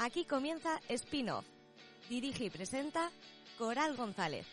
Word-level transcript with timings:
Aquí 0.00 0.24
comienza 0.24 0.80
Spin-off. 0.88 1.44
Dirige 2.08 2.44
y 2.44 2.50
presenta 2.50 3.10
Coral 3.58 3.96
González. 3.98 4.46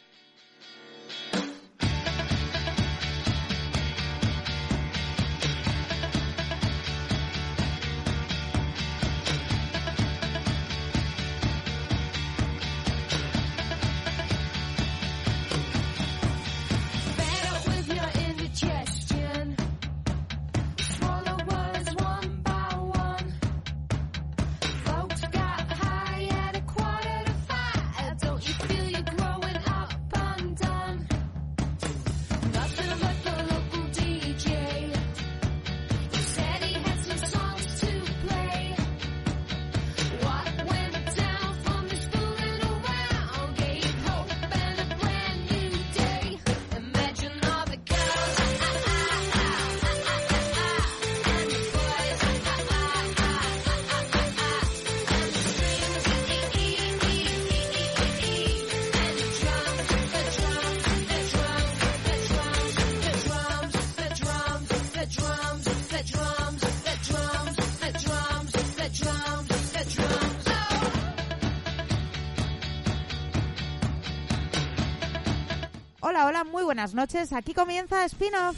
Buenas 76.78 76.94
noches. 76.94 77.34
Aquí 77.34 77.56
comienza 77.56 78.06
Spin-off. 78.06 78.56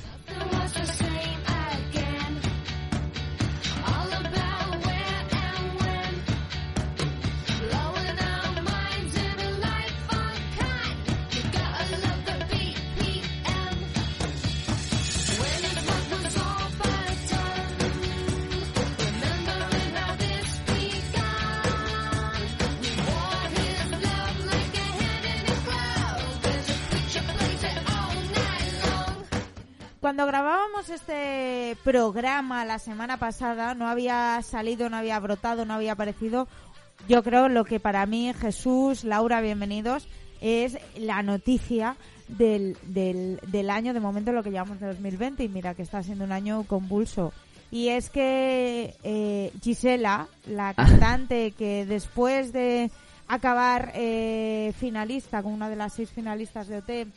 Este 30.99 31.77
programa 31.83 32.65
la 32.65 32.77
semana 32.77 33.17
pasada, 33.17 33.73
no 33.73 33.87
había 33.87 34.41
salido, 34.41 34.89
no 34.89 34.97
había 34.97 35.19
brotado, 35.19 35.65
no 35.65 35.73
había 35.73 35.93
aparecido, 35.93 36.47
yo 37.07 37.23
creo 37.23 37.47
lo 37.47 37.63
que 37.63 37.79
para 37.79 38.05
mí, 38.05 38.33
Jesús, 38.33 39.05
Laura, 39.05 39.39
bienvenidos, 39.39 40.07
es 40.41 40.77
la 40.97 41.23
noticia 41.23 41.95
del, 42.27 42.77
del, 42.83 43.69
año, 43.69 43.93
de 43.93 43.99
momento 43.99 44.33
lo 44.33 44.43
que 44.43 44.51
llevamos 44.51 44.79
de 44.79 44.87
2020, 44.87 45.43
y 45.43 45.49
mira 45.49 45.73
que 45.73 45.83
está 45.83 46.03
siendo 46.03 46.25
un 46.25 46.33
año 46.33 46.63
convulso. 46.63 47.31
Y 47.71 47.89
es 47.89 48.09
que 48.09 48.95
eh, 49.03 49.53
Gisela, 49.61 50.27
la 50.47 50.73
cantante 50.73 51.51
que 51.51 51.85
después 51.85 52.51
de 52.51 52.91
acabar 53.27 53.91
eh, 53.95 54.73
finalista 54.77 55.41
con 55.43 55.53
una 55.53 55.69
de 55.69 55.75
las 55.75 55.93
seis 55.93 56.09
finalistas 56.09 56.67
de 56.67 56.77
OT, 56.77 57.07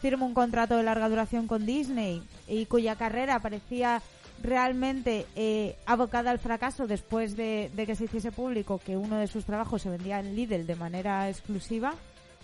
firma 0.00 0.26
un 0.26 0.34
contrato 0.34 0.76
de 0.76 0.82
larga 0.82 1.08
duración 1.08 1.46
con 1.46 1.66
Disney 1.66 2.22
y 2.46 2.66
cuya 2.66 2.96
carrera 2.96 3.40
parecía 3.40 4.02
realmente 4.42 5.26
eh, 5.34 5.76
abocada 5.86 6.30
al 6.30 6.38
fracaso 6.38 6.86
después 6.86 7.36
de, 7.36 7.70
que 7.74 7.96
se 7.96 8.04
hiciese 8.04 8.32
público 8.32 8.80
que 8.84 8.96
uno 8.96 9.16
de 9.18 9.26
sus 9.26 9.44
trabajos 9.44 9.82
se 9.82 9.90
vendía 9.90 10.20
en 10.20 10.36
Lidl 10.36 10.66
de 10.66 10.76
manera 10.76 11.28
exclusiva, 11.28 11.94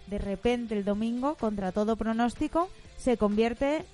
de 0.06 0.18
repente 0.18 0.74
el 0.74 0.84
domingo, 0.84 1.36
contra 1.36 1.72
todo 1.72 1.96
pronóstico, 1.96 2.68
se 2.96 3.16
convierte 3.16 3.84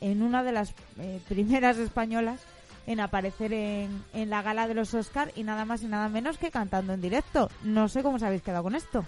en 0.00 0.22
una 0.22 0.44
de 0.44 0.52
las 0.52 0.74
eh, 0.98 1.20
primeras 1.28 1.78
españolas 1.78 2.40
en 2.86 3.00
aparecer 3.00 3.52
en, 3.52 4.30
la 4.30 4.40
gala 4.40 4.66
de 4.66 4.72
los 4.72 4.94
Oscar 4.94 5.30
y 5.36 5.42
nada 5.42 5.66
más 5.66 5.82
y 5.82 5.88
nada 5.88 6.08
menos 6.08 6.38
que 6.38 6.50
cantando 6.50 6.94
en 6.94 7.02
directo. 7.02 7.50
No 7.62 7.86
sé 7.88 8.02
cómo 8.02 8.16
os 8.16 8.22
habéis 8.22 8.40
quedado 8.40 8.62
con 8.62 8.74
esto. 8.74 9.04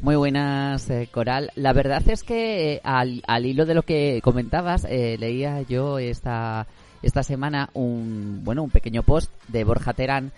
Muy 0.00 0.14
buenas, 0.14 0.88
eh, 0.90 1.08
Coral. 1.10 1.50
La 1.56 1.72
verdad 1.72 2.02
es 2.08 2.22
que 2.22 2.74
eh, 2.74 2.80
al, 2.84 3.20
al, 3.26 3.46
hilo 3.46 3.66
de 3.66 3.74
lo 3.74 3.82
que 3.82 4.20
comentabas, 4.22 4.86
eh, 4.88 5.16
leía 5.18 5.62
yo 5.62 5.98
esta 5.98 6.68
esta 7.00 7.22
semana 7.22 7.70
un 7.74 8.40
bueno 8.42 8.64
un 8.64 8.70
pequeño 8.70 9.04
post 9.04 9.30
de 9.46 9.62
Borja 9.62 9.92
Terán 9.92 10.32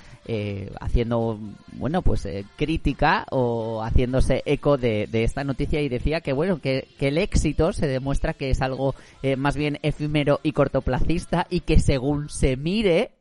haciendo 0.79 1.39
bueno 1.73 2.03
pues 2.03 2.29
crítica 2.57 3.25
o 3.31 3.83
haciéndose 3.83 4.43
eco 4.45 4.77
de, 4.77 5.09
de, 5.11 5.25
esta 5.25 5.43
noticia 5.43 5.81
y 5.81 5.89
decía 5.89 6.21
que 6.21 6.35
bueno 6.35 6.61
que, 6.61 6.87
que 6.99 7.09
el 7.09 7.17
éxito 7.17 7.73
se 7.73 7.87
demuestra 7.87 8.35
que 8.35 8.51
es 8.51 8.61
algo 8.61 8.95
más 9.39 9.57
bien 9.57 9.79
efímero 9.81 10.41
y 10.43 10.53
cortoplacista 10.53 11.47
y 11.49 11.61
que 11.61 11.81
según 11.81 12.29
se 12.29 12.59
mire 12.59 13.13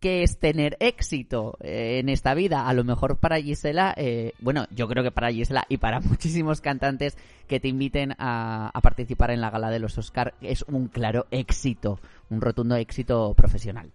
qué 0.00 0.22
es 0.22 0.38
tener 0.38 0.76
éxito 0.80 1.56
eh, 1.60 1.98
en 1.98 2.08
esta 2.08 2.34
vida. 2.34 2.68
A 2.68 2.74
lo 2.74 2.84
mejor 2.84 3.18
para 3.18 3.40
Gisela, 3.40 3.94
eh, 3.96 4.32
bueno, 4.40 4.66
yo 4.70 4.88
creo 4.88 5.02
que 5.02 5.10
para 5.10 5.32
Gisela 5.32 5.64
y 5.68 5.78
para 5.78 6.00
muchísimos 6.00 6.60
cantantes 6.60 7.16
que 7.46 7.60
te 7.60 7.68
inviten 7.68 8.14
a, 8.18 8.70
a 8.72 8.80
participar 8.80 9.30
en 9.30 9.40
la 9.40 9.50
gala 9.50 9.70
de 9.70 9.78
los 9.78 9.98
Oscar 9.98 10.34
es 10.40 10.64
un 10.68 10.88
claro 10.88 11.26
éxito, 11.30 12.00
un 12.30 12.40
rotundo 12.40 12.76
éxito 12.76 13.34
profesional. 13.34 13.92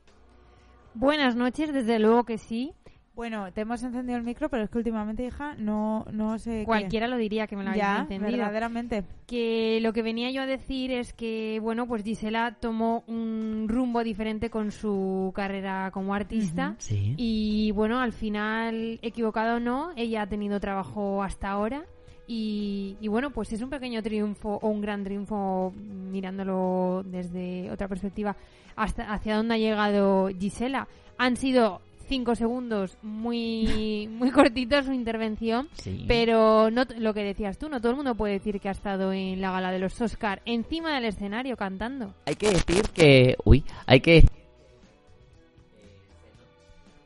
Buenas 0.94 1.36
noches, 1.36 1.72
desde 1.72 2.00
luego 2.00 2.26
que 2.26 2.38
sí. 2.38 2.74
Bueno, 3.14 3.52
te 3.52 3.62
hemos 3.62 3.84
encendido 3.84 4.18
el 4.18 4.24
micro, 4.24 4.50
pero 4.50 4.64
es 4.64 4.70
que 4.70 4.78
últimamente, 4.78 5.26
hija, 5.26 5.56
no, 5.58 6.06
no 6.12 6.40
sé. 6.40 6.64
Cualquiera 6.66 7.08
lo 7.08 7.18
diría 7.18 7.46
que 7.46 7.58
me 7.58 7.64
lo 7.64 7.72
había 7.72 8.00
encendido. 8.00 8.32
verdaderamente. 8.32 9.04
Que 9.28 9.80
lo 9.82 9.92
que 9.92 10.02
venía 10.02 10.32
yo 10.32 10.42
a 10.42 10.46
decir 10.46 10.92
es 10.92 11.12
que, 11.12 11.60
bueno, 11.62 11.88
pues 11.88 12.04
Gisela 12.04 12.56
tomó 12.60 13.04
un 13.08 13.66
rumbo 13.68 14.04
diferente 14.04 14.50
con 14.50 14.72
su 14.72 15.34
carrera 15.36 15.92
como 15.92 16.14
artista. 16.14 16.76
sí. 16.78 17.14
Y 17.18 17.72
bueno, 17.72 18.00
al 18.00 18.14
final, 18.14 18.98
equivocado 19.02 19.58
o 19.58 19.60
no, 19.60 19.92
ella 19.98 20.22
ha 20.22 20.28
tenido 20.28 20.60
trabajo 20.62 21.22
hasta 21.22 21.50
ahora. 21.50 21.86
Y, 22.28 22.96
y, 23.02 23.10
bueno, 23.10 23.32
pues 23.32 23.52
es 23.52 23.62
un 23.62 23.70
pequeño 23.70 24.02
triunfo 24.02 24.58
o 24.62 24.70
un 24.70 24.80
gran 24.80 25.04
triunfo 25.04 25.74
mirándolo 25.76 27.04
desde 27.06 27.70
otra 27.72 27.90
perspectiva 27.90 28.38
hasta 28.78 29.12
hacia 29.12 29.36
dónde 29.36 29.56
ha 29.56 29.58
llegado 29.58 30.30
Gisela. 30.30 30.88
Han 31.18 31.36
sido 31.36 31.82
cinco 32.12 32.36
segundos 32.36 32.98
muy 33.02 34.10
muy 34.12 34.32
cortitos 34.32 34.86
su 34.86 34.92
intervención, 34.92 35.70
pero 36.10 36.70
no 36.70 36.84
lo 36.98 37.14
que 37.14 37.24
decías 37.24 37.58
tú, 37.58 37.70
no 37.70 37.80
todo 37.80 37.92
el 37.92 37.96
mundo 37.96 38.16
puede 38.16 38.34
decir 38.34 38.60
que 38.60 38.68
ha 38.68 38.74
estado 38.74 39.14
en 39.14 39.40
la 39.40 39.52
gala 39.52 39.72
de 39.72 39.80
los 39.80 40.00
Oscar 40.02 40.42
encima 40.44 40.94
del 40.94 41.06
escenario 41.06 41.56
cantando. 41.56 42.14
Hay 42.26 42.36
que 42.36 42.50
decir 42.50 42.82
que, 42.94 43.38
uy, 43.46 43.64
hay 43.86 44.02
que 44.02 44.26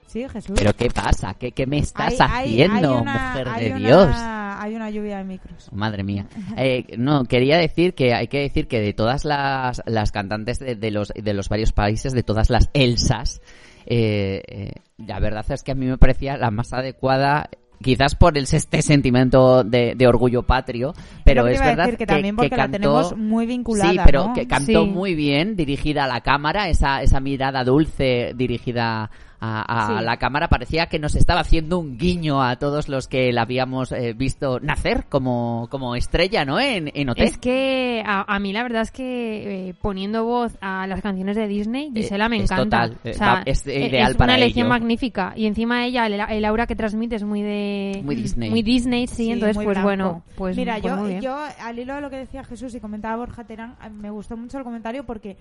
Sí, 0.08 0.26
Jesús. 0.30 0.56
Pero 0.58 0.74
¿qué 0.74 0.90
pasa? 0.90 1.34
¿Qué, 1.34 1.52
qué 1.52 1.68
me 1.68 1.80
estás 1.80 2.16
haciendo, 2.20 3.04
mujer 3.04 3.50
de 3.60 3.74
Dios? 3.76 4.16
Hay 4.16 4.74
una 4.74 4.90
lluvia 4.90 5.18
de 5.18 5.26
micros. 5.26 5.72
Madre 5.72 6.04
mía. 6.04 6.26
Eh, 6.58 6.96
no, 6.98 7.26
quería 7.26 7.58
decir 7.58 7.94
que 7.94 8.14
hay 8.14 8.28
que 8.28 8.40
decir 8.40 8.68
que 8.68 8.80
de 8.80 8.94
todas 8.94 9.26
las, 9.26 9.84
las 9.86 10.12
cantantes 10.14 10.58
de, 10.60 10.76
de, 10.76 10.90
los, 10.90 11.10
de 11.10 11.34
los 11.34 11.50
varios 11.50 11.74
países, 11.74 12.14
de 12.14 12.24
todas 12.24 12.50
las 12.50 12.70
Elsas, 12.74 13.42
eh, 13.86 14.42
eh, 14.48 14.72
la 14.98 15.20
verdad 15.20 15.46
es 15.50 15.64
que 15.64 15.72
a 15.72 15.76
mí 15.76 15.86
me 15.86 15.98
parecía 15.98 16.38
la 16.38 16.52
más 16.52 16.74
adecuada 16.74 17.50
quizás 17.82 18.16
por 18.16 18.38
el, 18.38 18.46
este 18.52 18.82
sentimiento 18.82 19.64
de, 19.64 19.96
orgullo 20.08 20.44
patrio, 20.44 20.94
pero 21.24 21.48
es 21.48 21.60
verdad 21.60 21.94
que, 21.96 22.06
también 22.06 22.36
porque 22.36 22.56
la 22.56 22.70
tenemos 22.70 23.16
muy 23.16 23.46
vinculada, 23.46 23.92
sí, 23.92 24.00
pero 24.04 24.32
que 24.34 24.48
cantó 24.48 24.86
muy 24.86 25.14
bien, 25.14 25.56
dirigida 25.56 26.06
a 26.06 26.08
la 26.08 26.22
cámara, 26.22 26.70
esa 26.70 27.02
esa 27.02 27.20
mirada 27.20 27.64
dulce 27.64 28.34
dirigida 28.36 29.12
a, 29.40 29.96
a 29.96 30.00
Sí. 30.00 30.04
la 30.06 30.18
cámara 30.18 30.48
parecía 30.48 30.88
que 30.88 31.00
nos 31.00 31.16
estaba 31.16 31.42
haciendo 31.42 31.78
un 31.80 31.98
guiño 31.98 32.42
a 32.42 32.56
todos 32.58 32.90
los 32.90 33.08
que 33.08 33.32
la 33.34 33.42
habíamos 33.44 33.92
eh, 33.92 34.14
visto 34.14 34.60
nacer 34.60 35.06
como, 35.10 35.68
como 35.70 35.96
estrella, 35.96 36.46
¿no? 36.46 36.60
En, 36.60 36.92
en 36.94 37.10
OT. 37.10 37.20
Es 37.20 37.38
que 37.38 38.02
a, 38.06 38.34
a 38.34 38.40
mí 38.40 38.54
la 38.54 38.64
verdad 38.64 38.82
es 38.84 38.92
que 38.92 39.70
eh, 39.70 39.74
poniendo 39.82 40.24
voz 40.26 40.58
a 40.62 40.88
las 40.88 41.02
canciones 41.02 41.36
de 41.36 41.48
Disney, 41.48 41.92
Gisela 41.94 42.30
me 42.30 42.38
Eh, 42.38 42.44
es 42.44 42.52
encanta. 42.52 42.90
total, 42.90 42.98
eh, 43.04 43.12
O 43.12 43.14
sea, 43.18 43.34
va- 43.34 43.44
es 43.46 43.68
eh, 43.68 43.88
ideal 43.88 44.12
es 44.12 44.18
para 44.18 44.34
una 44.34 44.38
elección 44.38 44.68
ello. 44.68 44.70
magnífica. 44.74 45.34
Y 45.36 45.46
encima 45.46 45.86
ella, 45.86 46.06
el, 46.08 46.14
el 46.14 46.46
aura 46.46 46.66
que 46.68 46.76
transmite 46.76 47.16
es 47.16 47.24
muy 47.24 47.42
de... 47.42 48.02
Muy 48.04 48.16
Disney. 48.16 48.50
Muy 48.50 48.62
Disney, 48.64 49.08
sí. 49.08 49.16
Sí, 49.26 49.32
entonces, 49.32 49.56
pues 49.58 49.68
blanco. 49.68 49.84
bueno, 49.84 50.24
pues, 50.36 50.56
Mira, 50.58 50.78
pues 50.82 50.94
yo, 51.16 51.20
yo 51.22 51.38
al 51.62 51.80
hilo 51.80 51.96
de 51.96 52.02
lo 52.02 52.10
que 52.10 52.18
decía 52.18 52.44
Jesús 52.44 52.74
y 52.76 52.80
comentaba 52.80 53.16
Borja 53.18 53.44
Terán, 53.44 53.76
eh, 53.84 53.90
me 53.90 54.10
gustó 54.10 54.38
mucho 54.38 54.58
el 54.58 54.64
comentario 54.64 55.04
porque 55.06 55.32
eh, 55.32 55.38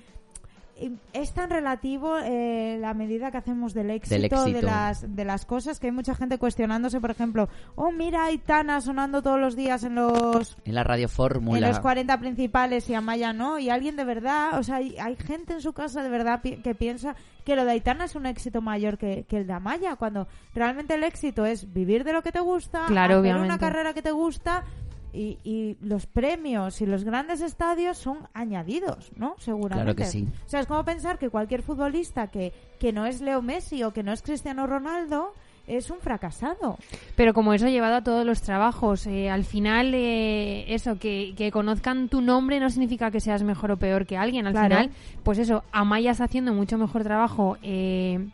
es 1.12 1.32
tan 1.32 1.50
relativo 1.50 2.16
eh, 2.22 2.76
la 2.80 2.94
medida 2.94 3.30
que 3.30 3.38
hacemos 3.38 3.74
del 3.74 3.90
éxito, 3.90 4.14
Del 4.16 4.24
éxito. 4.24 4.44
De, 4.44 4.62
las, 4.62 5.14
de 5.16 5.24
las 5.24 5.44
cosas 5.46 5.78
que 5.78 5.86
hay 5.86 5.92
mucha 5.92 6.14
gente 6.14 6.38
cuestionándose, 6.38 7.00
por 7.00 7.10
ejemplo, 7.10 7.48
oh, 7.76 7.92
mira, 7.92 8.24
Aitana 8.24 8.80
sonando 8.80 9.22
todos 9.22 9.38
los 9.40 9.54
días 9.56 9.84
en 9.84 9.94
los 9.94 10.56
En 10.64 10.74
la 10.74 10.82
radio 10.84 11.04
en 11.04 11.08
fórmula. 11.10 11.68
los 11.68 11.78
40 11.80 12.18
principales 12.18 12.90
y 12.90 12.94
Amaya 12.94 13.32
no, 13.32 13.58
y 13.58 13.70
alguien 13.70 13.96
de 13.96 14.04
verdad, 14.04 14.58
o 14.58 14.62
sea, 14.62 14.76
hay, 14.76 14.96
hay 14.98 15.16
gente 15.16 15.52
en 15.54 15.60
su 15.60 15.72
casa 15.72 16.02
de 16.02 16.08
verdad 16.08 16.40
pi- 16.42 16.56
que 16.56 16.74
piensa 16.74 17.14
que 17.44 17.56
lo 17.56 17.64
de 17.64 17.72
Aitana 17.72 18.06
es 18.06 18.14
un 18.16 18.26
éxito 18.26 18.60
mayor 18.62 18.96
que, 18.98 19.24
que 19.28 19.36
el 19.38 19.46
de 19.46 19.52
Amaya, 19.52 19.96
cuando 19.96 20.26
realmente 20.54 20.94
el 20.94 21.04
éxito 21.04 21.44
es 21.44 21.72
vivir 21.72 22.02
de 22.02 22.12
lo 22.14 22.22
que 22.22 22.32
te 22.32 22.40
gusta, 22.40 22.86
Claro, 22.86 23.18
hacer 23.20 23.36
una 23.36 23.58
carrera 23.58 23.92
que 23.92 24.02
te 24.02 24.12
gusta 24.12 24.64
y, 25.14 25.38
y 25.44 25.76
los 25.80 26.06
premios 26.06 26.80
y 26.80 26.86
los 26.86 27.04
grandes 27.04 27.40
estadios 27.40 27.96
son 27.98 28.18
añadidos, 28.34 29.12
¿no? 29.16 29.34
Seguramente. 29.38 29.94
Claro 29.94 29.96
que 29.96 30.04
sí. 30.04 30.26
O 30.44 30.48
sea, 30.48 30.60
es 30.60 30.66
como 30.66 30.84
pensar 30.84 31.18
que 31.18 31.30
cualquier 31.30 31.62
futbolista 31.62 32.26
que, 32.26 32.52
que 32.78 32.92
no 32.92 33.06
es 33.06 33.20
Leo 33.20 33.40
Messi 33.40 33.82
o 33.84 33.92
que 33.92 34.02
no 34.02 34.12
es 34.12 34.22
Cristiano 34.22 34.66
Ronaldo 34.66 35.32
es 35.66 35.88
un 35.88 35.98
fracasado. 36.00 36.76
Pero 37.16 37.32
como 37.32 37.54
eso 37.54 37.66
llevado 37.68 37.94
a 37.96 38.04
todos 38.04 38.26
los 38.26 38.42
trabajos, 38.42 39.06
eh, 39.06 39.30
al 39.30 39.44
final 39.44 39.94
eh, 39.94 40.66
eso, 40.74 40.98
que, 40.98 41.32
que 41.38 41.50
conozcan 41.50 42.08
tu 42.10 42.20
nombre 42.20 42.60
no 42.60 42.68
significa 42.68 43.10
que 43.10 43.20
seas 43.20 43.42
mejor 43.42 43.70
o 43.70 43.76
peor 43.78 44.04
que 44.04 44.18
alguien. 44.18 44.46
Al 44.46 44.52
Claro. 44.52 44.68
final, 44.76 44.90
pues 45.22 45.38
eso, 45.38 45.64
Amaya 45.72 46.10
está 46.10 46.24
haciendo 46.24 46.52
mucho 46.52 46.76
mejor 46.76 47.02
trabajo. 47.02 47.56
Eh, 47.62 48.28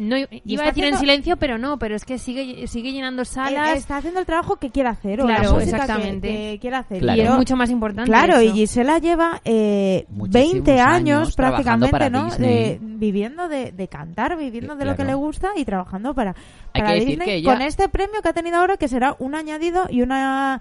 no 0.00 0.16
iba 0.16 0.26
a 0.26 0.28
decir 0.32 0.60
haciendo- 0.62 0.96
en 0.96 0.98
silencio, 0.98 1.36
pero 1.36 1.58
no, 1.58 1.78
pero 1.78 1.94
es 1.94 2.04
que 2.04 2.18
sigue 2.18 2.66
sigue 2.66 2.90
llenando 2.92 3.22
Eh, 3.22 3.26
salas 3.26 3.76
está 3.76 3.98
haciendo 3.98 4.18
el 4.18 4.26
trabajo 4.26 4.56
que 4.56 4.70
quiere 4.70 4.88
hacer 4.88 5.20
o 5.20 5.28
la 5.28 5.36
Claro, 5.36 5.58
que- 5.58 5.64
exactamente. 5.64 6.28
que, 6.28 6.58
quiere 6.60 6.76
hacer. 6.76 6.98
Claro. 7.00 7.18
y 7.22 7.24
es 7.24 7.30
mucho 7.30 7.54
más 7.56 7.70
importante. 7.70 8.10
Claro, 8.10 8.40
y 8.42 8.46
eso. 8.46 8.54
Gisela 8.54 8.98
lleva 8.98 9.40
eh, 9.44 10.06
Muchísimos 10.08 10.30
20 10.32 10.80
años, 10.80 11.36
prácticamente, 11.36 12.10
¿no? 12.10 12.30
De- 12.30 12.78
viviendo 12.80 13.48
de, 13.48 13.72
de 13.72 13.88
cantar, 13.88 14.36
viviendo 14.36 14.74
Eh, 14.74 14.76
de 14.76 14.84
lo 14.84 14.96
que 14.96 15.04
le 15.04 15.14
gusta 15.14 15.50
y 15.56 15.64
trabajando 15.64 16.14
para, 16.14 16.34
Hay 16.72 16.82
para 16.82 16.94
Disney 16.94 17.18
que 17.18 17.34
ella- 17.36 17.52
con 17.52 17.62
este 17.62 17.88
premio 17.88 18.20
que 18.22 18.28
ha 18.28 18.32
tenido 18.32 18.56
ahora 18.58 18.76
que 18.76 18.88
será 18.88 19.16
un 19.18 19.34
añadido 19.34 19.84
y 19.90 20.02
una 20.02 20.60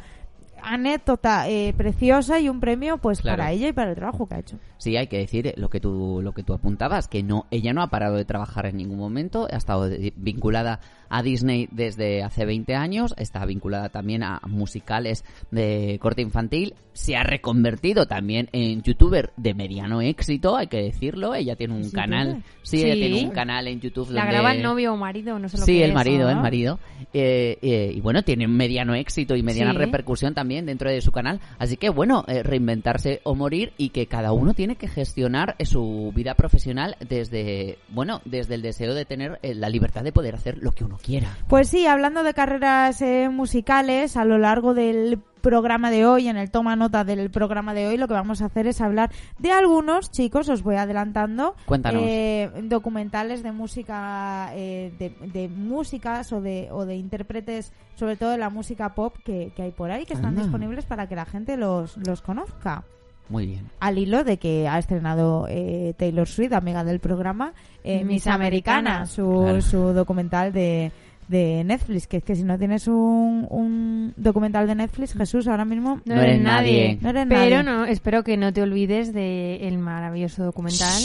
anécdota 0.64 1.48
eh, 1.50 1.74
preciosa 1.76 2.40
y 2.40 2.50
un 2.50 2.60
premio 2.60 2.98
pues 2.98 3.22
Claro. 3.22 3.38
para 3.38 3.52
ella 3.52 3.68
y 3.70 3.74
para 3.74 3.92
el 3.92 3.96
trabajo 3.96 4.28
que 4.28 4.36
ha 4.36 4.40
hecho. 4.40 4.58
Sí, 4.78 4.96
hay 4.98 5.08
que 5.08 5.18
decir 5.18 5.48
eh, 5.48 5.54
lo 5.58 5.70
que 5.70 5.80
tú 5.80 6.22
lo 6.24 6.34
que 6.34 6.44
tú 6.44 6.54
apuntabas, 6.54 7.08
que 7.08 7.24
no 7.24 7.46
ella 7.52 7.74
no 7.74 7.82
ha 7.82 7.88
parado 7.88 8.16
de 8.16 8.26
trabajar 8.26 8.66
en 8.66 8.78
ningún 8.78 8.98
momento, 9.00 9.48
ha 9.52 9.58
estado 9.58 9.90
vinculada 10.16 10.80
a 11.10 11.24
Disney 11.24 11.68
desde 11.72 12.24
hace 12.24 12.46
20 12.46 12.76
años, 12.76 13.14
está 13.18 13.46
vinculada 13.46 13.90
también 13.90 14.24
a 14.24 14.40
musicales 14.48 15.24
de 15.52 15.98
corte 16.02 16.22
infantil, 16.22 16.76
se 16.94 17.16
ha 17.16 17.24
reconvertido 17.24 18.06
también 18.08 18.50
en 18.52 18.82
youtuber 18.84 19.32
de 19.38 19.54
mediano 19.54 20.02
éxito, 20.02 20.58
hay 20.58 20.68
que 20.68 20.82
decirlo, 20.82 21.34
ella 21.34 21.56
tiene 21.56 21.74
un 21.76 21.82
¿Es 21.82 21.92
canal, 21.94 22.44
sí, 22.62 22.84
ella 22.84 22.94
tiene 22.96 23.24
un 23.26 23.32
canal 23.32 23.68
en 23.68 23.80
YouTube 23.80 24.10
La 24.12 24.22
donde- 24.22 24.34
graba 24.36 24.52
el 24.54 24.62
novio 24.62 24.94
o 24.94 24.98
marido, 24.98 25.40
no 25.40 25.48
sé 25.50 25.58
lo 25.58 25.66
Sí, 25.66 25.78
que 25.78 25.84
el 25.86 25.90
es, 25.92 25.96
marido, 25.96 26.26
¿no? 26.26 26.32
el 26.32 26.38
marido. 26.42 26.80
Eh, 27.14 27.58
eh, 27.62 27.92
y 27.96 28.02
bueno, 28.02 28.22
tiene 28.24 28.46
un 28.46 28.56
mediano 28.56 28.94
éxito 28.96 29.36
y 29.36 29.44
mediana 29.44 29.72
Sí. 29.72 29.78
repercusión 29.78 30.34
también 30.34 30.66
dentro 30.66 30.90
de 30.92 31.02
su 31.02 31.12
canal. 31.12 31.40
Así 31.58 31.78
que 31.78 31.90
bueno, 31.90 32.24
eh, 32.28 32.44
reinventarse 32.44 33.22
o 33.24 33.34
morir 33.34 33.74
y 33.78 33.90
que 33.90 34.06
cada 34.08 34.32
uno 34.34 34.54
tiene 34.54 34.76
que 34.76 34.88
gestionar 34.88 35.56
su 35.64 36.12
vida 36.16 36.36
profesional 36.36 36.98
desde, 37.08 37.78
bueno, 37.90 38.22
desde 38.26 38.56
el 38.56 38.62
deseo 38.62 38.94
de 38.94 39.06
tener 39.06 39.40
la 39.42 39.70
libertad 39.70 40.04
de 40.04 40.12
poder 40.12 40.36
hacer 40.36 40.58
lo 40.60 40.72
que 40.72 40.84
uno 40.84 40.99
quiera. 41.00 41.30
Pues 41.48 41.70
sí, 41.70 41.86
hablando 41.88 42.24
de 42.24 42.34
carreras 42.34 43.02
eh, 43.02 43.30
musicales, 43.30 44.16
a 44.18 44.26
lo 44.26 44.38
largo 44.38 44.74
del 44.74 45.20
programa 45.42 45.90
de 45.90 46.06
hoy, 46.06 46.28
en 46.28 46.36
el 46.36 46.52
toma 46.52 46.76
nota 46.76 47.06
del 47.06 47.32
programa 47.32 47.74
de 47.74 47.88
hoy, 47.88 47.96
lo 47.98 48.10
que 48.10 48.14
vamos 48.14 48.42
a 48.42 48.48
hacer 48.48 48.68
es 48.68 48.82
hablar 48.82 49.10
de 49.38 49.52
algunos, 49.54 50.12
chicos, 50.12 50.50
os 50.50 50.64
voy 50.64 50.76
adelantando, 50.76 51.56
Cuéntanos. 51.66 52.02
eh, 52.06 52.52
documentales 52.64 53.42
de 53.42 53.54
música, 53.54 54.50
eh, 54.54 54.92
de, 55.00 55.12
de 55.32 55.48
músicas 55.48 56.34
o 56.34 56.42
de, 56.42 56.68
o 56.72 56.86
de 56.86 56.98
intérpretes, 56.98 57.72
sobre 57.96 58.18
todo 58.18 58.32
de 58.32 58.38
la 58.38 58.50
música 58.50 58.94
pop 58.96 59.16
que, 59.24 59.54
que 59.56 59.62
hay 59.64 59.72
por 59.72 59.92
ahí, 59.92 60.06
que 60.06 60.14
están 60.14 60.32
Anda. 60.32 60.42
disponibles 60.42 60.86
para 60.86 61.08
que 61.08 61.16
la 61.16 61.26
gente 61.26 61.56
los, 61.56 61.96
los 62.06 62.22
conozca. 62.22 62.84
Muy 63.30 63.46
bien. 63.46 63.70
Al 63.80 63.98
hilo 64.00 64.24
de 64.24 64.38
que 64.38 64.68
ha 64.68 64.80
estrenado 64.80 65.46
eh, 65.50 65.94
Taylor 65.98 66.28
Swift, 66.28 66.54
amiga 66.54 66.84
del 66.84 67.00
programa, 67.00 67.54
eh, 67.84 68.00
Miss 68.04 68.08
Miss 68.26 68.28
Americana, 68.28 68.98
Americana. 69.02 69.06
su, 69.06 69.42
Claro. 69.44 69.62
su 69.62 69.78
documental 69.94 70.52
de, 70.52 70.92
de 71.28 71.64
Netflix. 71.64 72.08
Que 72.08 72.18
es 72.18 72.24
que 72.24 72.36
si 72.36 72.44
no 72.44 72.58
tienes 72.58 72.88
un, 72.88 73.46
un 73.50 74.14
documental 74.18 74.66
de 74.68 74.74
Netflix, 74.76 75.14
Jesús, 75.14 75.48
ahora 75.48 75.64
mismo 75.66 76.02
No, 76.06 76.16
No 76.16 76.22
eres 76.22 76.42
nadie. 76.42 76.96
nadie. 76.96 77.00
no 77.02 77.10
eres 77.10 77.26
Pero 77.30 77.40
nadie. 77.42 77.64
no, 77.64 77.86
espero 77.86 78.24
que 78.24 78.36
no 78.36 78.52
te 78.52 78.64
olvides 78.64 79.14
de 79.14 79.68
el 79.68 79.78
maravilloso 79.78 80.44
documental 80.44 81.02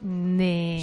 de... 0.00 0.82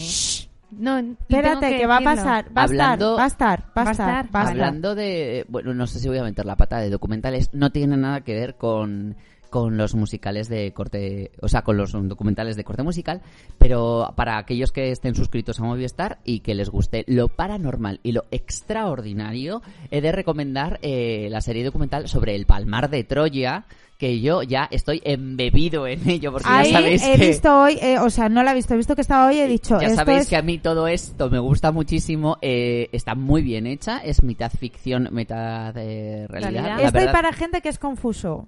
No, 0.72 0.98
tengo 0.98 1.18
Espérate, 1.28 1.78
que, 1.78 1.88
va 1.88 1.98
a 1.98 2.02
pasar, 2.02 2.46
va 2.56 2.62
a 2.62 2.66
Hablando- 2.66 3.20
estar, 3.20 3.20
va 3.20 3.24
a 3.24 3.28
estar, 3.28 3.60
va 3.76 3.82
a 3.82 3.84
Va 3.86 3.90
a 3.90 3.92
estar, 3.92 4.10
estar. 4.26 4.36
va 4.36 4.40
a 4.40 4.44
estar. 4.44 4.48
Hablando 4.52 4.94
de, 4.94 5.46
bueno, 5.50 5.74
no 5.74 5.88
sé 5.88 5.98
si 6.00 6.08
voy 6.08 6.20
a 6.20 6.24
meter 6.24 6.46
la 6.46 6.56
pata 6.58 6.78
de 6.80 6.92
documentales, 6.92 7.50
no 7.54 7.72
tiene 7.72 7.98
nada 7.98 8.22
que 8.22 8.36
ver 8.36 8.54
con 8.56 9.16
con 9.50 9.78
los 9.78 9.96
musicales 9.96 10.48
de 10.50 10.72
corte, 10.74 11.32
o 11.42 11.48
sea, 11.48 11.62
con 11.64 11.78
los 11.78 11.92
documentales 11.92 12.56
de 12.56 12.64
corte 12.64 12.84
musical, 12.84 13.22
pero 13.58 14.14
para 14.16 14.38
aquellos 14.38 14.72
que 14.72 14.92
estén 14.92 15.16
suscritos 15.16 15.60
a 15.60 15.64
Movistar 15.64 16.20
y 16.24 16.40
que 16.42 16.56
les 16.56 16.70
guste 16.70 17.04
lo 17.08 17.28
paranormal 17.28 18.00
y 18.04 18.12
lo 18.12 18.26
extraordinario, 18.32 19.62
he 19.92 20.02
de 20.02 20.12
recomendar 20.12 20.80
eh, 20.82 21.28
la 21.30 21.42
serie 21.42 21.64
documental 21.64 22.08
sobre 22.08 22.36
el 22.36 22.46
Palmar 22.46 22.90
de 22.90 23.04
Troya, 23.04 23.66
que 23.98 24.22
yo 24.22 24.44
ya 24.44 24.68
estoy 24.72 25.02
embebido 25.04 25.86
en 25.86 26.08
ello, 26.10 26.32
porque 26.32 26.48
Ahí 26.50 26.72
ya 26.72 26.78
sabéis 26.80 27.04
he 27.06 27.18
que... 27.18 27.28
visto 27.28 27.62
hoy, 27.62 27.78
eh, 27.82 28.00
o 28.00 28.10
sea, 28.10 28.30
no 28.30 28.44
la 28.44 28.52
he 28.52 28.56
visto, 28.56 28.74
he 28.74 28.78
visto 28.78 28.96
que 28.96 29.02
estaba 29.02 29.28
hoy 29.28 29.36
y 29.36 29.40
he 29.42 29.48
dicho, 29.48 29.78
Ya 29.82 29.88
esto 29.88 29.98
sabéis 29.98 30.22
es- 30.22 30.30
que 30.30 30.38
a 30.38 30.42
mí 30.42 30.58
todo 30.58 30.88
esto 30.88 31.30
me 31.30 31.40
gusta 31.40 31.72
muchísimo, 31.74 32.38
eh, 32.42 32.88
está 32.94 33.16
muy 33.16 33.42
bien 33.42 33.68
hecha, 33.68 33.98
es 33.98 34.24
mitad 34.24 34.52
ficción, 34.52 35.10
mitad 35.12 35.76
eh, 35.78 36.26
realidad. 36.30 36.52
Realidad. 36.52 36.78
La 36.78 36.84
Esto 36.88 36.98
y 36.98 37.02
verdad- 37.02 37.12
para 37.12 37.34
gente 37.34 37.62
que 37.62 37.68
es 37.70 37.78
confuso. 37.78 38.48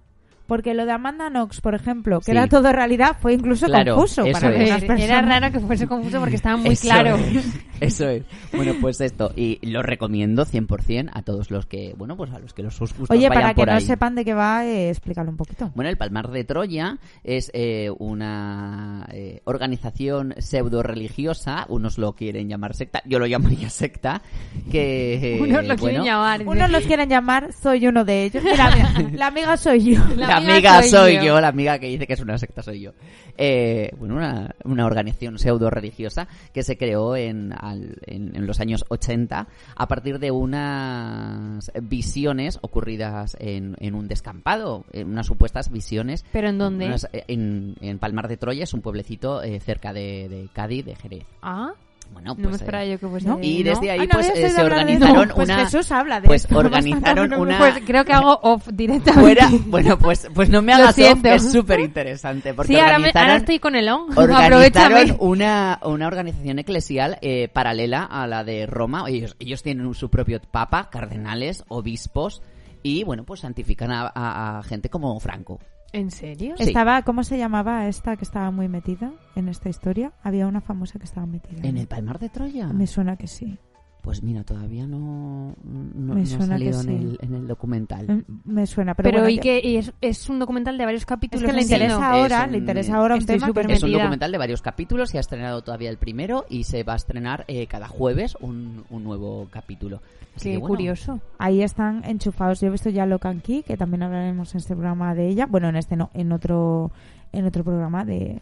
Porque 0.51 0.73
lo 0.73 0.85
de 0.85 0.91
Amanda 0.91 1.29
Knox, 1.29 1.61
por 1.61 1.75
ejemplo, 1.75 2.19
que 2.19 2.25
Sí. 2.25 2.31
era 2.31 2.45
todo 2.47 2.73
realidad, 2.73 3.15
fue 3.21 3.31
incluso 3.35 3.67
Claro, 3.67 3.95
confuso 3.95 4.23
para 4.33 4.49
es. 4.49 4.69
algunas 4.69 4.83
Era 4.83 4.87
personas. 5.21 5.25
raro 5.29 5.53
que 5.53 5.59
fuese 5.61 5.87
confuso 5.87 6.19
porque 6.19 6.35
estaba 6.35 6.57
muy 6.57 6.71
Eso 6.71 6.81
claro. 6.89 7.15
es, 7.15 7.45
eso 7.79 8.09
es. 8.09 8.23
Bueno, 8.53 8.73
pues 8.81 8.99
esto. 8.99 9.31
Y 9.37 9.65
lo 9.65 9.81
recomiendo 9.81 10.43
100% 10.45 11.09
a 11.13 11.21
todos 11.21 11.51
los 11.51 11.65
que, 11.67 11.93
bueno, 11.97 12.17
pues 12.17 12.31
a 12.33 12.39
los 12.39 12.53
que 12.53 12.63
los 12.63 12.75
sus 12.75 12.89
gustos 12.91 13.11
Oye, 13.15 13.29
vayan 13.29 13.41
para 13.43 13.53
que 13.53 13.61
por 13.61 13.69
no 13.69 13.75
ahí. 13.75 13.85
sepan 13.85 14.13
de 14.13 14.25
qué 14.25 14.33
va, 14.33 14.65
eh, 14.65 14.89
explícalo 14.89 15.29
un 15.31 15.37
poquito. 15.37 15.71
Bueno, 15.73 15.89
el 15.89 15.95
Palmar 15.95 16.29
de 16.31 16.43
Troya 16.43 16.97
es 17.23 17.49
eh, 17.53 17.89
una 17.99 19.07
eh, 19.13 19.39
organización 19.45 20.33
pseudo-religiosa, 20.37 21.65
unos 21.69 21.97
lo 21.97 22.11
quieren 22.13 22.49
llamar 22.49 22.73
secta, 22.75 23.01
yo 23.05 23.19
lo 23.19 23.25
llamaría 23.25 23.69
secta, 23.69 24.21
que... 24.69 25.37
eh, 25.37 25.41
Unos 25.41 25.65
lo 25.65 25.75
quieren 25.77 26.03
llamar. 26.03 26.45
Unos 26.45 26.69
los 26.69 26.85
quieren 26.85 27.07
llamar, 27.09 27.53
soy 27.53 27.87
uno 27.87 28.03
de 28.03 28.25
ellos. 28.25 28.43
Mira, 28.43 28.69
la 29.13 29.27
amiga 29.27 29.55
soy 29.55 29.95
yo. 29.95 30.01
La, 30.17 30.27
La 30.27 30.40
amiga, 30.49 30.83
soy, 30.83 31.15
yo. 31.15 31.23
yo. 31.23 31.41
la 31.41 31.47
amiga 31.49 31.79
que 31.79 31.87
dice 31.87 32.07
que 32.07 32.13
es 32.13 32.19
una 32.19 32.37
secta 32.37 32.61
soy 32.63 32.81
yo. 32.81 32.91
Eh, 33.37 33.91
bueno, 33.97 34.15
una, 34.15 34.55
una 34.63 34.85
organización 34.85 35.37
pseudo 35.39 35.69
religiosa 35.69 36.27
que 36.53 36.63
se 36.63 36.77
creó 36.77 37.15
en, 37.15 37.53
al- 37.53 37.97
en, 38.05 38.35
en 38.35 38.45
los 38.47 38.59
años 38.59 38.85
80 38.89 39.47
a 39.75 39.87
partir 39.87 40.19
de 40.19 40.31
unas 40.31 41.71
visiones 41.81 42.59
ocurridas 42.61 43.35
en, 43.39 43.75
en 43.79 43.95
un 43.95 44.07
descampado, 44.07 44.85
en 44.91 45.07
unas 45.09 45.27
supuestas 45.27 45.71
visiones. 45.71 46.25
¿Pero 46.31 46.49
en 46.49 46.57
dónde? 46.57 46.85
unas- 46.87 47.07
en 47.13 47.99
Palmar 47.99 48.27
de 48.27 48.37
Troya, 48.37 48.63
es 48.63 48.73
un 48.73 48.81
pueblecito 48.81 49.41
eh, 49.43 49.59
cerca 49.59 49.93
de, 49.93 50.27
de 50.29 50.47
Cádiz, 50.53 50.85
de 50.85 50.95
Jerez. 50.95 51.23
Ah, 51.41 51.73
Bueno, 52.11 52.35
no 52.35 52.41
me 52.43 52.49
pues, 52.49 52.61
esperaba 52.61 52.83
eh, 52.85 52.91
yo 52.91 52.99
que 52.99 53.07
fuese... 53.07 53.27
¿no? 53.27 53.39
y 53.41 53.63
desde 53.63 53.89
ahí 53.91 53.99
Ah, 54.01 54.03
no, 54.03 54.09
pues 54.11 54.29
eh, 54.35 54.49
se 54.49 54.61
organizaron 54.61 55.27
No, 55.29 55.35
pues 55.35 55.49
una 55.49 55.65
Jesús 55.65 55.91
habla 55.91 56.21
de 56.21 56.27
pues 56.27 56.43
esto. 56.43 56.57
organizaron 56.59 57.33
una 57.33 57.57
Pues 57.57 57.75
creo 57.85 58.05
que 58.05 58.13
hago 58.13 58.39
off 58.43 58.67
directamente. 58.71 59.21
fuera 59.21 59.49
bueno 59.67 59.97
pues 59.97 60.27
pues 60.33 60.49
no 60.49 60.61
me 60.61 60.73
hagas 60.73 60.97
off, 60.99 61.21
que 61.21 61.33
es 61.35 61.51
súper 61.51 61.79
interesante 61.79 62.53
porque 62.53 62.73
sí, 62.73 62.79
ahora, 62.79 62.99
me- 62.99 63.11
ahora 63.15 63.35
estoy 63.37 63.59
con 63.59 63.75
el 63.75 63.89
on. 63.89 64.07
organizaron 64.17 65.15
una, 65.19 65.79
una 65.83 66.07
organización 66.07 66.59
eclesial 66.59 67.17
eh, 67.21 67.47
paralela 67.51 68.03
a 68.03 68.27
la 68.27 68.43
de 68.43 68.65
Roma. 68.65 69.05
Ellos, 69.07 69.35
ellos 69.39 69.63
tienen 69.63 69.93
su 69.93 70.09
propio 70.09 70.39
papa, 70.51 70.89
cardenales, 70.89 71.63
obispos 71.69 72.41
y, 72.83 73.03
bueno, 73.03 73.23
pues 73.23 73.41
santifican 73.41 73.91
a, 73.91 74.11
a- 74.13 74.59
a 74.59 74.63
gente 74.63 74.89
como 74.89 75.19
Franco. 75.19 75.59
¿En 75.93 76.11
serio? 76.11 76.55
Sí. 76.57 76.63
Estaba, 76.63 77.01
¿cómo 77.01 77.23
se 77.23 77.37
llamaba 77.37 77.87
esta 77.87 78.15
que 78.15 78.23
estaba 78.23 78.49
muy 78.51 78.67
metida 78.67 79.11
en 79.35 79.49
esta 79.49 79.69
historia? 79.69 80.13
Había 80.23 80.47
una 80.47 80.61
famosa 80.61 80.99
que 80.99 81.05
estaba 81.05 81.27
metida. 81.27 81.67
¿En 81.67 81.77
el 81.77 81.87
Palmar 81.87 82.19
de 82.19 82.29
Troya? 82.29 82.67
Me 82.67 82.87
suena 82.87 83.17
que 83.17 83.27
sí. 83.27 83.57
Pues 84.01 84.23
mira, 84.23 84.43
todavía 84.43 84.87
no, 84.87 85.53
no, 85.63 86.15
Me 86.15 86.21
no 86.21 86.23
ha 86.23 86.25
suena 86.25 86.57
que 86.57 86.73
salido 86.73 86.81
en, 86.81 86.89
el, 86.89 87.19
en 87.21 87.35
el 87.35 87.47
documental. 87.47 88.07
Mm, 88.07 88.23
Me 88.51 88.65
suena, 88.65 88.95
pero, 88.95 89.09
Pero, 89.09 89.19
bueno, 89.19 89.29
¿y 89.35 89.37
que- 89.37 89.77
es, 89.77 89.93
es 90.01 90.27
un 90.27 90.39
documental 90.39 90.75
de 90.77 90.85
varios 90.85 91.03
Es 91.03 91.05
capítulos? 91.05 91.45
que 91.45 91.53
le 91.53 91.61
interesa 91.61 91.85
Es 91.97 92.01
ahora, 92.01 92.45
un- 92.45 92.51
le 92.51 92.57
interesa 92.57 92.95
ahora 92.95 93.13
un 93.15 93.25
tema 93.27 93.47
Es 93.69 93.83
un 93.83 93.91
documental 93.91 94.31
de 94.31 94.37
varios 94.39 94.61
capítulos, 94.63 95.11
se 95.11 95.17
ha 95.17 95.21
estrenado 95.21 95.61
todavía 95.61 95.91
el 95.91 95.97
primero 95.97 96.45
y 96.49 96.63
se 96.63 96.81
va 96.83 96.93
a 96.93 96.95
estrenar 96.95 97.45
eh, 97.47 97.67
cada 97.67 97.87
jueves 97.87 98.35
un, 98.41 98.85
un 98.89 99.03
nuevo 99.03 99.47
capítulo. 99.51 100.01
Así 100.35 100.45
Qué 100.49 100.51
que, 100.53 100.57
bueno, 100.57 100.75
curioso. 100.75 101.19
ahí 101.37 101.61
están 101.61 102.03
enchufados. 102.05 102.59
Yo 102.59 102.67
he 102.67 102.71
visto 102.71 102.89
ya 102.89 103.05
Locan 103.05 103.39
Key, 103.41 103.61
que 103.61 103.77
también 103.77 104.01
hablaremos 104.01 104.51
en 104.55 104.57
este 104.61 104.73
programa 104.75 105.13
de 105.13 105.27
ella. 105.27 105.45
Bueno, 105.45 105.69
en 105.69 105.75
este 105.75 105.95
no, 105.95 106.09
en 106.15 106.31
otro 106.31 106.89
en 107.33 107.45
otro 107.45 107.63
programa 107.63 108.03
de, 108.03 108.39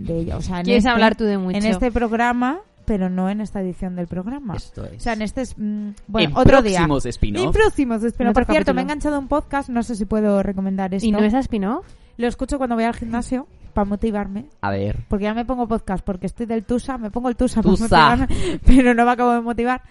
de 0.00 0.18
ella. 0.20 0.36
O 0.38 0.40
sea, 0.40 0.60
en 0.60 0.64
¿Quieres 0.64 0.84
este- 0.84 0.90
hablar 0.90 1.16
tú 1.16 1.24
de 1.24 1.36
mucho? 1.36 1.58
En 1.58 1.66
este 1.66 1.92
programa, 1.92 2.60
pero 2.86 3.10
no 3.10 3.28
en 3.28 3.40
esta 3.40 3.60
edición 3.60 3.96
del 3.96 4.06
programa. 4.06 4.54
Esto 4.56 4.84
es. 4.86 4.96
O 4.96 5.00
sea, 5.00 5.12
en 5.12 5.22
este 5.22 5.42
es, 5.42 5.54
mm, 5.58 5.90
bueno, 6.06 6.30
En 6.30 6.36
otro 6.36 6.62
día. 6.62 6.78
próximos 6.78 7.06
spin-off. 7.06 7.44
En 7.46 7.52
próximos 7.52 8.02
spin-off. 8.02 8.34
Por 8.34 8.44
cierto, 8.44 8.54
capítulo. 8.54 8.74
me 8.74 8.80
he 8.80 8.84
enganchado 8.84 9.16
a 9.16 9.18
un 9.18 9.28
podcast, 9.28 9.68
no 9.68 9.82
sé 9.82 9.96
si 9.96 10.04
puedo 10.06 10.42
recomendar 10.42 10.94
esto. 10.94 11.06
¿Y 11.06 11.12
no 11.12 11.18
es 11.18 11.34
a 11.34 11.40
spin-off? 11.40 11.86
Lo 12.16 12.26
escucho 12.26 12.56
cuando 12.56 12.76
voy 12.76 12.84
al 12.84 12.94
gimnasio 12.94 13.46
para 13.74 13.84
motivarme. 13.84 14.46
A 14.62 14.70
ver. 14.70 15.04
Porque 15.08 15.24
ya 15.24 15.34
me 15.34 15.44
pongo 15.44 15.68
podcast, 15.68 16.02
porque 16.04 16.26
estoy 16.26 16.46
del 16.46 16.64
TUSA, 16.64 16.96
me 16.96 17.10
pongo 17.10 17.28
el 17.28 17.36
TUSA, 17.36 17.60
Tusa. 17.60 17.88
para 17.88 18.16
motivarme, 18.16 18.60
pero 18.66 18.94
no 18.94 19.04
me 19.04 19.10
acabo 19.10 19.32
de 19.32 19.40
motivar. 19.42 19.82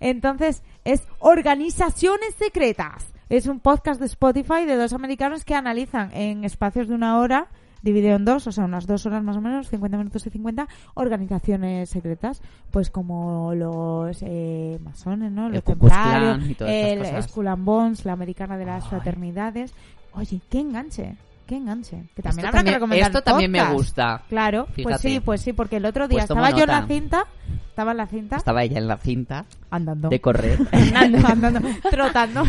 Entonces, 0.00 0.62
es 0.84 1.02
Organizaciones 1.18 2.34
Secretas. 2.38 3.06
Es 3.28 3.46
un 3.46 3.60
podcast 3.60 4.00
de 4.00 4.06
Spotify 4.06 4.64
de 4.66 4.76
dos 4.76 4.92
americanos 4.92 5.44
que 5.44 5.54
analizan 5.54 6.10
en 6.14 6.44
espacios 6.44 6.88
de 6.88 6.94
una 6.94 7.18
hora, 7.18 7.46
dividido 7.82 8.16
en 8.16 8.24
dos, 8.24 8.46
o 8.46 8.52
sea, 8.52 8.64
unas 8.64 8.86
dos 8.86 9.06
horas 9.06 9.22
más 9.22 9.36
o 9.36 9.40
menos, 9.40 9.68
50 9.68 9.96
minutos 9.98 10.26
y 10.26 10.30
50, 10.30 10.68
organizaciones 10.94 11.90
secretas. 11.90 12.42
Pues 12.70 12.90
como 12.90 13.54
los 13.54 14.18
eh, 14.22 14.78
masones, 14.82 15.32
¿no? 15.32 15.48
Los 15.48 15.64
templarios, 15.64 16.60
el. 16.60 17.22
Skull 17.22 17.48
and 17.48 17.64
Bones, 17.64 18.04
la 18.04 18.12
americana 18.12 18.56
de 18.56 18.66
las 18.66 18.84
Ay. 18.84 18.90
fraternidades. 18.90 19.72
Oye, 20.12 20.40
qué 20.50 20.60
enganche, 20.60 21.16
qué 21.46 21.56
enganche. 21.56 22.04
Que 22.14 22.22
también 22.22 22.46
Esto 22.46 22.48
habrá 22.48 22.50
también, 22.58 22.64
que 22.64 22.78
recomendar 22.78 23.10
esto 23.10 23.22
también 23.22 23.50
me 23.50 23.72
gusta. 23.72 24.22
Claro, 24.28 24.64
pues 24.66 24.74
Fíjate. 24.74 25.08
sí, 25.08 25.20
pues 25.20 25.40
sí, 25.40 25.52
porque 25.52 25.76
el 25.76 25.84
otro 25.86 26.08
día 26.08 26.18
Pues 26.18 26.30
estaba 26.30 26.50
yo 26.50 26.64
en 26.64 26.68
la 26.70 26.86
cinta, 26.86 27.24
estaba 27.80 27.92
en 27.92 27.96
la 27.96 28.06
cinta, 28.06 28.36
Estaba 28.36 28.62
ella 28.62 28.78
en 28.78 28.88
la 28.88 28.96
cinta 28.98 29.46
andando, 29.70 30.08
de 30.10 30.20
correr. 30.20 30.58
andando, 30.94 31.26
andando, 31.26 31.60
trotando, 31.90 32.42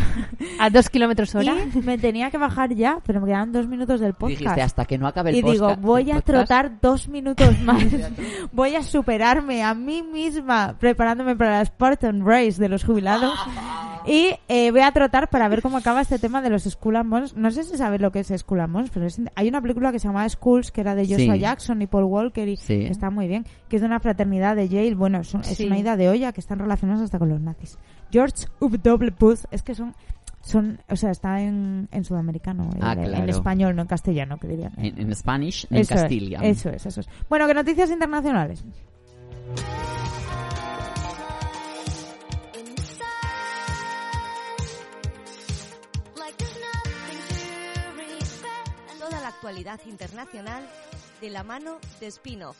¿A 0.60 0.70
dos 0.70 0.90
kilómetros 0.90 1.34
hora? 1.36 1.56
y 1.74 1.78
me 1.80 1.98
tenía 1.98 2.30
que 2.32 2.38
bajar 2.38 2.74
ya, 2.74 3.00
pero 3.06 3.22
me 3.22 3.28
quedaban 3.28 3.52
dos 3.52 3.68
minutos 3.68 4.00
del 4.00 4.14
podcast. 4.14 4.40
Dijiste 4.42 4.62
hasta 4.62 4.86
que 4.86 4.98
no 4.98 5.08
acabe 5.08 5.30
el 5.32 5.38
y 5.38 5.42
digo, 5.42 5.76
voy 5.78 6.12
a 6.12 6.16
podcast. 6.16 6.26
trotar 6.26 6.72
dos 6.82 7.08
minutos 7.08 7.60
más. 7.64 7.84
voy 8.52 8.76
a 8.76 8.84
superarme 8.84 9.64
a 9.64 9.74
mí 9.74 10.04
misma 10.04 10.76
preparándome 10.80 11.36
para 11.36 11.60
la 11.60 11.66
Spartan 11.66 12.26
Race 12.26 12.60
de 12.62 12.70
los 12.70 12.84
jubilados. 12.84 13.34
Y 14.06 14.32
eh, 14.48 14.72
voy 14.72 14.82
a 14.82 14.92
trotar 14.92 15.30
para 15.30 15.48
ver 15.48 15.62
cómo 15.62 15.78
acaba 15.78 16.02
este 16.02 16.18
tema 16.18 16.42
de 16.42 16.50
los 16.50 16.64
Skull 16.64 16.96
and 16.96 17.10
Bones. 17.12 17.36
No 17.36 17.52
sé 17.52 17.64
si 17.64 17.78
sabes 17.78 18.02
lo 18.02 18.12
que 18.12 18.22
es 18.22 18.34
Skull 18.36 18.60
and 18.62 18.74
Bones, 18.74 18.90
pero 18.92 19.06
es- 19.06 19.22
hay 19.36 19.48
una 19.48 19.62
película 19.62 19.92
que 19.92 20.00
se 20.00 20.08
llama 20.08 20.28
Skulls, 20.28 20.72
que 20.72 20.82
era 20.82 20.96
de 20.96 21.04
Joshua 21.06 21.36
Sí. 21.36 21.40
Jackson 21.40 21.82
y 21.84 21.88
Paul 21.88 22.06
Walker, 22.06 22.48
y 22.50 22.58
Sí. 22.58 22.80
que 22.80 22.88
está 22.88 23.12
muy 23.12 23.28
bien, 23.28 23.46
que 23.70 23.76
es 23.76 23.82
de 23.84 23.88
una 23.88 24.00
fraternidad 24.00 24.56
de 24.56 24.68
Yale. 24.70 24.96
Bueno, 24.96 25.21
es, 25.22 25.34
un- 25.34 25.42
es 25.42 25.58
Sí. 25.58 25.66
una 25.68 25.78
idea 25.80 25.96
de 25.98 26.10
olla 26.10 26.32
que 26.34 26.42
están 26.42 26.60
relacionados 26.60 27.04
hasta 27.04 27.18
con 27.20 27.30
los 27.30 27.40
nazis. 27.42 27.78
George 28.12 28.46
W. 28.60 29.14
Bush, 29.20 29.44
es 29.52 29.64
que 29.64 29.76
son... 29.76 29.96
Son, 30.44 30.80
o 30.90 30.96
sea, 30.96 31.12
está 31.12 31.40
en, 31.40 31.88
en 31.92 32.04
sudamericano, 32.04 32.68
Ah, 32.82 32.94
en, 32.94 33.30
español, 33.30 33.76
no 33.76 33.84
en 33.84 33.88
castellano, 33.88 34.40
que 34.40 34.48
dirían. 34.48 34.74
En, 34.78 35.00
en 35.00 35.14
Spanish, 35.16 35.68
en 35.70 35.78
Eso 35.78 35.94
es, 35.94 36.02
Castilla. 36.02 36.40
eso 36.42 36.70
es, 36.72 36.84
eso 36.84 37.00
es. 37.02 37.08
Bueno, 37.30 37.46
que 37.46 37.54
noticias 37.54 37.92
internacionales. 37.92 38.66
Toda 49.00 49.20
la 49.22 49.28
actualidad 49.30 49.80
internacional 49.86 50.64
de 51.22 51.30
la 51.30 51.44
mano 51.44 51.78
de 52.00 52.08
Spin-off. 52.08 52.58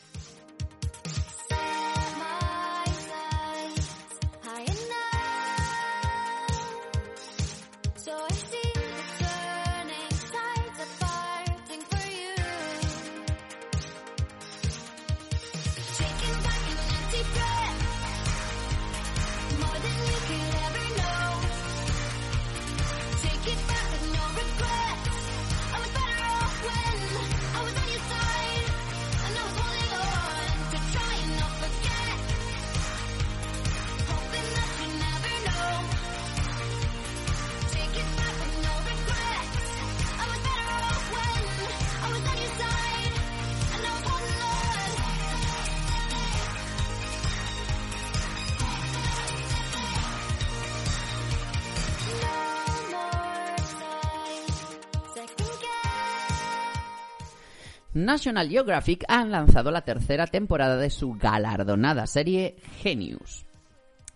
National 58.04 58.48
Geographic 58.48 59.04
han 59.08 59.30
lanzado 59.30 59.70
la 59.70 59.82
tercera 59.82 60.26
temporada 60.26 60.76
de 60.76 60.90
su 60.90 61.14
galardonada 61.14 62.06
serie 62.06 62.56
Genius. 62.82 63.46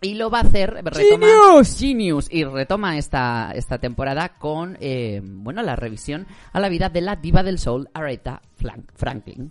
Y 0.03 0.15
lo 0.15 0.29
va 0.31 0.41
a 0.41 0.43
hacer, 0.43 0.75
retoma, 0.85 1.27
Genius. 1.27 1.79
Genius, 1.79 2.29
y 2.31 2.45
retoma 2.45 2.99
esta, 2.99 3.51
esta 3.55 3.79
temporada 3.79 4.29
con, 4.29 4.77
eh, 4.81 5.21
bueno, 5.25 5.63
la 5.63 5.75
revisión 5.75 6.27
a 6.53 6.61
la 6.61 6.69
vida 6.69 6.91
de 6.91 7.01
la 7.01 7.17
diva 7.17 7.43
del 7.43 7.59
soul, 7.59 7.89
Aretha 7.95 8.43
Flank- 8.61 8.91
Franklin. 8.95 9.51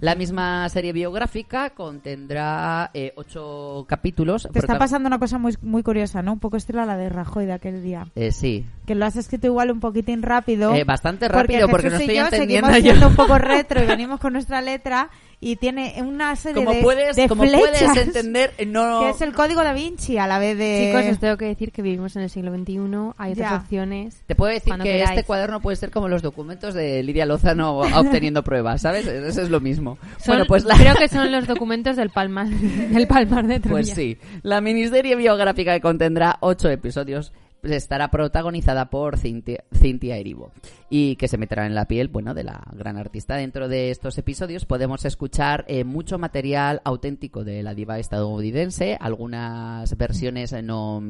La 0.00 0.16
misma 0.16 0.68
serie 0.68 0.92
biográfica 0.92 1.70
contendrá 1.70 2.90
eh, 2.92 3.12
ocho 3.16 3.84
capítulos. 3.88 4.48
Te 4.52 4.58
está 4.58 4.78
pasando 4.78 5.06
una 5.06 5.18
cosa 5.20 5.38
muy, 5.38 5.54
muy 5.62 5.82
curiosa, 5.84 6.22
¿no? 6.22 6.32
Un 6.32 6.40
poco 6.40 6.56
estilo 6.56 6.82
a 6.82 6.86
la 6.86 6.96
de 6.96 7.08
Rajoy 7.08 7.46
de 7.46 7.52
aquel 7.52 7.82
día. 7.82 8.06
Eh, 8.16 8.32
sí, 8.32 8.66
Que 8.84 8.94
lo 8.96 9.06
has 9.06 9.16
escrito 9.16 9.46
igual 9.46 9.70
un 9.70 9.78
poquitín 9.80 10.22
rápido. 10.22 10.74
Eh, 10.74 10.82
bastante 10.84 11.28
rápido 11.28 11.68
porque, 11.68 11.88
no 11.90 11.98
Jesús 11.98 12.00
y 12.08 12.10
estoy 12.10 12.16
yo 12.16 12.24
entendiendo 12.24 12.68
seguimos 12.72 12.84
yo. 12.84 12.90
siendo 12.92 13.08
un 13.08 13.16
poco 13.16 13.38
retro 13.38 13.82
y 13.82 13.86
venimos 13.88 14.18
con 14.20 14.32
nuestra 14.32 14.60
letra 14.60 15.08
y 15.40 15.54
tiene 15.56 15.94
una 16.02 16.34
serie 16.34 16.64
Como 16.64 16.74
de, 16.74 16.82
puedes, 16.82 17.14
de 17.16 17.28
como 17.28 17.44
puedes 17.44 17.78
flechas, 17.78 17.96
entender, 17.96 18.52
eh, 18.58 18.66
no... 18.66 19.00
que 19.00 19.10
es 19.10 19.20
el 19.20 19.32
código 19.32 19.62
da 19.62 19.72
Vinci 19.72 20.18
a 20.18 20.26
la 20.26 20.38
vez 20.40 20.58
de... 20.58 20.90
Chicos, 20.92 21.12
os 21.12 21.18
tengo 21.20 21.36
que 21.36 21.44
decir 21.44 21.70
que 21.70 21.80
vivimos 21.80 22.16
en 22.16 22.22
el 22.22 22.30
siglo 22.30 22.52
XXI, 22.52 22.78
hay 23.18 23.32
otras 23.32 23.50
Ya. 23.50 23.56
opciones. 23.56 24.22
Te 24.26 24.34
puedo 24.34 24.52
decir 24.52 24.74
que 24.74 24.82
queráis. 24.82 25.10
este 25.10 25.24
cuaderno 25.24 25.60
puede 25.60 25.76
ser 25.76 25.90
como 25.92 26.08
los 26.08 26.22
documentos 26.22 26.74
de 26.74 27.02
Lidia 27.04 27.24
Lozano 27.24 27.78
obteniendo 27.96 28.42
pruebas, 28.42 28.82
¿sabes? 28.82 29.06
Eso 29.06 29.42
es 29.42 29.50
lo 29.50 29.60
mismo. 29.60 29.96
Son- 30.18 30.34
bueno, 30.34 30.44
pues 30.48 30.64
la... 30.64 30.76
Creo 30.76 30.96
que 30.96 31.06
son 31.08 31.30
los 31.30 31.46
documentos 31.46 31.96
del 31.96 32.10
Palmar, 32.10 32.48
del 32.48 33.06
Palmar 33.06 33.46
de 33.46 33.60
Troya. 33.60 33.74
Pues 33.74 33.90
sí, 33.90 34.18
la 34.42 34.60
miniserie 34.60 35.14
biográfica 35.14 35.72
que 35.72 35.80
contendrá 35.80 36.36
ocho 36.40 36.68
episodios 36.68 37.30
pues, 37.30 37.47
estará 37.62 38.10
protagonizada 38.10 38.90
por 38.90 39.18
Cintia, 39.18 39.64
Cintia 39.74 40.16
Erivo 40.16 40.52
y 40.90 41.16
que 41.16 41.28
se 41.28 41.38
meterá 41.38 41.66
en 41.66 41.74
la 41.74 41.86
piel, 41.86 42.08
bueno, 42.08 42.34
de 42.34 42.44
la 42.44 42.62
gran 42.72 42.96
artista. 42.96 43.36
Dentro 43.36 43.68
de 43.68 43.90
estos 43.90 44.16
episodios 44.18 44.64
podemos 44.64 45.04
escuchar 45.04 45.64
eh, 45.68 45.84
mucho 45.84 46.18
material 46.18 46.80
auténtico 46.84 47.44
de 47.44 47.62
la 47.62 47.74
diva 47.74 47.98
estadounidense, 47.98 48.96
algunas 49.00 49.96
versiones 49.96 50.52
eh, 50.52 50.62
no 50.62 51.02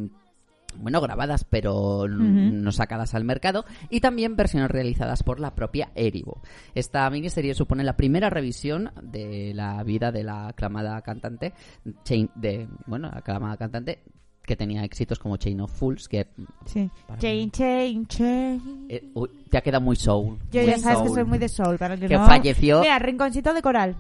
bueno, 0.77 1.01
grabadas 1.01 1.45
pero 1.45 2.07
no 2.09 2.73
sacadas 2.73 3.15
al 3.15 3.25
mercado 3.25 3.65
y 3.89 4.01
también 4.01 4.37
versiones 4.37 4.71
realizadas 4.71 5.23
por 5.23 5.41
la 5.41 5.55
propia 5.55 5.91
Erivo. 5.95 6.43
Esta 6.75 7.09
miniserie 7.11 7.55
supone 7.55 7.85
la 7.85 7.97
primera 7.97 8.31
revisión 8.31 8.93
de 9.03 9.53
la 9.55 9.83
vida 9.83 10.13
de 10.13 10.25
la 10.25 10.49
aclamada 10.49 11.01
cantante 11.03 11.55
de, 12.35 12.69
bueno, 12.87 13.09
la 13.11 13.19
aclamada 13.19 13.57
cantante 13.57 14.03
que 14.49 14.57
tenía 14.57 14.83
éxitos 14.83 15.19
como 15.21 15.37
Chain 15.37 15.61
of 15.61 15.71
Fools, 15.71 16.09
que 16.09 16.27
Sí. 16.65 16.91
Chain, 17.19 17.51
chain, 17.53 18.07
chain. 18.07 18.87
eh, 18.89 19.05
uy, 19.15 19.29
te 19.51 19.59
ha 19.59 19.61
quedado 19.61 19.85
muy 19.85 19.95
soul. 19.95 20.39
Yo 20.51 20.63
muy 20.63 20.71
ya 20.71 20.79
sabes 20.79 21.03
que 21.03 21.09
soy 21.11 21.25
muy 21.25 21.39
de 21.39 21.49
soul. 21.49 21.79
Para 21.79 21.95
el 21.95 22.01
que, 22.01 22.09
Que 22.09 22.17
no... 22.17 22.27
falleció. 22.27 22.81
Mira, 22.81 22.99
Rinconcito 22.99 23.53
de 23.55 23.63
Coral. 23.63 23.95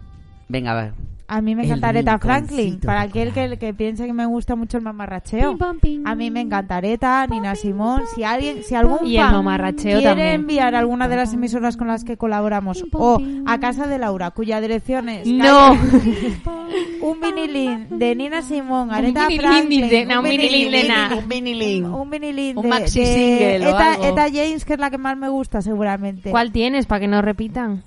Venga, 0.49 0.73
a 0.73 0.83
ver. 0.83 0.95
A 1.31 1.43
mí 1.43 1.55
me 1.55 1.65
encanta 1.67 1.89
Aretha 1.91 2.19
Franklin. 2.19 2.81
Para 2.81 3.03
aquel 3.03 3.35
que, 3.35 3.59
que 3.59 3.75
piense 3.75 4.07
que 4.07 4.15
me 4.15 4.25
gusta 4.25 4.57
mucho 4.57 4.79
el 4.79 4.83
mamarracheo. 4.83 5.51
Pim, 5.51 5.59
pam, 5.59 5.79
pim. 5.79 6.07
A 6.07 6.15
mí 6.15 6.31
me 6.31 6.41
encanta 6.41 6.77
Aretha, 6.79 7.27
Nina 7.27 7.55
Simón. 7.55 8.01
Si 8.15 8.25
alguien, 8.25 8.63
si 8.65 8.75
algún 8.75 9.07
Y 9.07 9.17
el 9.19 9.25
fan 9.25 9.33
mamarracheo 9.35 9.99
quiere 9.99 10.05
también. 10.05 10.29
enviar 10.29 10.75
alguna 10.75 11.07
de 11.07 11.17
las 11.17 11.35
emisoras 11.35 11.77
con 11.77 11.87
las 11.89 12.05
que 12.05 12.17
colaboramos 12.17 12.83
o 12.93 13.21
a 13.47 13.59
casa 13.61 13.87
de 13.87 13.99
Laura, 13.99 14.31
cuya 14.31 14.59
dirección 14.63 15.11
es 15.11 15.27
No. 15.29 15.73
un 17.03 17.21
vinilín 17.21 17.87
de 17.99 18.15
Nina 18.17 18.41
Simón, 18.41 18.91
Aretha 18.91 19.29
vinilín 19.29 19.51
Franklin, 19.51 19.89
de- 19.91 20.07
no, 20.07 20.21
un 20.21 20.29
vinilín 20.29 20.71
de. 20.73 21.17
Un 21.19 21.29
vinilín. 21.29 21.85
un 21.85 22.11
vinilín 22.11 22.59
Un 22.59 22.69
maxi 22.71 23.01
de 23.01 23.07
single 23.07 23.67
o 23.67 23.71
Eta, 23.77 23.93
algo. 23.93 24.05
Eta 24.07 24.27
James, 24.33 24.65
que 24.65 24.73
es 24.73 24.79
la 24.79 24.91
que 24.91 24.99
más 24.99 25.17
me 25.17 25.29
gusta 25.29 25.61
seguramente. 25.61 26.31
¿Cuál 26.31 26.53
tienes 26.53 26.87
para 26.87 27.01
que 27.01 27.09
no 27.09 27.21
repitan? 27.21 27.83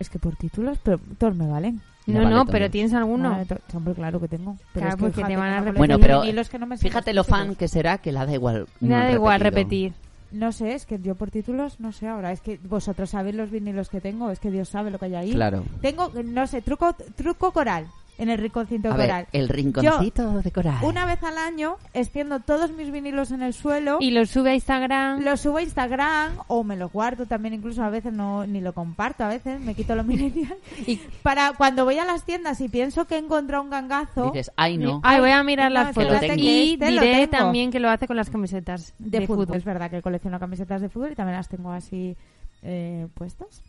Es 0.00 0.08
que 0.08 0.18
por 0.18 0.36
títulos, 0.36 0.78
pero 0.82 0.98
todos 1.18 1.36
me 1.36 1.46
valen. 1.46 1.80
No, 2.06 2.22
vale 2.22 2.34
no, 2.34 2.46
pero 2.46 2.70
¿tienes 2.70 2.92
alguno? 2.92 3.38
Hombre, 3.72 3.94
claro 3.94 4.20
que 4.20 4.28
tengo. 4.28 4.56
Pero 4.72 4.86
Claro, 4.86 4.88
es 4.88 4.94
que, 4.96 5.00
porque 5.02 5.24
te 5.24 5.36
van 5.36 5.52
a 5.52 5.58
repetir. 5.60 5.78
Bueno, 5.78 5.98
pero 5.98 6.20
vinilos 6.20 6.48
que 6.48 6.58
no 6.58 6.66
me 6.66 6.76
sé 6.76 6.86
Fíjate 6.86 7.14
los 7.14 7.26
lo 7.26 7.36
fan 7.36 7.54
que 7.54 7.68
será 7.68 7.98
que 7.98 8.12
la 8.12 8.26
da 8.26 8.34
igual. 8.34 8.66
Me 8.80 8.90
da 8.90 9.12
igual 9.12 9.40
repetir. 9.40 9.94
No 10.30 10.50
sé, 10.52 10.74
es 10.74 10.84
que 10.84 10.98
yo 10.98 11.14
por 11.14 11.30
títulos 11.30 11.78
no 11.80 11.92
sé 11.92 12.08
ahora. 12.08 12.32
Es 12.32 12.40
que 12.40 12.58
vosotros 12.64 13.10
sabéis 13.10 13.36
los 13.36 13.50
vinilos 13.50 13.88
que 13.88 14.00
tengo. 14.00 14.30
Es 14.30 14.40
que 14.40 14.50
Dios 14.50 14.68
sabe 14.68 14.90
lo 14.90 14.98
que 14.98 15.06
hay 15.06 15.14
ahí. 15.14 15.32
Claro. 15.32 15.64
Tengo, 15.80 16.10
no 16.24 16.46
sé, 16.46 16.60
truco, 16.60 16.94
truco 17.16 17.52
coral 17.52 17.86
en 18.16 18.30
el 18.30 18.38
rinconcito 18.38 18.88
A 18.88 18.92
coral. 18.92 19.26
ver, 19.32 19.40
el 19.42 19.48
rinconcito 19.48 20.40
de 20.42 20.50
coral. 20.52 20.78
Una 20.84 21.04
vez 21.04 21.22
al 21.22 21.36
año 21.38 21.76
extiendo 21.94 22.40
todos 22.40 22.70
mis 22.72 22.90
vinilos 22.92 23.30
en 23.32 23.42
el 23.42 23.52
suelo. 23.54 23.98
Y 24.00 24.10
lo 24.12 24.24
sube 24.26 24.50
a 24.50 24.54
Instagram. 24.54 25.22
Los 25.22 25.40
subo 25.40 25.58
a 25.58 25.62
Instagram 25.62 26.32
o 26.46 26.62
me 26.64 26.76
los 26.76 26.92
guardo 26.92 27.26
también, 27.26 27.54
incluso 27.54 27.82
a 27.82 27.90
veces 27.90 28.12
no 28.12 28.46
ni 28.46 28.60
lo 28.60 28.72
comparto, 28.72 29.24
a 29.24 29.28
veces 29.28 29.60
me 29.60 29.74
quito 29.74 29.94
los 29.96 30.06
millennials. 30.06 30.54
Y- 30.86 30.96
Para 31.22 31.52
cuando 31.52 31.84
voy 31.84 31.98
a 31.98 32.04
las 32.04 32.24
tiendas 32.24 32.60
y 32.60 32.68
pienso 32.68 33.06
que 33.06 33.16
he 33.16 33.18
encontrado 33.18 33.62
un 33.62 33.70
gangazo 33.70 34.26
Dices, 34.26 34.52
ay 34.56 34.78
no. 34.78 35.00
Ay, 35.02 35.20
voy 35.20 35.30
a 35.30 35.42
mirar 35.42 35.70
No, 35.72 35.80
las 35.82 35.94
fotos. 35.94 36.22
Y 36.36 36.72
Este 36.74 36.86
diré 36.86 37.26
también 37.28 37.70
que 37.70 37.80
lo 37.80 37.90
hace 37.90 38.06
con 38.06 38.16
las 38.16 38.30
camisetas 38.30 38.94
de, 38.98 39.26
fútbol. 39.26 39.56
Es 39.56 39.64
verdad 39.64 39.90
que 39.90 40.02
colecciono 40.02 40.38
camisetas 40.38 40.80
de 40.80 40.88
fútbol 40.88 41.12
y 41.12 41.14
también 41.14 41.36
las 41.36 41.48
tengo 41.48 41.72
así 41.72 42.16
eh, 42.62 43.08
puestas. 43.14 43.62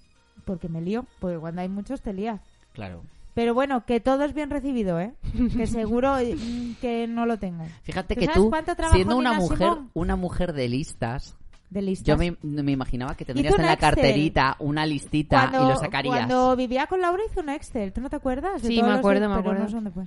Porque 0.46 0.70
me 0.70 0.82
lío, 0.82 1.06
porque 1.20 1.38
cuando 1.40 1.62
hay 1.62 1.70
muchos 1.70 2.02
te 2.02 2.14
lías. 2.14 2.40
Claro. 2.74 3.02
Pero 3.36 3.54
bueno, 3.54 3.86
que 3.86 4.00
todo 4.00 4.24
es 4.24 4.34
bien 4.34 4.50
recibido, 4.50 5.00
¿eh? 5.00 5.13
Que 5.56 5.68
seguro 5.68 6.15
mm, 6.15 6.75
que 6.82 7.06
no 7.08 7.25
lo 7.27 7.38
tengo. 7.38 7.65
Fíjate 7.84 8.15
¿Tú 8.15 8.22
que 8.22 8.27
tú, 8.30 8.51
siendo 8.92 9.18
una 9.18 9.32
Nina 9.32 9.42
mujer, 9.42 9.58
Simón? 9.58 9.92
una 9.94 10.15
mujer 10.15 10.54
de 10.54 10.68
listas, 10.70 11.38
De 11.70 11.82
listas. 11.82 12.08
yo 12.08 12.18
me, 12.18 12.38
me 12.42 12.72
imaginaba 12.72 13.13
que 13.15 13.25
tendrías 13.25 13.54
en 13.60 13.65
la 13.65 13.74
Excel. 13.74 13.94
carterita 13.94 14.56
una 14.60 14.86
listita 14.86 15.51
y 15.54 15.58
lo 15.68 15.75
sacarías. 15.75 16.15
Cuando 16.15 16.56
vivía 16.56 16.88
con 16.88 17.01
Laura 17.01 17.22
hizo 17.30 17.42
un 17.42 17.50
Excel, 17.50 17.92
¿tú 17.94 18.00
no 18.01 18.10
te 18.10 18.15
acuerdas? 18.15 18.62
De 18.62 18.68
Sí, 18.70 18.75
todos 18.75 18.88
me 18.88 18.92
los- 18.92 19.00
acuerdo, 19.00 19.22
me 19.30 19.36
pero 19.36 19.39
acuerdo. 19.42 19.63
no 19.63 19.70
sé 19.70 19.75
dónde 19.75 19.92
fue. 19.92 20.04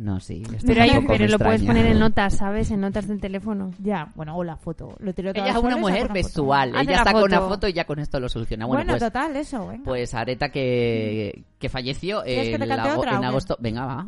No, 0.00 0.18
sí. 0.18 0.42
esto 0.44 0.64
Pero, 0.66 0.80
hay- 0.82 1.04
pero 1.06 1.26
lo 1.28 1.38
puedes 1.38 1.62
poner 1.62 1.84
en 1.84 1.98
notas, 1.98 2.38
¿sabes? 2.38 2.70
En 2.70 2.80
notas 2.80 3.06
del 3.06 3.20
teléfono. 3.20 3.70
Ya, 3.82 4.10
bueno, 4.14 4.34
o 4.34 4.42
la 4.42 4.56
foto. 4.56 4.96
Lo 4.98 5.10
Ella 5.10 5.50
es 5.50 5.56
una 5.56 5.76
mujer 5.76 6.02
foto. 6.08 6.14
visual. 6.14 6.70
Ella 6.70 6.82
la 6.84 6.92
está 6.96 7.12
con 7.12 7.24
una 7.24 7.38
foto. 7.40 7.48
foto 7.50 7.68
y 7.68 7.74
ya 7.74 7.84
con 7.84 7.98
esto 7.98 8.18
lo 8.18 8.30
soluciona. 8.30 8.64
Bueno, 8.64 8.78
Bueno, 8.78 8.92
pues, 8.98 9.02
total, 9.12 9.36
eso, 9.36 9.66
venga. 9.68 9.84
pues 9.84 10.14
Areta 10.14 10.48
que, 10.48 11.44
que 11.58 11.68
falleció 11.68 12.22
¿Quieres 12.22 12.56
que 12.58 12.64
en, 12.64 12.72
ago- 12.72 12.98
otra 12.98 13.16
en 13.16 13.24
agosto. 13.24 13.58
Venga, 13.60 13.84
va. 13.84 14.06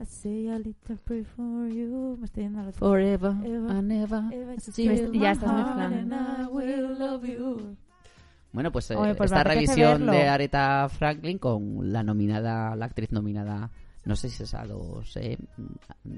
I 0.00 0.06
say 0.06 0.48
a 0.48 0.56
little 0.58 0.96
prayer 1.04 1.26
for 1.26 1.68
you. 1.68 2.16
Me 2.18 2.24
estoy 2.24 2.44
yendo 2.44 2.60
a 2.60 2.64
la 2.64 2.72
Forever 2.72 3.32
Ever, 3.44 3.70
and 3.76 3.92
ever. 3.92 4.22
Ya 5.12 5.32
estás 5.32 5.52
mezclando. 5.52 6.50
Bueno, 8.52 8.70
pues, 8.72 8.90
eh, 8.90 8.96
Oye, 8.96 9.14
pues 9.14 9.30
me 9.32 9.36
esta 9.38 9.48
revisión 9.50 10.06
de 10.06 10.28
Aretha 10.28 10.88
Franklin 10.88 11.38
con 11.38 11.92
la 11.92 12.02
nominada, 12.02 12.74
la 12.76 12.86
actriz 12.86 13.10
nominada, 13.12 13.70
no 14.04 14.16
sé 14.16 14.28
si 14.28 14.42
es 14.42 14.54
a 14.54 14.66
dos, 14.66 15.16
eh, 15.16 15.38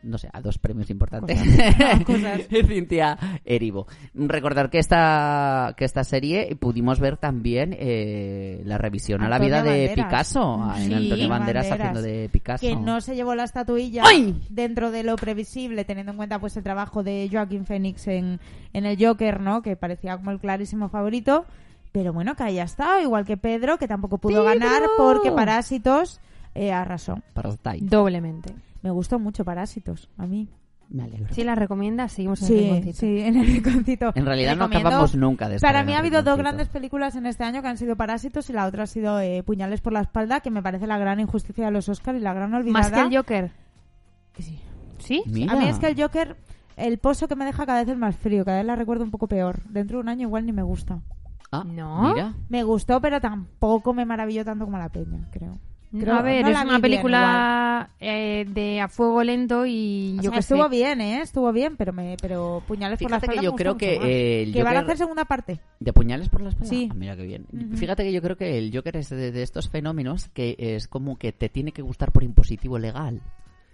no 0.02 0.18
sé, 0.18 0.28
a 0.32 0.40
dos 0.40 0.58
premios 0.58 0.90
importantes. 0.90 1.38
Cosas. 2.06 2.42
Cintia 2.48 3.16
Erivo. 3.44 3.86
Recordar 4.14 4.70
que 4.70 4.78
esta, 4.78 5.74
que 5.76 5.84
esta 5.84 6.02
serie 6.04 6.56
pudimos 6.56 6.98
ver 6.98 7.16
también 7.16 7.76
eh, 7.78 8.62
la 8.64 8.78
revisión 8.78 9.22
a 9.22 9.28
la 9.28 9.38
vida 9.38 9.62
de. 9.62 9.92
Picasso, 9.94 10.54
en 10.76 10.94
Antonio 10.94 11.28
Banderas, 11.28 11.68
Banderas. 11.68 11.70
haciendo 11.72 12.02
de 12.02 12.28
Picasso. 12.28 12.66
que 12.66 12.76
no 12.76 13.00
se 13.00 13.14
llevó 13.14 13.34
la 13.34 13.44
estatuilla 13.44 14.02
¡Ay! 14.04 14.40
dentro 14.50 14.90
de 14.90 15.02
lo 15.02 15.16
previsible, 15.16 15.84
teniendo 15.84 16.12
en 16.12 16.16
cuenta 16.16 16.38
pues 16.38 16.56
el 16.56 16.62
trabajo 16.62 17.02
de 17.02 17.28
Joaquín 17.30 17.66
Phoenix 17.66 18.06
en, 18.08 18.40
en 18.72 18.84
el 18.84 19.02
Joker, 19.02 19.40
¿no? 19.40 19.62
Que 19.62 19.76
parecía 19.76 20.16
como 20.16 20.32
el 20.32 20.40
clarísimo 20.40 20.88
favorito. 20.88 21.46
Pero 21.92 22.12
bueno, 22.12 22.34
que 22.34 22.42
haya 22.42 22.64
estado, 22.64 23.00
igual 23.00 23.24
que 23.24 23.38
Pedro, 23.38 23.78
que 23.78 23.88
tampoco 23.88 24.18
pudo 24.18 24.44
ganar 24.44 24.82
porque 24.98 25.30
Parásitos 25.30 26.20
eh, 26.56 26.72
arrasó. 26.72 27.20
Parasite. 27.34 27.78
Doblemente. 27.82 28.54
Me 28.82 28.90
gustó 28.90 29.18
mucho 29.18 29.44
Parásitos, 29.44 30.08
a 30.16 30.26
mí. 30.26 30.48
Me 30.88 31.02
alegro. 31.02 31.34
Si 31.34 31.42
la 31.42 31.56
recomiendas, 31.56 32.12
seguimos 32.12 32.48
en 32.48 32.56
el 32.56 32.62
rinconcito. 32.74 33.00
sí, 33.00 33.18
en 33.20 33.36
el 33.36 33.46
rinconcito. 33.46 34.12
En 34.14 34.24
realidad 34.24 34.56
no 34.56 34.66
acabamos 34.66 35.16
nunca 35.16 35.48
de 35.48 35.56
estar 35.56 35.68
Para 35.72 35.84
mí 35.84 35.94
ha 35.94 35.98
habido 35.98 36.22
dos 36.22 36.38
grandes 36.38 36.68
películas 36.68 37.16
en 37.16 37.26
este 37.26 37.42
año 37.42 37.60
que 37.60 37.66
han 37.66 37.76
sido 37.76 37.96
Parásitos 37.96 38.48
y 38.50 38.52
la 38.52 38.66
otra 38.66 38.84
ha 38.84 38.86
sido 38.86 39.18
eh, 39.18 39.42
Puñales 39.42 39.80
por 39.80 39.92
la 39.92 40.00
espalda, 40.02 40.38
que 40.40 40.50
me 40.50 40.62
parece 40.62 40.86
la 40.86 40.96
gran 40.98 41.18
injusticia 41.18 41.64
de 41.64 41.70
los 41.72 41.88
Oscars 41.88 42.18
y 42.18 42.22
la 42.22 42.34
gran 42.34 42.54
olvidada. 42.54 42.78
Más 42.80 42.92
que 42.92 43.00
el 43.00 43.16
Joker. 43.16 43.50
Que 44.32 44.42
sí. 44.44 44.60
¿Sí? 44.98 45.22
Mira. 45.26 45.54
A 45.54 45.56
mí 45.56 45.66
es 45.66 45.78
que 45.80 45.88
el 45.88 46.00
Joker, 46.00 46.36
el 46.76 46.98
pozo 46.98 47.26
que 47.26 47.34
me 47.34 47.44
deja 47.44 47.66
cada 47.66 47.80
vez 47.80 47.88
es 47.88 47.98
más 47.98 48.14
frío, 48.16 48.44
cada 48.44 48.58
vez 48.58 48.66
la 48.66 48.76
recuerdo 48.76 49.02
un 49.02 49.10
poco 49.10 49.26
peor. 49.26 49.62
Dentro 49.68 49.98
de 49.98 50.02
un 50.02 50.08
año 50.08 50.22
igual 50.22 50.46
ni 50.46 50.52
me 50.52 50.62
gusta. 50.62 51.00
Ah, 51.50 51.64
No. 51.66 52.14
Mira. 52.14 52.34
Me 52.48 52.62
gustó, 52.62 53.00
pero 53.00 53.20
tampoco 53.20 53.92
me 53.92 54.04
maravilló 54.04 54.44
tanto 54.44 54.64
como 54.64 54.78
la 54.78 54.88
peña, 54.88 55.26
creo. 55.32 55.58
Creo- 56.00 56.14
a 56.14 56.22
ver, 56.22 56.42
no 56.42 56.48
es 56.50 56.54
una 56.56 56.64
bien 56.64 56.80
película 56.82 57.90
eh, 58.00 58.44
de 58.48 58.80
a 58.80 58.88
fuego 58.88 59.22
lento 59.22 59.64
y 59.66 60.12
O 60.18 60.22
yo 60.22 60.22
sea, 60.22 60.30
que 60.32 60.38
estuvo 60.40 60.62
sé. 60.64 60.68
bien, 60.70 61.00
¿eh? 61.00 61.20
Estuvo 61.22 61.52
bien, 61.52 61.76
pero 61.76 61.92
me 61.92 62.16
pero 62.20 62.62
Puñales 62.66 62.98
por 62.98 63.10
la 63.10 63.18
Fíjate 63.20 63.26
que 63.28 63.32
espalda 63.34 63.42
yo 63.42 63.52
me 63.52 63.56
creo 63.58 63.72
gustó 63.74 63.86
que 63.86 63.94
eh, 63.94 64.42
el 64.44 64.52
Que 64.52 64.62
van 64.62 64.76
a 64.76 64.80
hacer 64.80 64.96
segunda 64.98 65.24
parte. 65.24 65.60
¿De 65.80 65.92
puñales 65.92 66.28
por 66.28 66.40
la 66.42 66.48
espalda? 66.50 66.68
Sí. 66.68 66.88
Ah, 66.90 66.94
mira 66.96 67.16
qué 67.16 67.22
bien. 67.24 67.46
Ujú. 67.52 67.76
Fíjate 67.76 68.02
que 68.04 68.12
yo 68.12 68.22
creo 68.22 68.36
que 68.36 68.58
el 68.58 68.70
Joker 68.74 68.96
es 68.96 69.10
de, 69.10 69.32
de 69.32 69.42
estos 69.42 69.68
fenómenos 69.68 70.28
que 70.28 70.56
es 70.58 70.88
como 70.88 71.16
que 71.18 71.32
te 71.32 71.48
tiene 71.48 71.72
que 71.72 71.82
gustar 71.82 72.12
por 72.12 72.22
impositivo 72.22 72.78
legal. 72.78 73.20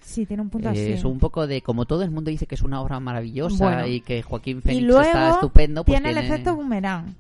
Sí, 0.01 0.27
tiene 0.27 0.43
un 0.43 0.51
punto 0.51 0.69
Eh, 0.69 0.73
así. 0.73 0.93
Es 0.93 1.05
un 1.05 1.21
poco 1.21 1.47
de, 1.47 1.63
como 1.63 1.85
todo 1.85 2.03
el 2.03 2.11
mundo 2.11 2.31
dice 2.31 2.47
que 2.47 2.57
es 2.57 2.63
una 2.63 2.81
obra 2.81 2.99
maravillosa 2.99 3.65
Bueno. 3.65 3.87
y 3.87 4.01
que 4.01 4.21
Joaquín 4.23 4.59
y 4.59 4.61
Phoenix 4.61 4.85
luego 4.85 5.01
está 5.03 5.31
estupendo, 5.31 5.85
pues 5.85 6.03
tiene 6.03 6.19
el 6.19 6.25
efecto 6.27 6.57
boomerang 6.57 7.15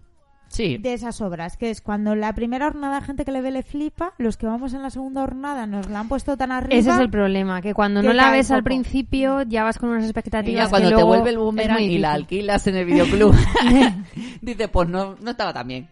Sí, 0.52 0.76
de 0.76 0.92
esas 0.92 1.22
obras, 1.22 1.56
que 1.56 1.70
es 1.70 1.80
cuando 1.80 2.14
la 2.14 2.34
primera 2.34 2.66
jornada 2.66 3.00
gente 3.00 3.24
que 3.24 3.32
le 3.32 3.40
ve 3.40 3.50
le 3.50 3.62
flipa, 3.62 4.12
los 4.18 4.36
que 4.36 4.46
vamos 4.46 4.74
en 4.74 4.82
la 4.82 4.90
segunda 4.90 5.22
jornada 5.22 5.66
nos 5.66 5.88
la 5.88 6.00
han 6.00 6.08
puesto 6.08 6.36
tan 6.36 6.52
arriba. 6.52 6.78
Ese 6.78 6.90
es 6.90 6.98
el 6.98 7.08
problema, 7.08 7.62
que 7.62 7.72
cuando 7.72 8.02
que 8.02 8.08
no 8.08 8.12
la 8.12 8.30
ves 8.30 8.50
al 8.50 8.62
principio 8.62 9.40
ya 9.42 9.64
vas 9.64 9.78
con 9.78 9.88
unas 9.88 10.04
y 10.04 10.06
expectativas 10.08 10.66
ya 10.66 10.68
cuando 10.68 10.90
que 10.90 10.94
te 10.94 11.00
luego 11.00 11.08
vuelve 11.08 11.30
el 11.30 11.38
boomerang 11.38 11.80
y 11.80 11.96
la 11.96 12.12
alquilas 12.12 12.66
en 12.66 12.76
el 12.76 12.84
videoclub, 12.84 13.34
dice, 14.42 14.68
pues 14.68 14.90
no, 14.90 15.16
no 15.22 15.30
estaba 15.30 15.54
tan 15.54 15.68
bien. 15.68 15.88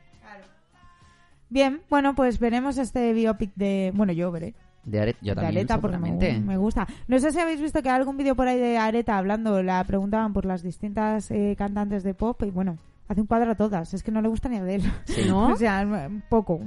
Bien, 1.48 1.80
bueno, 1.88 2.14
pues 2.14 2.38
veremos 2.38 2.76
este 2.76 3.14
biopic 3.14 3.52
de... 3.56 3.92
Bueno, 3.94 4.12
yo 4.12 4.30
veré. 4.30 4.54
De 4.84 5.00
Aret, 5.00 5.16
yo 5.22 5.34
de 5.34 5.40
también, 5.40 5.58
Areta 5.58 5.80
porque 5.80 5.98
me 5.98 6.56
gusta. 6.58 6.86
No 7.08 7.18
sé 7.18 7.32
si 7.32 7.40
habéis 7.40 7.62
visto 7.62 7.82
que 7.82 7.88
hay 7.88 7.96
algún 7.96 8.18
vídeo 8.18 8.36
por 8.36 8.46
ahí 8.46 8.58
de 8.58 8.76
Areta 8.76 9.16
hablando, 9.16 9.62
la 9.62 9.82
preguntaban 9.84 10.34
por 10.34 10.44
las 10.44 10.62
distintas 10.62 11.30
eh, 11.30 11.54
cantantes 11.56 12.02
de 12.02 12.12
pop 12.14 12.42
y 12.44 12.50
bueno, 12.50 12.78
hace 13.10 13.20
un 13.20 13.26
cuadro 13.26 13.50
a 13.50 13.54
todas. 13.56 13.92
Es 13.92 14.02
que 14.02 14.10
no 14.12 14.22
le 14.22 14.28
gusta 14.28 14.48
ni 14.48 14.56
a 14.56 14.60
Adele. 14.60 14.90
Sí. 15.04 15.24
¿No? 15.28 15.48
o 15.48 15.56
sea, 15.56 16.08
poco. 16.28 16.54
O 16.54 16.62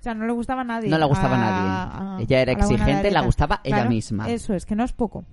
sea, 0.00 0.14
no 0.14 0.24
le 0.26 0.32
gustaba 0.32 0.62
a 0.62 0.64
nadie. 0.64 0.88
No 0.88 0.98
le 0.98 1.04
gustaba 1.04 1.36
a 1.36 1.82
a- 1.82 2.04
nadie. 2.04 2.24
Ella 2.24 2.40
era 2.40 2.52
exigente, 2.52 3.10
la 3.10 3.20
gustaba 3.22 3.60
ella 3.62 3.84
misma. 3.84 4.28
Eso 4.30 4.54
es, 4.54 4.64
que 4.64 4.74
no 4.74 4.84
es 4.84 4.92
poco. 4.92 5.24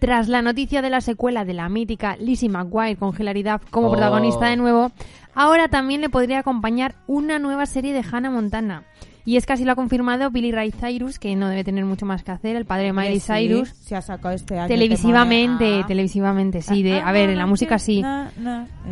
Tras 0.00 0.28
la 0.28 0.40
noticia 0.40 0.80
de 0.80 0.88
la 0.88 1.02
secuela 1.02 1.44
de 1.44 1.52
la 1.52 1.68
mítica 1.68 2.16
Lizzie 2.16 2.48
McGuire 2.48 2.96
con 2.96 3.14
Hilary 3.16 3.42
Duff 3.42 3.62
como 3.70 3.88
Oh. 3.88 3.92
protagonista 3.92 4.46
de 4.46 4.56
nuevo, 4.56 4.92
ahora 5.34 5.68
también 5.68 6.00
le 6.00 6.08
podría 6.08 6.38
acompañar 6.38 6.94
una 7.06 7.38
nueva 7.38 7.66
serie 7.66 7.92
de 7.92 8.02
Hannah 8.10 8.30
Montana. 8.30 8.84
Y 9.24 9.36
es 9.36 9.46
que 9.46 9.52
así 9.52 9.64
lo 9.64 9.72
ha 9.72 9.76
confirmado 9.76 10.30
Billy 10.30 10.52
Ray 10.52 10.72
Cyrus, 10.72 11.18
que 11.18 11.34
no 11.36 11.48
debe 11.48 11.64
tener 11.64 11.84
mucho 11.84 12.06
más 12.06 12.22
que 12.22 12.30
hacer, 12.32 12.56
el 12.56 12.64
padre 12.64 12.86
de 12.86 12.92
Miley 12.92 13.20
Sí, 13.20 13.32
Cyrus. 13.32 13.68
Se 13.70 13.96
ha 13.96 14.02
sacado 14.02 14.34
este 14.34 14.58
año. 14.58 14.68
Televisivamente, 14.68 15.80
ah. 15.82 15.86
televisivamente, 15.86 16.62
sí. 16.62 16.82
De, 16.82 17.00
a 17.00 17.12
ver, 17.12 17.30
en 17.30 17.38
la 17.38 17.46
música 17.46 17.78
sí. 17.78 18.02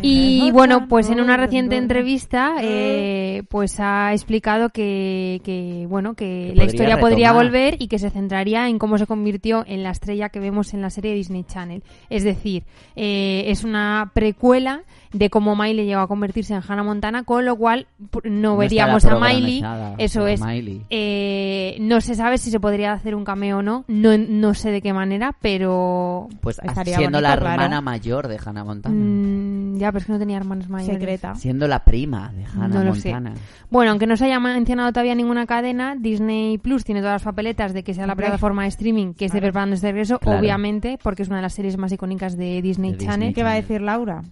Y 0.02 0.50
bueno, 0.52 0.80
no, 0.80 0.88
pues 0.88 1.10
en 1.10 1.20
una 1.20 1.36
reciente 1.36 1.76
entrevista, 1.76 2.56
eh, 2.60 3.42
pues 3.48 3.80
ha 3.80 4.12
explicado 4.12 4.70
que, 4.70 5.40
que 5.44 5.86
bueno, 5.88 6.14
que, 6.14 6.48
Que 6.50 6.56
la 6.56 6.64
historia 6.64 7.00
podría 7.00 7.32
volver 7.32 7.76
y 7.78 7.88
que 7.88 7.98
se 7.98 8.10
centraría 8.10 8.68
en 8.68 8.78
cómo 8.78 8.98
se 8.98 9.06
convirtió 9.06 9.64
en 9.66 9.82
la 9.82 9.90
estrella 9.90 10.28
que 10.28 10.40
vemos 10.40 10.74
en 10.74 10.82
la 10.82 10.90
serie 10.90 11.14
Disney 11.14 11.44
Channel. 11.44 11.82
Es 12.10 12.24
decir, 12.24 12.64
eh, 12.96 13.44
es 13.46 13.64
una 13.64 14.10
precuela 14.14 14.82
de 15.12 15.30
cómo 15.30 15.56
Miley 15.56 15.86
llegó 15.86 16.00
a 16.00 16.08
convertirse 16.08 16.54
en 16.54 16.62
Hannah 16.66 16.82
Montana, 16.82 17.22
con 17.24 17.44
lo 17.44 17.56
cual 17.56 17.86
no, 18.24 18.48
No 18.48 18.56
veríamos 18.56 19.04
a 19.04 19.18
Miley. 19.18 19.60
programizada, 19.60 19.94
Eso 20.26 20.26
es. 20.28 20.40
Miley. 20.40 20.82
Eh, 20.90 21.76
no 21.80 22.00
se 22.00 22.14
sabe 22.14 22.38
si 22.38 22.50
se 22.50 22.60
podría 22.60 22.92
hacer 22.92 23.14
un 23.14 23.24
cameo 23.24 23.58
o 23.58 23.62
no. 23.62 23.84
No, 23.88 24.16
no 24.18 24.54
sé 24.54 24.70
de 24.70 24.80
qué 24.82 24.92
manera, 24.92 25.34
pero 25.40 26.28
Pues 26.40 26.58
Estaría 26.62 26.96
siendo 26.96 27.18
bonito, 27.18 27.20
la 27.30 27.36
claro. 27.40 27.52
hermana 27.62 27.80
mayor 27.80 28.28
de 28.28 28.38
Hannah 28.44 28.64
Montana. 28.64 28.94
mm, 28.94 29.78
ya, 29.78 29.88
pero 29.92 29.98
es 29.98 30.06
que 30.06 30.12
no 30.12 30.18
tenía 30.18 30.36
hermanos 30.36 30.68
mayores. 30.68 30.94
Secreta. 30.98 31.34
Siendo 31.34 31.66
la 31.68 31.84
prima 31.84 32.32
de 32.32 32.44
Hannah 32.44 32.68
No 32.68 32.84
lo 32.84 32.94
sé. 32.94 33.12
Montana. 33.12 33.36
Bueno, 33.70 33.90
aunque 33.92 34.06
no 34.06 34.16
se 34.16 34.24
haya 34.26 34.40
mencionado 34.40 34.90
todavía 34.92 35.14
ninguna 35.14 35.46
cadena, 35.46 35.94
Disney 35.98 36.58
Plus 36.58 36.84
tiene 36.84 37.00
todas 37.00 37.14
las 37.14 37.22
papeletas 37.22 37.72
de 37.74 37.82
que 37.84 37.94
sea 37.94 38.06
la 38.06 38.12
Hombre. 38.14 38.26
plataforma 38.26 38.62
de 38.62 38.68
streaming 38.68 39.14
que 39.14 39.26
esté 39.26 39.40
preparando 39.40 39.74
este 39.74 39.88
regreso, 39.88 40.18
Claro. 40.18 40.38
obviamente, 40.40 40.98
porque 41.02 41.22
es 41.22 41.28
una 41.28 41.36
de 41.36 41.42
las 41.42 41.54
series 41.54 41.76
más 41.78 41.92
icónicas 41.92 42.36
de 42.36 42.60
Disney 42.62 42.92
De 42.92 42.98
Channel. 42.98 43.18
Disney. 43.20 43.34
¿Qué 43.34 43.42
va 43.42 43.52
a 43.52 43.54
decir 43.54 43.80
Laura? 43.80 44.22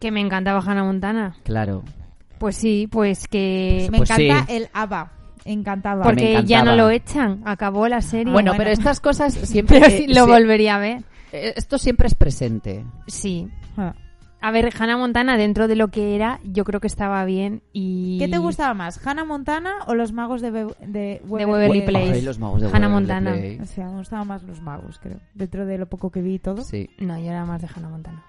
Que 0.00 0.10
me 0.10 0.20
encantaba 0.20 0.60
Hannah 0.60 0.84
Montana. 0.84 1.34
Claro. 1.42 1.82
Pues 2.38 2.56
sí, 2.56 2.88
pues 2.90 3.28
que... 3.28 3.88
Me 3.90 3.98
Pues 3.98 4.10
encanta 4.10 4.46
sí. 4.46 4.52
el 4.56 4.68
ABBA. 4.72 5.12
Encantaba. 5.44 6.02
porque 6.02 6.42
ya 6.44 6.64
no 6.64 6.74
lo 6.74 6.90
echan, 6.90 7.40
acabó 7.44 7.86
la 7.86 8.00
serie. 8.02 8.32
Bueno, 8.32 8.50
bueno. 8.50 8.58
pero 8.58 8.70
estas 8.70 8.98
cosas 9.00 9.32
siempre... 9.44 9.78
pero 9.80 9.90
sí, 9.96 10.04
eh, 10.08 10.14
lo 10.14 10.26
volvería 10.26 10.74
a 10.76 10.78
ver. 10.80 11.04
eh, 11.32 11.52
Esto 11.56 11.78
siempre 11.78 12.08
es 12.08 12.14
presente. 12.16 12.84
Sí. 13.06 13.48
Ah. 13.76 13.94
A 14.40 14.50
ver, 14.50 14.70
Hannah 14.78 14.96
Montana, 14.98 15.36
dentro 15.36 15.66
de 15.66 15.76
lo 15.76 15.88
que 15.88 16.14
era, 16.14 16.40
yo 16.44 16.64
creo 16.64 16.78
que 16.80 16.86
estaba 16.88 17.24
bien 17.24 17.62
y... 17.72 18.18
¿Qué 18.18 18.28
te 18.28 18.38
gustaba 18.38 18.74
más, 18.74 19.04
Hannah 19.04 19.24
Montana 19.24 19.76
o 19.86 19.94
los 19.94 20.12
magos 20.12 20.42
de, 20.42 20.50
Be- 20.50 20.66
de 20.86 21.22
Waverly 21.26 21.82
Place. 21.82 22.12
Ay, 22.12 22.22
los 22.22 22.38
magos 22.38 22.60
de 22.60 22.68
Hannah 22.68 22.88
Montana. 22.88 23.34
O 23.62 23.64
sea, 23.66 23.86
me 23.88 23.98
gustaban 23.98 24.28
más 24.28 24.42
los 24.42 24.60
magos, 24.60 24.98
creo. 25.00 25.18
Dentro 25.34 25.64
de 25.64 25.78
lo 25.78 25.86
poco 25.86 26.10
que 26.10 26.22
vi 26.22 26.34
y 26.34 26.38
todo. 26.38 26.62
Sí. 26.62 26.90
No, 26.98 27.18
yo 27.18 27.30
era 27.30 27.44
más 27.46 27.62
de 27.62 27.68
Hannah 27.74 27.88
Montana. 27.88 28.22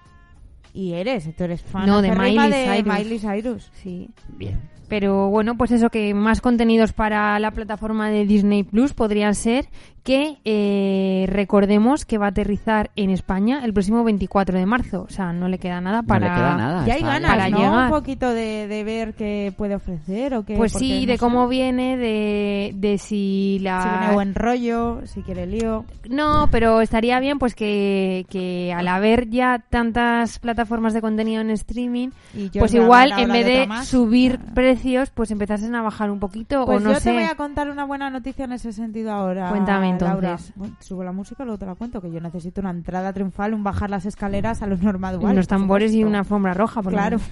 Y 0.72 0.92
eres, 0.92 1.34
tú 1.36 1.44
eres 1.44 1.62
fan 1.62 1.86
No, 1.86 2.02
de 2.02 2.14
Miley 2.14 2.50
de 2.50 2.82
Cyrus. 2.82 2.98
Miley 2.98 3.18
Cyrus. 3.18 3.70
Sí. 3.82 4.10
Bien. 4.28 4.60
Pero 4.88 5.28
bueno, 5.28 5.56
pues 5.56 5.70
eso, 5.70 5.90
que 5.90 6.14
más 6.14 6.40
contenidos 6.40 6.92
para 6.92 7.38
la 7.38 7.50
plataforma 7.50 8.08
de 8.10 8.24
Disney 8.26 8.62
Plus 8.64 8.94
podrían 8.94 9.34
ser 9.34 9.68
que 10.02 10.38
eh, 10.46 11.26
recordemos 11.28 12.06
que 12.06 12.16
va 12.16 12.26
a 12.26 12.28
aterrizar 12.30 12.90
en 12.96 13.10
España 13.10 13.60
el 13.62 13.74
próximo 13.74 14.04
24 14.04 14.58
de 14.58 14.64
marzo. 14.64 15.02
O 15.02 15.10
sea, 15.10 15.34
no 15.34 15.48
le 15.48 15.58
queda 15.58 15.82
nada 15.82 16.02
para. 16.02 16.28
No 16.28 16.32
le 16.34 16.40
queda 16.40 16.56
nada. 16.56 16.86
Ya 16.86 16.94
hay 16.94 17.02
ganas, 17.02 17.30
para 17.30 17.50
¿no? 17.50 17.58
llegar. 17.58 17.84
Un 17.84 17.90
poquito 17.90 18.30
de, 18.32 18.66
de 18.68 18.84
ver 18.84 19.12
qué 19.12 19.52
puede 19.54 19.74
ofrecer 19.74 20.32
o 20.34 20.44
qué. 20.46 20.54
Pues 20.54 20.72
sí, 20.72 21.00
no 21.02 21.06
de 21.08 21.12
sé. 21.14 21.18
cómo 21.18 21.46
viene, 21.48 21.98
de, 21.98 22.72
de 22.74 22.96
si 22.96 23.58
la. 23.60 23.82
Si 23.82 23.88
viene 23.98 24.14
buen 24.14 24.34
rollo, 24.34 25.00
si 25.04 25.20
quiere 25.20 25.46
lío. 25.46 25.84
No, 26.08 26.48
pero 26.50 26.80
estaría 26.80 27.20
bien 27.20 27.38
pues 27.38 27.54
que, 27.54 28.24
que 28.30 28.72
al 28.72 28.88
haber 28.88 29.28
ya 29.28 29.62
tantas 29.68 30.38
plataformas 30.38 30.94
de 30.94 31.02
contenido 31.02 31.42
en 31.42 31.50
streaming, 31.50 32.08
Y 32.34 32.48
pues 32.58 32.72
igual 32.72 33.12
en 33.18 33.30
vez 33.30 33.44
de 33.44 33.68
subir 33.84 34.38
Ah. 34.40 34.52
Precios, 34.78 35.10
pues 35.10 35.30
empezasen 35.30 35.74
a 35.74 35.82
bajar 35.82 36.10
un 36.10 36.18
poquito 36.20 36.64
Pues 36.66 36.78
o 36.78 36.80
no 36.84 36.92
yo 36.92 36.98
sé. 37.00 37.10
te 37.10 37.12
voy 37.12 37.24
a 37.24 37.34
contar 37.34 37.70
una 37.70 37.84
buena 37.84 38.10
noticia 38.10 38.44
en 38.44 38.52
ese 38.52 38.72
sentido 38.72 39.12
ahora. 39.12 39.50
Cuéntame, 39.50 39.90
entonces. 39.90 40.52
Laura. 40.56 40.74
Subo 40.80 41.04
la 41.04 41.12
música, 41.12 41.44
luego 41.44 41.58
te 41.58 41.66
la 41.66 41.74
cuento, 41.74 42.00
que 42.00 42.10
yo 42.10 42.20
necesito 42.20 42.60
una 42.60 42.70
entrada 42.70 43.12
triunfal, 43.12 43.54
un 43.54 43.64
bajar 43.64 43.90
las 43.90 44.06
escaleras 44.06 44.62
a 44.62 44.66
los 44.66 44.80
normal 44.82 45.18
dual. 45.18 45.32
unos 45.32 45.48
tambores 45.48 45.92
y 45.92 46.04
una 46.04 46.20
alfombra 46.20 46.54
roja, 46.54 46.82
por 46.82 46.92
Claro. 46.92 47.18
menos. 47.18 47.30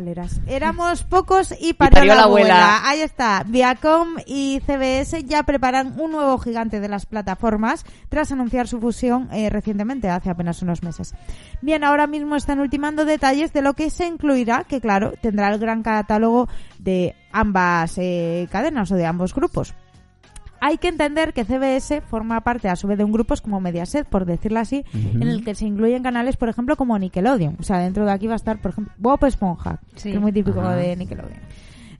Escaleras. 0.00 0.40
Éramos 0.46 1.02
pocos 1.02 1.54
y 1.60 1.74
parió, 1.74 1.98
parió 1.98 2.14
la, 2.14 2.14
la 2.14 2.22
abuela. 2.22 2.74
abuela. 2.76 2.88
Ahí 2.88 3.00
está. 3.00 3.44
Viacom 3.46 4.16
y 4.26 4.60
CBS 4.66 5.24
ya 5.24 5.42
preparan 5.42 5.98
un 6.00 6.12
nuevo 6.12 6.38
gigante 6.38 6.80
de 6.80 6.88
las 6.88 7.06
plataformas 7.06 7.84
tras 8.08 8.32
anunciar 8.32 8.66
su 8.66 8.80
fusión 8.80 9.28
eh, 9.32 9.50
recientemente, 9.50 10.08
hace 10.08 10.30
apenas 10.30 10.62
unos 10.62 10.82
meses. 10.82 11.14
Bien, 11.60 11.84
ahora 11.84 12.06
mismo 12.06 12.36
están 12.36 12.60
ultimando 12.60 13.04
detalles 13.04 13.52
de 13.52 13.62
lo 13.62 13.74
que 13.74 13.90
se 13.90 14.06
incluirá, 14.06 14.64
que 14.64 14.80
claro, 14.80 15.12
tendrá 15.20 15.52
el 15.52 15.58
gran 15.58 15.82
catálogo 15.82 16.48
de 16.78 17.14
ambas 17.32 17.98
eh, 17.98 18.48
cadenas 18.50 18.90
o 18.90 18.96
de 18.96 19.06
ambos 19.06 19.34
grupos. 19.34 19.74
Hay 20.60 20.78
que 20.78 20.88
entender 20.88 21.32
que 21.32 21.44
CBS 21.44 22.00
forma 22.02 22.40
parte 22.42 22.68
a 22.68 22.76
su 22.76 22.86
vez 22.86 22.98
de 22.98 23.04
un 23.04 23.12
grupo 23.12 23.34
como 23.42 23.60
Mediaset, 23.60 24.06
por 24.06 24.24
decirlo 24.26 24.60
así, 24.60 24.84
en 24.92 25.22
el 25.22 25.42
que 25.44 25.54
se 25.54 25.64
incluyen 25.66 26.02
canales, 26.02 26.36
por 26.36 26.48
ejemplo, 26.48 26.76
como 26.76 26.98
Nickelodeon. 26.98 27.56
O 27.58 27.62
sea, 27.62 27.78
dentro 27.78 28.04
de 28.04 28.12
aquí 28.12 28.26
va 28.26 28.34
a 28.34 28.36
estar, 28.36 28.58
por 28.60 28.72
ejemplo, 28.72 28.92
Bob 28.98 29.24
Esponja, 29.24 29.80
Sí. 29.96 30.10
que 30.10 30.16
es 30.16 30.20
muy 30.20 30.32
típico 30.32 30.60
Ajá. 30.60 30.74
de 30.76 30.96
Nickelodeon. 30.96 31.40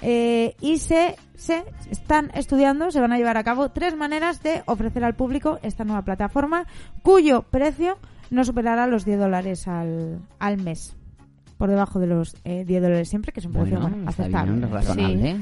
Eh, 0.02 0.54
y 0.60 0.78
se, 0.78 1.16
se 1.34 1.62
están 1.90 2.30
estudiando, 2.34 2.90
se 2.90 3.00
van 3.00 3.12
a 3.12 3.18
llevar 3.18 3.36
a 3.36 3.44
cabo 3.44 3.68
tres 3.70 3.96
maneras 3.96 4.42
de 4.42 4.62
ofrecer 4.66 5.04
al 5.04 5.14
público 5.14 5.58
esta 5.62 5.84
nueva 5.84 6.02
plataforma, 6.02 6.66
cuyo 7.02 7.42
precio 7.42 7.98
no 8.30 8.44
superará 8.44 8.86
los 8.86 9.04
10 9.04 9.18
dólares 9.18 9.68
al, 9.68 10.20
al 10.38 10.56
mes. 10.58 10.96
Por 11.58 11.68
debajo 11.68 11.98
de 11.98 12.06
los 12.06 12.34
eh, 12.44 12.64
10 12.66 12.80
dólares 12.82 13.08
siempre, 13.10 13.32
que 13.32 13.40
es 13.40 13.46
un 13.46 13.52
precio 13.52 13.78
Bueno, 13.78 13.94
bueno, 13.96 14.10
está 14.10 14.22
aceptable. 14.22 14.52
bien, 14.52 14.70
razonable. 14.72 15.36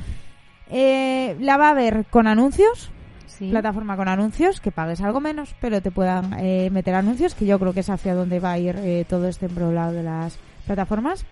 Eh, 0.71 1.37
la 1.41 1.57
va 1.57 1.71
a 1.71 1.75
ver 1.75 2.07
con 2.11 2.27
anuncios, 2.27 2.91
Sí. 3.39 3.51
plataforma 3.51 3.97
con 3.97 4.09
anuncios, 4.09 4.61
que 4.61 4.73
pagues 4.73 5.01
algo 5.01 5.21
menos, 5.21 5.55
pero 5.61 5.81
te 5.81 5.91
puedan 5.91 6.35
eh, 6.39 6.71
meter 6.71 6.95
anuncios, 6.95 7.35
que 7.35 7.47
yo 7.47 7.59
creo 7.59 7.73
que 7.73 7.81
es 7.81 7.91
hacia 7.91 8.15
donde 8.15 8.41
va 8.41 8.53
a 8.53 8.59
ir 8.59 8.77
eh, 8.79 9.05
todo 9.09 9.29
este 9.29 9.47
embrolado 9.47 9.93
de 9.93 10.03
las 10.03 10.39
plataformas. 10.67 11.25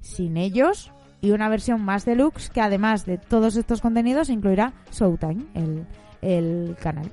Sin 0.00 0.36
ellos, 0.36 0.92
y 1.20 1.32
una 1.32 1.48
versión 1.48 1.82
más 1.82 2.04
deluxe 2.04 2.50
que 2.50 2.60
además 2.60 3.04
de 3.04 3.18
todos 3.18 3.56
estos 3.56 3.80
contenidos 3.80 4.30
incluirá 4.30 4.72
Showtime, 4.92 5.44
el, 5.54 5.86
el 6.22 6.76
canal. 6.80 7.10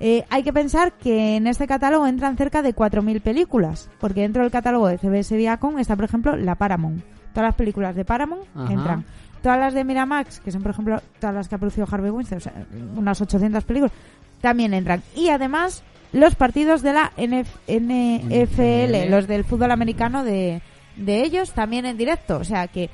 Eh, 0.00 0.24
hay 0.28 0.42
que 0.42 0.52
pensar 0.52 0.92
que 0.92 1.36
en 1.36 1.46
este 1.46 1.66
catálogo 1.66 2.06
entran 2.06 2.36
cerca 2.36 2.62
de 2.62 2.74
4.000 2.74 3.20
películas, 3.22 3.88
porque 4.00 4.22
dentro 4.22 4.42
del 4.42 4.50
catálogo 4.50 4.88
de 4.88 4.98
CBS 4.98 5.36
Viacom 5.36 5.78
está, 5.78 5.94
por 5.94 6.04
ejemplo, 6.04 6.36
la 6.36 6.56
Paramount. 6.56 7.02
Todas 7.32 7.48
las 7.48 7.54
películas 7.54 7.94
de 7.94 8.04
Paramount 8.04 8.44
Ajá. 8.54 8.72
entran. 8.72 9.04
Todas 9.44 9.58
las 9.58 9.74
de 9.74 9.84
Miramax, 9.84 10.40
que 10.40 10.50
son, 10.50 10.62
por 10.62 10.70
ejemplo, 10.70 11.02
todas 11.20 11.34
las 11.34 11.48
que 11.50 11.54
ha 11.54 11.58
producido 11.58 11.86
Harvey 11.90 12.10
Weinstein, 12.10 12.38
o 12.38 12.40
sea, 12.40 12.54
unas 12.96 13.20
800 13.20 13.62
películas, 13.64 13.92
también 14.40 14.72
entran. 14.72 15.02
Y 15.14 15.28
además, 15.28 15.82
los 16.12 16.34
partidos 16.34 16.80
de 16.80 16.94
la 16.94 17.12
NF 17.18 17.50
NFL, 17.68 18.32
NFL. 18.32 19.10
los 19.10 19.26
del 19.26 19.44
fútbol 19.44 19.70
americano 19.70 20.24
de, 20.24 20.62
de 20.96 21.22
ellos, 21.24 21.52
también 21.52 21.84
en 21.84 21.98
directo. 21.98 22.38
O 22.38 22.44
sea 22.44 22.68
que 22.68 22.88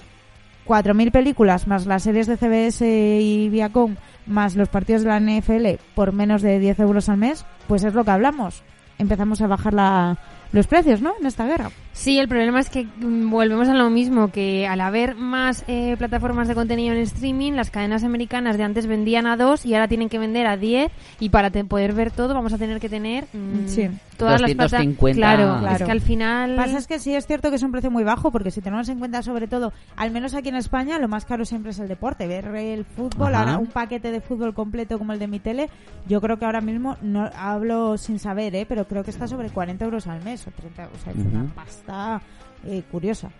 4.000 0.66 1.12
películas 1.12 1.68
más 1.68 1.86
las 1.86 2.02
series 2.02 2.26
de 2.26 2.36
CBS 2.36 2.84
y 2.84 3.48
Viacom 3.48 3.94
más 4.26 4.56
los 4.56 4.68
partidos 4.68 5.02
de 5.02 5.08
la 5.08 5.20
NFL 5.20 5.80
por 5.94 6.12
menos 6.12 6.42
de 6.42 6.58
10 6.58 6.80
euros 6.80 7.08
al 7.08 7.18
mes, 7.18 7.46
pues 7.68 7.84
es 7.84 7.94
lo 7.94 8.04
que 8.04 8.10
hablamos. 8.10 8.64
Empezamos 8.98 9.40
a 9.40 9.46
bajar 9.46 9.72
la, 9.72 10.18
los 10.50 10.66
precios, 10.66 11.00
¿no? 11.00 11.14
En 11.20 11.26
esta 11.26 11.46
guerra. 11.46 11.70
Sí, 11.92 12.18
el 12.18 12.28
problema 12.28 12.60
es 12.60 12.70
que 12.70 12.84
mm, 12.84 13.28
volvemos 13.30 13.68
a 13.68 13.74
lo 13.74 13.90
mismo, 13.90 14.28
que 14.28 14.66
al 14.66 14.80
haber 14.80 15.16
más 15.16 15.64
eh, 15.68 15.96
plataformas 15.98 16.48
de 16.48 16.54
contenido 16.54 16.94
en 16.94 17.00
streaming, 17.02 17.52
las 17.52 17.70
cadenas 17.70 18.04
americanas 18.04 18.56
de 18.56 18.62
antes 18.62 18.86
vendían 18.86 19.26
a 19.26 19.36
dos 19.36 19.66
y 19.66 19.74
ahora 19.74 19.88
tienen 19.88 20.08
que 20.08 20.18
vender 20.18 20.46
a 20.46 20.56
10 20.56 20.90
y 21.18 21.28
para 21.28 21.50
te- 21.50 21.64
poder 21.64 21.92
ver 21.92 22.10
todo 22.10 22.32
vamos 22.32 22.52
a 22.54 22.58
tener 22.58 22.80
que 22.80 22.88
tener 22.88 23.24
mm, 23.32 23.66
Sí. 23.66 23.88
todas 24.16 24.40
las 24.40 24.52
plata- 24.54 24.62
250. 24.78 25.16
Claro, 25.16 25.58
Claro. 25.60 25.76
es 25.76 25.82
que 25.82 25.90
al 25.90 26.00
final... 26.00 26.56
Pasa 26.56 26.78
es 26.78 26.86
que 26.86 26.98
sí 27.00 27.14
es 27.14 27.26
cierto 27.26 27.50
que 27.50 27.56
es 27.56 27.62
un 27.62 27.72
precio 27.72 27.90
muy 27.90 28.04
bajo, 28.04 28.30
porque 28.30 28.50
si 28.50 28.60
tenemos 28.62 28.88
en 28.88 28.98
cuenta 28.98 29.22
sobre 29.22 29.46
todo, 29.48 29.72
al 29.96 30.10
menos 30.10 30.34
aquí 30.34 30.48
en 30.48 30.56
España, 30.56 30.98
lo 30.98 31.08
más 31.08 31.24
caro 31.26 31.44
siempre 31.44 31.72
es 31.72 31.78
el 31.80 31.88
deporte. 31.88 32.26
Ver 32.26 32.46
el 32.54 32.84
fútbol, 32.84 33.34
Ajá. 33.34 33.42
ahora 33.44 33.58
un 33.58 33.66
paquete 33.66 34.10
de 34.10 34.20
fútbol 34.20 34.54
completo 34.54 34.96
como 34.96 35.12
el 35.12 35.18
de 35.18 35.26
mi 35.26 35.40
tele, 35.40 35.68
yo 36.08 36.20
creo 36.22 36.38
que 36.38 36.44
ahora 36.46 36.60
mismo, 36.62 36.96
no 37.02 37.28
hablo 37.36 37.98
sin 37.98 38.18
saber, 38.18 38.54
¿eh? 38.54 38.64
pero 38.66 38.86
creo 38.86 39.02
que 39.04 39.10
está 39.10 39.26
sobre 39.26 39.50
40 39.50 39.84
euros 39.84 40.06
al 40.06 40.22
mes 40.24 40.46
o 40.46 40.50
30, 40.50 40.84
o 40.94 40.98
sea, 41.04 41.12
es 41.12 41.18
una 41.18 41.40
Ujú. 41.44 41.52
Pasta 41.80 42.20
eh, 42.66 42.82
curiosa. 42.90 43.30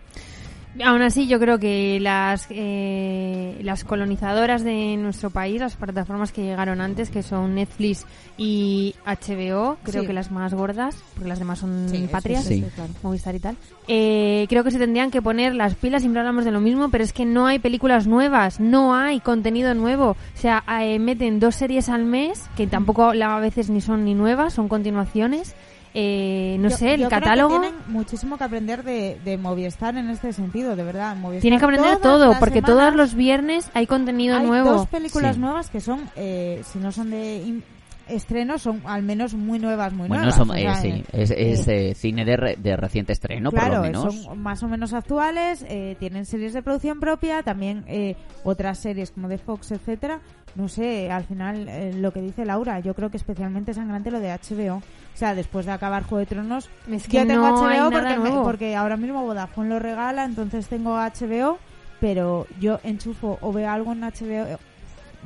Aún 0.85 1.03
así, 1.03 1.26
yo 1.26 1.40
creo 1.40 1.59
que 1.59 1.98
las, 2.00 2.46
eh, 2.48 3.59
las 3.64 3.83
colonizadoras 3.83 4.62
de 4.62 4.96
nuestro 4.98 5.29
país, 5.31 5.61
las 5.61 5.74
plataformas 5.74 6.31
que 6.31 6.44
llegaron 6.44 6.81
antes, 6.81 7.11
que 7.11 7.24
son 7.24 7.57
Netflix 7.57 8.07
y 8.38 8.94
HBO, 9.05 9.79
creo 9.83 10.03
Sí. 10.03 10.07
que 10.07 10.12
las 10.12 10.31
más 10.31 10.55
gordas, 10.55 10.94
porque 11.14 11.29
las 11.29 11.40
demás 11.40 11.59
son 11.59 11.88
Sí, 11.90 12.07
patrias, 12.11 12.44
sí, 12.44 12.61
sí, 12.62 12.66
claro. 12.72 12.92
Movistar 13.03 13.35
y 13.35 13.40
tal, 13.40 13.57
eh, 13.88 14.46
creo 14.48 14.62
que 14.62 14.70
se 14.70 14.79
tendrían 14.79 15.11
que 15.11 15.20
poner 15.20 15.57
las 15.57 15.74
pilas, 15.74 16.03
siempre 16.03 16.20
hablamos 16.20 16.44
de 16.44 16.53
lo 16.53 16.61
mismo, 16.61 16.88
pero 16.88 17.03
es 17.03 17.12
que 17.12 17.24
no 17.26 17.46
hay 17.48 17.59
películas 17.59 18.07
nuevas, 18.07 18.61
no 18.61 18.94
hay 18.94 19.18
contenido 19.18 19.74
nuevo. 19.74 20.11
O 20.11 20.16
sea, 20.38 20.62
eh, 20.81 21.00
meten 21.00 21.40
dos 21.40 21.57
series 21.57 21.88
al 21.88 22.05
mes, 22.05 22.44
que 22.57 22.68
tampoco 22.68 23.11
a 23.11 23.40
veces 23.40 23.70
ni 23.70 23.81
son 23.81 24.05
ni 24.05 24.14
nuevas, 24.14 24.55
son 24.55 24.68
continuaciones. 24.68 25.57
Eh, 25.92 26.57
no 26.61 26.68
Yo- 26.68 26.76
sé, 26.76 26.94
el 26.94 27.00
yo 27.00 27.09
creo 27.09 27.20
que 27.20 27.24
catálogo... 27.26 27.61
tienen 27.61 27.81
muchísimo 27.88 28.38
que 28.38 28.44
aprender 28.44 28.85
de, 28.85 29.18
de 29.24 29.37
Movistar 29.37 29.96
en 29.96 30.09
este 30.09 30.33
sentido, 30.33 30.76
de 30.76 30.85
verdad. 30.85 31.16
Movistar 31.16 31.42
Tienen 31.42 31.59
que 31.59 31.64
aprender 31.64 31.96
todo, 31.98 32.35
porque 32.38 32.61
semanas 32.61 32.66
todos 32.79 32.94
los 32.96 33.14
viernes 33.14 33.70
hay 33.74 33.87
contenido 33.87 34.37
hay 34.37 34.46
nuevo. 34.46 34.70
dos 34.70 34.88
películas 34.88 35.35
Sí. 35.35 35.40
nuevas 35.40 35.68
que 35.70 35.81
son, 35.81 36.00
eh, 36.16 36.62
si 36.64 36.79
no 36.79 36.92
son 36.92 37.11
de 37.11 37.37
in- 37.38 37.64
estreno, 38.09 38.59
son 38.59 38.83
al 38.87 39.03
menos 39.05 39.35
muy 39.35 39.59
nuevas, 39.61 39.92
muy 39.92 40.09
Bueno, 40.09 40.24
nuevas. 40.24 40.37
son- 40.37 40.57
eh, 40.57 40.74
sí, 40.83 41.05
es, 41.12 41.31
es, 41.31 41.68
eh, 41.68 41.90
eh, 41.90 41.94
cine 41.94 42.24
de, 42.24 42.37
re- 42.37 42.57
de 42.57 42.76
reciente 42.76 43.12
estreno, 43.12 43.50
claro, 43.50 43.68
por 43.68 43.76
lo 43.76 43.83
menos. 43.83 44.22
son 44.24 44.38
más 44.40 44.62
o 44.64 44.68
menos 44.68 44.92
actuales, 44.94 45.64
eh, 45.68 45.96
tienen 46.00 46.24
series 46.26 46.53
de 46.53 46.62
producción 46.62 46.98
propia, 47.00 47.42
también 47.42 47.85
eh, 47.88 48.16
otras 48.44 48.79
series 48.79 49.11
como 49.12 49.29
de 49.29 49.38
Fox, 49.38 49.70
etcétera. 49.72 50.20
No 50.57 50.66
sé, 50.68 51.09
al 51.12 51.22
final 51.22 51.68
eh, 51.68 51.92
lo 51.94 52.12
que 52.12 52.20
dice 52.20 52.44
Laura, 52.44 52.81
yo 52.81 52.94
creo 52.94 53.11
que 53.11 53.16
especialmente 53.16 53.72
sangrante 53.74 54.11
lo 54.11 54.18
de 54.18 54.33
HBO. 54.33 54.83
O 55.14 55.16
sea, 55.20 55.35
después 55.35 55.66
de 55.66 55.73
acabar 55.73 56.03
Juego 56.05 56.18
de 56.18 56.27
Tronos, 56.27 56.70
Es 56.90 57.07
que 57.07 57.18
yo 57.18 57.27
tengo 57.27 57.46
no 57.49 57.57
HBO 57.61 57.90
porque, 57.90 58.16
me- 58.18 58.31
porque 58.44 58.77
ahora 58.77 58.96
mismo 58.96 59.23
Vodafone 59.23 59.68
lo 59.68 59.79
regala, 59.79 60.25
entonces 60.25 60.66
tengo 60.68 60.96
HBO, 60.96 61.59
pero 62.01 62.46
yo 62.59 62.81
enchufo 62.85 63.38
o 63.42 63.53
veo 63.53 63.70
algo 63.70 63.92
en 63.92 64.01
HBO 64.03 64.59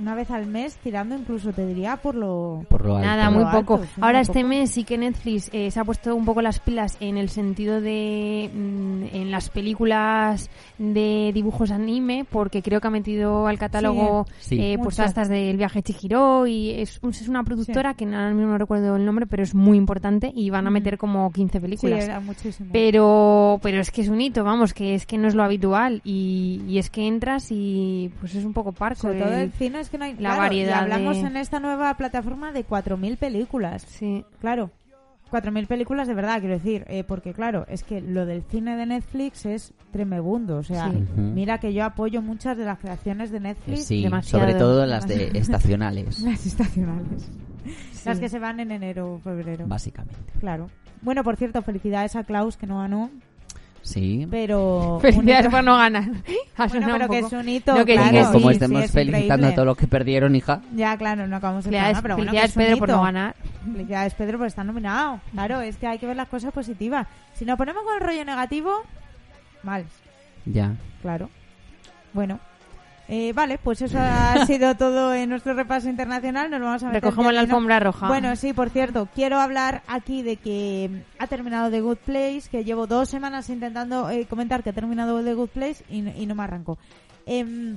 una 0.01 0.15
vez 0.15 0.31
al 0.31 0.47
mes 0.47 0.77
tirando 0.83 1.15
incluso 1.17 1.53
te 1.53 1.67
diría 1.67 1.97
por 1.99 2.15
lo 2.15 2.65
Por 2.69 2.85
lo 2.85 2.97
alto. 2.97 3.07
Nada, 3.09 3.31
muy 3.31 3.45
poco. 3.45 3.75
alto, 3.75 3.87
sí, 3.95 4.01
Ahora 4.01 4.19
muy 4.19 4.23
este 4.23 4.41
poco. 4.41 4.49
mes 4.49 4.71
sí 4.71 4.85
que 4.85 4.99
Netflix 4.99 5.51
eh, 5.53 5.71
se 5.71 5.81
ha 5.81 5.85
puesto 5.85 6.15
un 6.15 6.25
poco 6.25 6.43
las 6.43 6.59
pilas 6.61 6.97
en 7.01 7.17
el 7.17 7.29
sentido 7.29 7.81
de 7.81 8.51
mm, 8.53 9.05
en 9.15 9.31
las 9.31 9.51
películas 9.51 10.51
de 10.79 11.31
dibujos 11.33 11.71
anime, 11.71 12.27
porque 12.31 12.63
creo 12.63 12.81
que 12.81 12.87
ha 12.89 12.91
metido 12.91 13.47
al 13.47 13.59
catálogo 13.59 14.27
Sí. 14.41 14.57
eh, 14.61 14.75
pues 14.77 14.87
Mucho. 14.87 14.97
todas 14.97 15.11
estas 15.11 15.29
del 15.29 15.57
viaje 15.57 15.83
Chihiro 15.83 16.47
y 16.47 16.71
es, 16.71 16.99
un- 17.03 17.11
es 17.11 17.29
una 17.29 17.45
productora 17.45 17.95
que 17.95 18.05
ahora 18.05 18.31
mismo 18.33 18.51
no 18.53 18.59
recuerdo 18.59 18.97
el 18.97 19.05
nombre, 19.05 19.27
pero 19.27 19.43
es 19.43 19.55
muy 19.55 19.77
importante 19.79 20.33
y 20.35 20.51
van 20.51 20.67
a 20.67 20.71
meter 20.71 20.99
como 20.99 21.31
15 21.31 21.59
sí, 21.59 21.63
películas. 21.63 22.05
era 22.05 22.21
muchísimo. 22.21 22.71
Pero, 22.73 23.61
pero 23.63 23.81
es 23.81 23.91
que 23.91 24.01
es 24.03 24.09
un 24.09 24.21
hito, 24.21 24.45
vamos, 24.45 24.75
que 24.75 24.95
es 24.95 25.07
que 25.07 25.19
no 25.19 25.29
es 25.29 25.35
lo 25.35 25.43
habitual 25.43 26.01
y, 26.05 26.63
y 26.67 26.79
es 26.79 26.91
que 26.91 27.07
entras 27.07 27.49
y 27.51 28.11
pues 28.21 28.35
es 28.35 28.45
un 28.45 28.53
poco 28.53 28.73
parco. 28.73 29.03
Sobre 29.03 29.21
todo 29.21 29.33
el- 29.33 29.41
el 29.43 29.53
cine 29.53 29.84
es 29.85 29.91
que 29.91 29.99
no 29.99 30.05
hay 30.05 30.13
la 30.15 30.19
claro, 30.19 30.39
variedad 30.39 30.81
y 30.81 30.93
hablamos 30.93 31.17
de- 31.23 31.29
en 31.29 31.37
esta 31.37 31.61
nueva 31.61 31.95
plataforma 31.97 32.53
de 32.53 32.65
4.000 32.65 33.17
películas. 33.17 33.83
Sí. 33.83 34.25
Claro. 34.41 34.71
4.000 35.31 35.67
películas 35.67 36.07
de 36.07 36.15
verdad, 36.15 36.39
quiero 36.39 36.55
decir, 36.55 36.85
eh, 36.89 37.03
porque 37.03 37.33
claro, 37.33 37.65
es 37.69 37.83
que 37.83 38.01
lo 38.01 38.25
del 38.27 38.43
cine 38.45 38.77
de 38.77 38.87
Netflix 38.87 39.47
es 39.47 39.73
tremebundo, 39.91 40.59
o 40.59 40.63
sea, 40.63 40.91
Sí. 40.93 40.99
Mira 41.17 41.59
que 41.59 41.73
yo 41.73 41.85
apoyo 41.85 42.23
muchas 42.23 42.57
de 42.57 42.65
las 42.65 42.79
creaciones 42.79 43.33
de 43.33 43.41
Netflix, 43.41 43.87
Sí, 43.87 44.03
demasiado. 44.05 44.45
sobre 44.47 44.59
todo 44.59 44.87
las 44.87 45.09
de 45.09 45.31
estacionales, 45.35 46.21
las 46.21 46.47
estacionales, 46.47 47.31
las 48.05 48.21
que 48.21 48.29
se 48.29 48.39
van 48.39 48.61
en 48.61 48.71
enero 48.71 49.15
o 49.15 49.19
febrero, 49.19 49.67
básicamente. 49.67 50.21
claro. 50.39 50.69
Bueno, 51.03 51.25
por 51.25 51.37
cierto, 51.37 51.61
felicidades 51.63 52.15
a 52.17 52.25
Klaus 52.25 52.57
que 52.57 52.67
no 52.67 52.79
ganó, 52.79 53.11
Sí. 53.85 54.27
pero... 54.31 54.99
Felicidades 55.03 55.47
por 55.51 55.63
no 55.63 55.77
ganar. 55.77 56.05
Bueno, 56.57 56.87
pero 56.93 57.09
que 57.09 57.19
es 57.21 57.33
un 57.33 57.49
hito, 57.49 57.75
No, 57.77 57.85
que 57.85 57.93
sí, 57.93 57.99
claro, 57.99 58.17
como, 58.19 58.27
sí, 58.27 58.33
como 58.33 58.49
sí, 58.49 58.55
estemos 58.55 58.83
es 58.85 58.91
felicitando 58.91 59.25
increíble. 59.35 59.47
a 59.53 59.55
todos 59.55 59.67
los 59.67 59.77
que 59.77 59.87
perdieron, 59.87 60.35
hija. 60.35 60.61
Ya, 60.75 60.97
claro, 60.97 61.27
no 61.27 61.37
acabamos 61.37 61.65
de 61.65 61.71
ganar, 61.71 62.03
pero 62.03 62.17
bueno, 62.17 62.31
felicidades 62.33 62.55
Pedro 62.55 62.79
por 62.79 62.89
no 62.89 63.03
ganar. 63.03 63.37
Felicidades, 63.73 64.15
Pedro, 64.15 64.39
por 64.39 64.47
estar 64.47 64.65
nominado. 64.67 65.21
Claro, 65.33 65.61
es 65.61 65.77
que 65.77 65.87
hay 65.87 65.99
que 65.99 66.07
ver 66.07 66.17
las 66.17 66.29
cosas 66.29 66.53
positivas. 66.53 67.07
Si 67.35 67.45
nos 67.45 67.59
ponemos 67.59 67.83
con 67.85 67.95
el 67.95 68.01
rollo 68.01 68.25
negativo, 68.25 68.73
mal, 69.63 69.85
Ya. 70.47 70.73
claro. 71.03 71.29
Bueno, 72.15 72.39
eh, 73.09 73.33
vale, 73.35 73.59
pues 73.59 73.83
eso 73.83 73.99
ha 74.01 74.47
sido 74.47 74.75
todo 74.77 75.13
en 75.15 75.29
nuestro 75.29 75.55
repaso 75.55 75.89
internacional. 75.89 76.51
Nos 76.51 76.61
vamos 76.61 76.83
a 76.83 76.87
meter 76.87 77.03
Recogemos 77.03 77.33
la 77.35 77.41
alfombra 77.41 77.81
roja. 77.81 78.09
Bueno, 78.09 78.35
sí, 78.37 78.53
por 78.53 78.71
cierto, 78.71 79.09
quiero 79.15 79.39
hablar 79.41 79.83
aquí 79.87 80.23
de 80.23 80.37
que 80.37 81.03
ha 81.19 81.27
terminado 81.27 81.71
The 81.71 81.81
Good 81.81 81.99
Place, 82.05 82.43
que 82.51 82.65
llevo 82.65 82.87
dos 82.87 83.09
semanas 83.09 83.51
intentando 83.51 84.09
eh, 84.11 84.27
comentar 84.27 84.63
que 84.63 84.71
ha 84.71 84.75
terminado 84.75 85.23
The 85.23 85.35
Good 85.35 85.49
Place 85.51 85.85
y, 85.91 86.01
no- 86.03 86.13
y 86.17 86.27
no 86.27 86.35
me 86.35 86.43
arranco. 86.45 86.79
Em, 87.27 87.77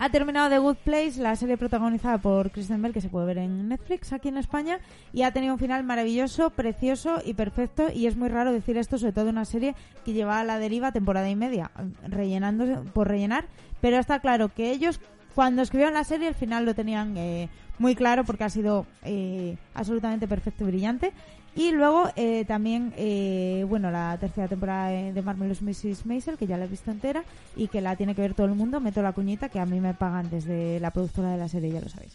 ha 0.00 0.08
terminado 0.08 0.48
The 0.48 0.56
Good 0.56 0.78
Place, 0.82 1.20
la 1.20 1.36
serie 1.36 1.58
protagonizada 1.58 2.16
por 2.16 2.50
Kristen 2.50 2.80
Bell, 2.80 2.94
que 2.94 3.02
se 3.02 3.10
puede 3.10 3.26
ver 3.26 3.36
en 3.36 3.68
Netflix 3.68 4.14
aquí 4.14 4.28
en 4.28 4.38
España, 4.38 4.80
y 5.12 5.22
ha 5.22 5.30
tenido 5.30 5.52
un 5.52 5.58
final 5.58 5.84
maravilloso, 5.84 6.48
precioso 6.48 7.20
y 7.22 7.34
perfecto, 7.34 7.88
y 7.92 8.06
es 8.06 8.16
muy 8.16 8.30
raro 8.30 8.50
decir 8.50 8.78
esto, 8.78 8.96
sobre 8.96 9.12
todo 9.12 9.26
de 9.26 9.32
una 9.32 9.44
serie 9.44 9.74
que 10.06 10.14
lleva 10.14 10.40
a 10.40 10.44
la 10.44 10.58
deriva 10.58 10.90
temporada 10.90 11.28
y 11.28 11.36
media, 11.36 11.70
rellenándose 12.08 12.76
por 12.94 13.08
rellenar, 13.08 13.44
pero 13.82 13.98
está 13.98 14.20
claro 14.20 14.48
que 14.48 14.70
ellos 14.70 15.00
cuando 15.34 15.60
escribieron 15.60 15.92
la 15.92 16.04
serie 16.04 16.28
el 16.28 16.34
final 16.34 16.64
lo 16.64 16.74
tenían 16.74 17.16
eh, 17.18 17.50
muy 17.78 17.94
claro 17.94 18.24
porque 18.24 18.44
ha 18.44 18.50
sido 18.50 18.86
eh, 19.04 19.56
absolutamente 19.74 20.26
perfecto 20.26 20.64
y 20.64 20.68
brillante. 20.68 21.12
Y 21.56 21.72
luego 21.72 22.10
eh, 22.16 22.44
también, 22.44 22.92
eh, 22.96 23.64
bueno, 23.68 23.90
la 23.90 24.16
tercera 24.18 24.48
temporada 24.48 24.88
de 24.88 25.22
Marvelous 25.22 25.62
Mrs. 25.62 26.06
Maisel, 26.06 26.38
que 26.38 26.46
ya 26.46 26.56
la 26.56 26.64
he 26.64 26.68
visto 26.68 26.90
entera 26.90 27.24
y 27.56 27.68
que 27.68 27.80
la 27.80 27.96
tiene 27.96 28.14
que 28.14 28.22
ver 28.22 28.34
todo 28.34 28.46
el 28.46 28.54
mundo. 28.54 28.80
Meto 28.80 29.02
la 29.02 29.12
cuñita 29.12 29.48
que 29.48 29.58
a 29.58 29.66
mí 29.66 29.80
me 29.80 29.94
pagan 29.94 30.30
desde 30.30 30.78
la 30.80 30.90
productora 30.90 31.32
de 31.32 31.38
la 31.38 31.48
serie, 31.48 31.72
ya 31.72 31.80
lo 31.80 31.88
sabéis. 31.88 32.12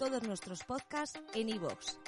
Todos 0.00 0.22
nuestros 0.22 0.64
podcasts 0.64 1.20
en 1.34 1.50
iVoox. 1.50 1.98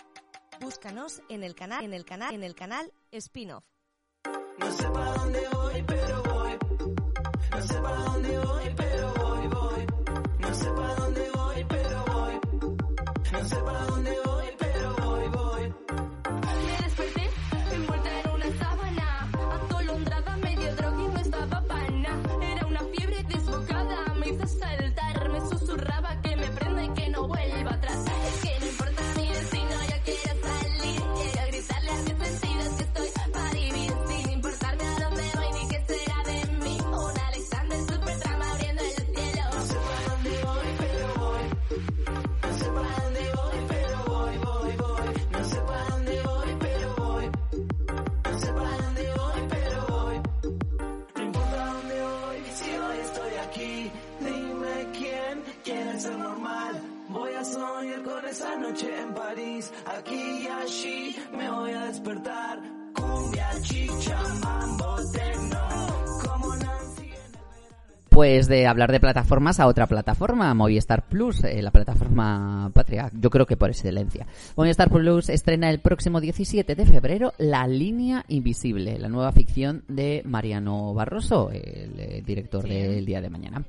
Búscanos 0.63 1.21
en 1.29 1.45
el 1.45 1.55
canal, 1.55 1.85
en 1.85 1.93
el 1.93 2.07
canal, 2.07 2.35
en 2.35 2.43
el 2.43 2.55
canal 2.55 2.91
Spin-off. 3.11 3.67
No 4.59 4.73
sé 4.73 4.89
para 4.89 5.13
dónde 5.13 5.49
voy, 5.53 5.83
pero 5.87 6.23
voy. 6.23 6.53
No 7.51 7.63
sé 7.63 7.75
para 7.75 7.97
dónde 7.97 8.39
voy, 8.39 8.75
pero 8.79 9.13
voy, 9.13 9.47
voy. 9.49 9.87
No 10.39 10.55
sé 10.55 10.71
para 10.71 10.95
dónde 10.95 11.31
voy, 11.35 11.67
pero 11.69 12.05
voy. 12.07 12.41
No 13.31 13.45
sé 13.45 13.57
para 13.57 13.85
dónde 13.85 14.17
voy, 14.25 14.47
pero 14.59 14.97
voy, 14.97 15.29
voy. 15.29 15.75
Me 16.65 16.83
desperté 16.85 17.31
envuelta 17.73 18.21
en 18.21 18.31
una 18.31 18.59
sábana, 18.59 19.31
atolondrada, 19.53 20.37
medio 20.39 20.77
droga 20.77 21.03
y 21.03 21.09
no 21.09 21.21
estaba 21.21 21.61
pana. 21.67 22.23
Era 22.41 22.67
una 22.67 22.81
fiebre 22.85 23.23
desbocada, 23.25 24.15
me 24.15 24.29
hizo 24.31 24.47
Pues 68.23 68.47
de 68.47 68.69
hablar 68.69 68.93
de 68.93 69.01
plataformas 69.01 69.59
a 69.59 69.67
otra 69.67 69.89
plataforma, 69.89 70.55
Movistar 70.55 71.09
Plus, 71.09 71.43
eh, 71.43 71.61
la 71.61 71.73
plataforma 71.73 72.71
patria, 72.73 73.11
yo 73.13 73.31
creo 73.31 73.47
que 73.47 73.57
por 73.57 73.69
excelencia. 73.71 74.29
Movistar 74.57 74.91
Plus 74.91 75.29
estrena 75.29 75.69
el 75.69 75.81
próximo 75.81 76.21
17 76.21 76.77
de 76.77 76.87
febrero 76.87 77.33
La 77.39 77.67
Línea 77.67 78.25
Invisible, 78.29 78.97
la 79.01 79.09
nueva 79.09 79.33
ficción 79.33 79.83
de 79.89 80.23
Mariano 80.25 80.95
Barroso, 80.95 81.51
el 81.51 81.99
eh, 81.99 82.23
director 82.25 82.63
del 82.63 83.05
Día 83.05 83.21
de 83.21 83.29
Mañana. 83.29 83.65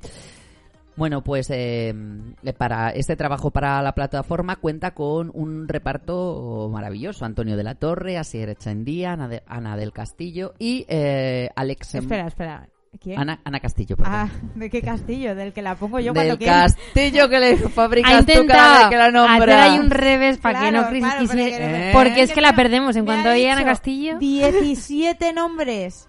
Bueno, 0.95 1.23
pues 1.23 1.47
eh, 1.49 1.91
para 2.55 2.91
este 2.91 3.15
trabajo 3.15 3.49
para 3.49 3.81
la 3.81 3.95
plataforma 3.95 4.57
cuenta 4.57 4.93
con 4.93 5.31
un 5.33 5.67
reparto 5.67 6.69
maravilloso. 6.71 7.25
Antonio 7.25 7.57
de 7.57 7.63
la 7.63 7.73
Torre, 7.73 8.19
Asier 8.19 8.55
Ana, 9.07 9.27
de- 9.27 9.41
Ana 9.47 9.75
del 9.77 9.91
Castillo 9.91 10.53
y 10.59 10.85
eh, 10.87 11.49
Alex... 11.55 11.95
Espera, 11.95 12.27
espera. 12.27 12.67
¿Quién? 13.01 13.19
Ana, 13.19 13.39
Ana 13.43 13.59
Castillo, 13.59 13.97
perdón. 13.97 14.13
Ah, 14.15 14.29
¿de 14.55 14.69
qué 14.69 14.81
castillo? 14.81 15.35
Del 15.35 15.51
que 15.51 15.61
la 15.61 15.75
pongo 15.75 15.99
yo 15.99 16.13
del 16.13 16.13
cuando 16.13 16.37
quiero. 16.37 16.53
castillo 16.53 17.27
que 17.29 17.39
le 17.39 17.51
Ha 17.65 17.69
fabricas 17.69 18.25
tú 18.25 18.45
cada 18.47 18.79
vez 18.79 18.87
que 18.89 18.95
la 18.97 19.03
hacer 19.05 19.13
nombras. 19.13 19.59
ahí 19.71 19.79
un 19.79 19.89
revés 19.89 20.37
para 20.37 20.59
que 20.61 20.69
Claro, 20.69 20.81
no 20.85 20.89
cris- 20.89 20.99
claro, 21.01 21.19
quisiera- 21.21 21.57
porque- 21.57 21.89
¿Eh? 21.89 21.91
porque 21.93 22.21
es 22.21 22.31
que 22.33 22.41
la 22.41 22.55
perdemos 22.55 22.95
en 22.95 23.03
Me 23.05 23.11
ha 23.11 23.13
cuanto 23.15 23.29
oye 23.31 23.49
Ana 23.49 23.59
dicho 23.61 23.69
Castillo 23.71 24.17
17 24.19 25.33
nombres. 25.33 26.07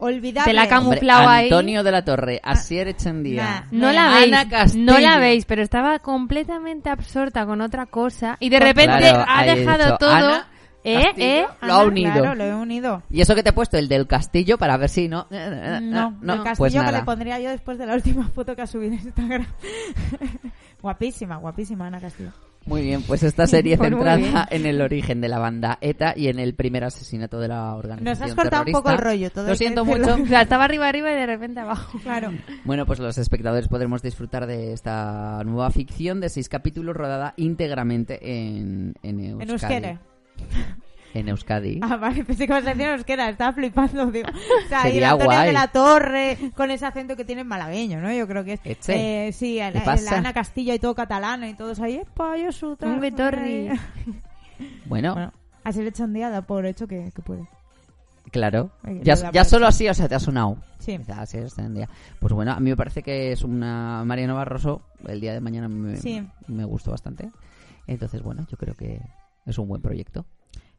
Olvidables. 0.00 0.44
Te 0.44 0.52
la 0.52 0.62
Hombre, 0.62 0.76
camuflado 0.76 1.28
ahí. 1.28 1.44
Antonio 1.46 1.82
de 1.82 1.90
la 1.92 2.04
Torre, 2.04 2.40
Asier 2.44 2.86
Echandía. 2.88 3.42
nah. 3.42 3.78
no 3.78 3.92
la 3.92 4.06
Ana 4.06 4.20
veis 4.44 4.48
Castillo. 4.48 4.84
no 4.92 4.98
la 5.00 5.18
veis 5.18 5.44
pero 5.44 5.62
estaba 5.62 5.98
completamente 5.98 6.88
absorta 6.88 7.44
con 7.46 7.60
otra 7.60 7.86
cosa 7.86 8.36
y 8.38 8.48
de 8.48 8.60
repente 8.60 8.98
Claro, 8.98 9.24
ha 9.28 9.38
ahí 9.40 9.48
he 9.50 9.56
dejado 9.56 9.84
dicho, 9.84 9.96
todo 9.98 10.10
Ana 10.12 10.46
eh 10.84 11.02
Castillo. 11.02 11.26
eh 11.26 11.46
Lo 11.62 11.72
ha 11.74 11.84
unido. 11.84 12.12
Claro, 12.12 12.34
lo 12.34 12.44
he 12.44 12.54
unido. 12.54 13.02
Y 13.10 13.20
eso 13.20 13.34
que 13.34 13.42
te 13.42 13.50
he 13.50 13.52
puesto, 13.52 13.76
el 13.78 13.88
del 13.88 14.06
castillo, 14.06 14.58
para 14.58 14.76
ver 14.76 14.88
si 14.88 15.08
no... 15.08 15.26
No, 15.30 16.10
no, 16.20 16.34
el 16.34 16.42
castillo 16.42 16.56
pues 16.58 16.72
que 16.72 16.78
nada. 16.78 16.98
le 16.98 17.04
pondría 17.04 17.38
yo 17.40 17.50
después 17.50 17.78
de 17.78 17.86
la 17.86 17.94
última 17.94 18.28
foto 18.28 18.54
que 18.56 18.62
ha 18.62 18.66
subido 18.66 18.94
en 18.94 19.00
Instagram. 19.00 19.46
guapísima, 20.82 21.36
guapísima 21.36 21.86
Ana 21.86 22.00
Castillo. 22.00 22.30
Muy 22.66 22.82
bien, 22.82 23.02
pues 23.02 23.22
esta 23.22 23.46
serie 23.46 23.76
Pues 23.78 23.88
centrada 23.90 24.46
en 24.50 24.66
el 24.66 24.82
origen 24.82 25.20
de 25.22 25.28
la 25.28 25.38
banda 25.38 25.78
ETA 25.80 26.12
y 26.14 26.28
en 26.28 26.38
el 26.38 26.54
primer 26.54 26.84
asesinato 26.84 27.40
de 27.40 27.48
la 27.48 27.74
organización 27.74 28.04
Nos 28.04 28.20
has 28.20 28.34
cortado 28.34 28.64
un 28.66 28.72
poco 28.72 28.90
el 28.90 28.98
rollo, 28.98 29.30
todo 29.30 29.44
Lo 29.46 29.52
que 29.52 29.56
siento 29.58 29.84
mucho. 29.86 30.14
O 30.14 30.26
sea, 30.26 30.42
estaba 30.42 30.64
arriba 30.64 30.86
arriba 30.88 31.10
y 31.10 31.14
de 31.14 31.26
repente 31.26 31.60
abajo 31.60 31.98
Claro. 32.02 32.30
Bueno, 32.64 32.84
pues 32.84 32.98
los 32.98 33.16
espectadores 33.16 33.68
podremos 33.68 34.02
disfrutar 34.02 34.46
de 34.46 34.72
esta 34.72 35.42
nueva 35.44 35.70
ficción 35.70 36.20
de 36.20 36.28
seis 36.28 36.48
capítulos 36.48 36.94
rodada 36.96 37.32
íntegramente 37.36 38.18
en, 38.22 38.94
en 39.02 39.20
Euskadi. 39.20 39.42
En 39.42 39.50
euskera. 39.50 40.00
En 41.14 41.26
Euskadi. 41.28 41.80
Ah, 41.82 41.96
vale, 41.96 42.22
pensé 42.22 42.46
que 42.46 42.52
ibas 42.52 42.64
a 42.66 42.68
decir 42.70 42.82
en 42.82 42.92
euskera, 42.92 43.28
estaba 43.30 43.52
flipando, 43.54 44.06
digo. 44.10 44.28
O 44.28 44.68
sea, 44.68 44.80
y 44.88 44.92
Sería 44.92 45.12
guay. 45.14 45.46
de 45.48 45.52
la 45.54 45.68
Torre, 45.68 46.36
con 46.54 46.70
ese 46.70 46.84
acento 46.84 47.16
que 47.16 47.24
tiene 47.24 47.44
malagueño, 47.44 48.00
¿no? 48.00 48.12
Yo 48.12 48.28
creo 48.28 48.44
que 48.44 48.52
es. 48.54 48.60
Eche. 48.62 49.28
Eh, 49.28 49.32
sí, 49.32 49.58
el, 49.58 49.72
¿Qué 49.72 49.78
el 49.78 49.84
pasa? 49.84 50.18
Ana 50.18 50.34
Castillo 50.34 50.74
y 50.74 50.78
todo 50.78 50.94
catalano 50.94 51.46
y 51.46 51.54
todos 51.54 51.80
ahí, 51.80 51.96
"Epa, 51.96 52.36
yo 52.36 52.52
suta". 52.52 52.86
Un 52.86 53.00
guitorri. 53.00 53.68
Bueno, 54.86 55.14
Bueno, 55.14 55.32
así 55.64 55.78
le 55.80 55.86
he 55.86 55.88
hecho 55.90 56.04
un 56.04 56.12
día, 56.12 56.30
da 56.30 56.42
por 56.42 56.66
hecho 56.66 56.86
que, 56.88 57.12
que 57.14 57.22
puede. 57.22 57.48
claro. 58.32 58.70
Ya, 59.02 59.44
solo 59.44 59.66
así, 59.68 59.88
o 59.88 59.94
sea, 59.94 60.08
te 60.08 60.14
ha 60.16 60.20
sonado. 60.20 60.56
Sí. 60.80 60.98
Ya, 61.06 61.20
así 61.22 61.38
es, 61.38 61.56
en 61.58 61.74
día. 61.74 61.88
Pues 62.18 62.32
bueno, 62.32 62.52
a 62.52 62.60
mí 62.60 62.68
me 62.70 62.76
parece 62.76 63.02
que 63.02 63.32
es 63.32 63.42
una 63.44 64.02
Mariano 64.04 64.34
Barroso. 64.34 64.82
El 65.06 65.20
día 65.20 65.32
de 65.32 65.40
mañana 65.40 65.68
me, 65.68 65.96
Sí. 65.96 66.26
me 66.48 66.64
gustó 66.64 66.90
bastante. 66.90 67.30
Entonces, 67.86 68.20
bueno, 68.22 68.46
yo 68.50 68.56
creo 68.58 68.74
que 68.74 69.00
es 69.50 69.58
un 69.58 69.68
buen 69.68 69.82
proyecto. 69.82 70.24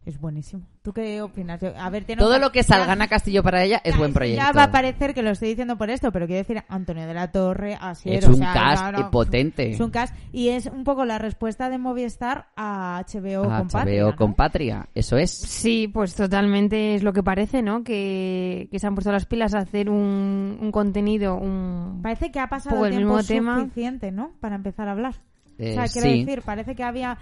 Es 0.06 0.18
buenísimo. 0.20 0.64
¿Tú 0.82 0.94
qué 0.94 1.22
opinas? 1.22 1.60
Yo- 1.60 1.74
A 1.78 1.90
ver, 1.90 2.06
tiene 2.06 2.22
Todo 2.22 2.40
lo 2.40 2.54
que 2.54 2.64
salga 2.64 2.94
Ana 2.94 3.10
Castillo 3.10 3.44
para 3.44 3.64
ella 3.66 3.82
es 3.84 3.92
Ya, 3.94 3.98
buen 4.00 4.14
proyecto. 4.14 4.42
Ya 4.44 4.54
va 4.54 4.64
a 4.64 4.72
parecer 4.72 5.14
que 5.14 5.22
lo 5.22 5.32
estoy 5.32 5.50
diciendo 5.50 5.78
por 5.78 5.90
esto, 5.90 6.12
pero 6.14 6.26
quiero 6.26 6.40
decir, 6.40 6.64
Antonio 6.70 7.06
de 7.06 7.14
la 7.14 7.32
Torre, 7.34 7.78
así 7.80 8.10
Es 8.10 8.26
un 8.26 8.40
cast 8.40 8.98
potente. 9.12 9.72
Es 9.72 9.80
un 9.82 9.92
cast 9.92 10.16
y 10.32 10.50
es 10.50 10.68
un 10.68 10.86
poco 10.86 11.04
la 11.04 11.18
respuesta 11.20 11.70
de 11.70 11.78
Movistar 11.78 12.48
a 12.56 13.04
HBO 13.06 13.44
Ah, 13.52 13.58
con 13.60 13.68
HBO 13.68 13.72
Patria, 13.72 14.04
¿no? 14.04 14.16
con 14.16 14.34
Patria, 14.36 14.90
eso 14.96 15.18
es. 15.18 15.32
Sí, 15.38 15.90
pues 15.90 16.16
totalmente 16.16 16.96
es 16.96 17.04
lo 17.04 17.12
que 17.12 17.22
parece, 17.22 17.62
¿no? 17.62 17.84
Que, 17.84 18.70
que 18.72 18.80
se 18.80 18.88
han 18.88 18.96
puesto 18.96 19.12
las 19.12 19.26
pilas 19.26 19.54
a 19.54 19.60
hacer 19.60 19.90
un, 19.90 20.58
un 20.62 20.72
contenido, 20.72 21.36
un... 21.36 22.00
Parece 22.02 22.32
que 22.32 22.40
ha 22.40 22.48
pasado 22.48 22.86
el 22.86 22.94
el 22.94 22.98
tiempo 23.00 23.18
mismo 23.18 23.28
tema. 23.28 23.60
suficiente, 23.60 24.12
¿no? 24.12 24.32
Para 24.40 24.56
empezar 24.56 24.88
a 24.88 24.94
hablar. 24.94 25.16
Eh, 25.60 25.72
o 25.72 25.74
sea, 25.74 25.88
quiero 25.90 26.08
sí. 26.10 26.24
decir, 26.24 26.42
parece 26.42 26.74
que 26.74 26.84
había... 26.84 27.18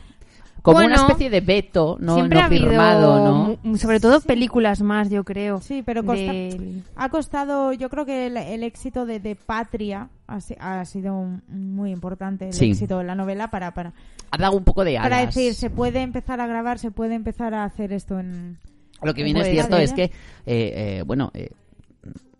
Como 0.68 0.80
Bueno, 0.80 0.96
una 0.96 1.02
especie 1.08 1.30
de 1.30 1.40
veto, 1.40 1.96
no, 2.02 2.16
Siempre 2.16 2.40
no 2.40 2.44
ha 2.44 2.46
habido, 2.48 2.68
firmado, 2.68 3.58
¿no? 3.64 3.78
sobre 3.78 4.02
todo 4.02 4.20
películas 4.20 4.82
más, 4.82 5.10
yo 5.10 5.24
creo. 5.24 5.62
Sí, 5.62 5.82
pero 5.82 6.04
costa- 6.04 6.30
del- 6.34 6.84
ha 6.94 7.08
costado, 7.08 7.72
yo 7.72 7.90
creo 7.90 8.06
que 8.06 8.28
el, 8.28 8.36
el 8.36 8.64
éxito 8.64 9.06
de, 9.06 9.22
de 9.22 9.38
Patria 9.38 10.10
ha, 10.28 10.42
si- 10.42 10.58
ha 10.60 10.84
sido 10.84 11.16
un- 11.16 11.42
muy 11.48 11.92
importante, 11.92 12.48
el 12.48 12.54
Sí. 12.54 12.72
éxito 12.72 12.98
de 12.98 13.06
la 13.06 13.16
novela 13.16 13.50
para, 13.50 13.74
para, 13.74 13.94
Ha 14.30 14.38
dado 14.38 14.58
un 14.58 14.66
poco 14.66 14.84
de 14.84 14.98
alas. 14.98 15.10
para 15.10 15.26
decir, 15.26 15.54
se 15.54 15.70
puede 15.70 16.02
empezar 16.02 16.42
a 16.42 16.48
grabar, 16.48 16.80
se 16.80 16.92
puede 16.92 17.16
empezar 17.16 17.54
a 17.54 17.64
hacer 17.64 17.94
esto 17.94 18.20
en... 18.20 18.58
Lo 19.02 19.14
que 19.14 19.24
viene 19.24 19.40
Pues, 19.40 19.48
es 19.48 19.54
cierto 19.54 19.78
de 19.78 19.84
es 19.86 19.94
que, 19.94 20.04
eh, 20.04 20.12
eh, 20.48 21.04
bueno, 21.06 21.32
eh, 21.34 21.50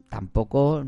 tampoco 0.10 0.84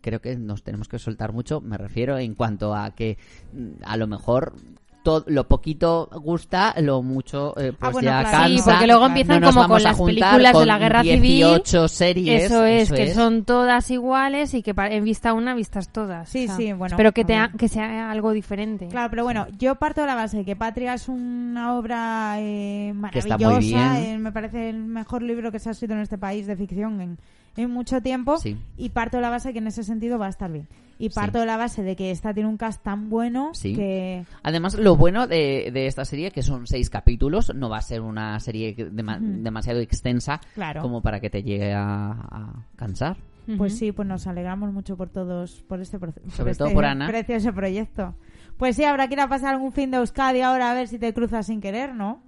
creo 0.00 0.20
que 0.20 0.36
nos 0.36 0.62
tenemos 0.62 0.88
que 0.88 0.98
soltar 0.98 1.32
mucho. 1.32 1.60
Me 1.60 1.76
refiero 1.78 2.16
en 2.18 2.34
cuanto 2.34 2.74
a 2.74 2.90
que 2.94 3.18
mm, 3.52 3.82
a 3.84 3.96
lo 3.96 4.06
mejor 4.06 4.54
todo, 5.02 5.24
lo 5.28 5.48
poquito 5.48 6.08
gusta, 6.22 6.74
lo 6.80 7.02
mucho 7.02 7.54
eh, 7.58 7.72
pues 7.78 7.88
Ah, 7.88 7.90
bueno, 7.90 8.06
ya 8.10 8.20
claro. 8.20 8.38
cansa. 8.38 8.48
Sí, 8.48 8.60
porque 8.70 8.86
luego 8.86 9.06
empiezan 9.06 9.40
No 9.40 9.52
como 9.52 9.68
con 9.68 9.82
las 9.82 9.98
películas 10.00 10.42
de 10.42 10.52
con 10.52 10.66
la 10.66 10.78
Guerra 10.78 11.02
Civil. 11.02 11.20
18 11.22 11.88
series. 11.88 12.42
Eso 12.44 12.64
es, 12.64 12.82
eso 12.84 12.94
que 12.94 13.02
es. 13.04 13.14
son 13.14 13.44
todas 13.44 13.90
iguales 13.90 14.54
y 14.54 14.62
que 14.62 14.74
en 14.76 15.04
vista 15.04 15.32
una, 15.32 15.54
vistas 15.54 15.88
todas. 15.90 16.28
Sí, 16.28 16.48
sí, 16.48 16.72
bueno, 16.72 16.96
Pero 16.96 17.12
que, 17.12 17.24
te 17.24 17.36
ha- 17.36 17.50
que 17.56 17.68
sea 17.68 18.10
algo 18.10 18.32
diferente. 18.32 18.88
Claro, 18.88 19.08
pero 19.10 19.24
bueno, 19.24 19.46
yo 19.58 19.74
parto 19.76 20.00
de 20.02 20.06
la 20.06 20.14
base 20.14 20.38
de 20.38 20.44
que 20.44 20.56
Patria 20.56 20.94
es 20.94 21.08
una 21.08 21.74
obra 21.76 22.34
eh, 22.38 22.94
Que 23.12 23.20
está 23.20 23.38
maravillosa. 23.38 23.56
muy 23.60 23.64
bien. 24.00 24.14
eh, 24.14 24.18
me 24.18 24.32
parece 24.32 24.68
el 24.70 24.84
mejor 24.84 25.22
libro 25.22 25.50
que 25.50 25.58
se 25.58 25.68
ha 25.68 25.72
escrito 25.72 25.94
en 25.94 26.00
este 26.00 26.18
país 26.18 26.46
de 26.46 26.56
ficción 26.56 27.00
en, 27.00 27.18
en 27.56 27.70
mucho 27.70 28.00
tiempo. 28.00 28.38
Sí. 28.38 28.56
Y 28.76 28.90
parto 28.90 29.16
de 29.18 29.22
la 29.22 29.30
base 29.30 29.52
que 29.52 29.58
en 29.58 29.66
ese 29.66 29.82
sentido 29.84 30.18
va 30.18 30.26
a 30.26 30.30
estar 30.30 30.50
bien. 30.50 30.68
Y 30.98 31.08
Sí. 31.08 31.14
parto 31.14 31.38
de 31.40 31.46
la 31.46 31.56
base 31.56 31.82
de 31.82 31.96
que 31.96 32.10
esta 32.10 32.34
tiene 32.34 32.48
un 32.48 32.58
cast 32.58 32.82
tan 32.82 33.08
bueno 33.08 33.50
Sí. 33.54 33.74
que... 33.74 34.24
Además, 34.42 34.74
lo 34.74 34.96
bueno 34.96 35.26
de, 35.26 35.70
de 35.72 35.86
esta 35.86 36.04
serie, 36.04 36.30
que 36.30 36.42
son 36.42 36.66
seis 36.66 36.90
capítulos, 36.90 37.54
no 37.54 37.70
va 37.70 37.78
a 37.78 37.82
ser 37.82 38.02
una 38.02 38.38
serie 38.40 38.74
demasiado 38.74 39.80
extensa 39.80 40.40
Claro. 40.54 40.82
como 40.82 41.00
para 41.02 41.20
que 41.20 41.30
te 41.30 41.42
llegue 41.42 41.72
a, 41.72 42.10
a 42.10 42.52
cansar. 42.76 43.16
Pues 43.56 43.76
sí, 43.78 43.90
pues 43.90 44.06
nos 44.06 44.26
alegramos 44.28 44.72
mucho 44.72 44.96
por 44.96 45.08
todos, 45.08 45.64
por 45.66 45.80
este 45.80 45.98
proceso. 45.98 46.30
Sobre 46.30 46.54
todo 46.54 46.72
por 46.72 46.84
Ana. 46.84 47.08
precioso 47.08 47.52
proyecto. 47.52 48.14
Pues 48.58 48.76
sí, 48.76 48.84
habrá 48.84 49.08
que 49.08 49.14
ir 49.14 49.20
a 49.20 49.28
pasar 49.28 49.54
algún 49.54 49.72
fin 49.72 49.90
de 49.90 49.96
Euskadi 49.96 50.42
ahora 50.42 50.70
a 50.70 50.74
ver 50.74 50.86
si 50.86 50.98
te 50.98 51.12
cruzas 51.14 51.46
sin 51.46 51.60
querer, 51.60 51.94
¿no? 51.94 52.22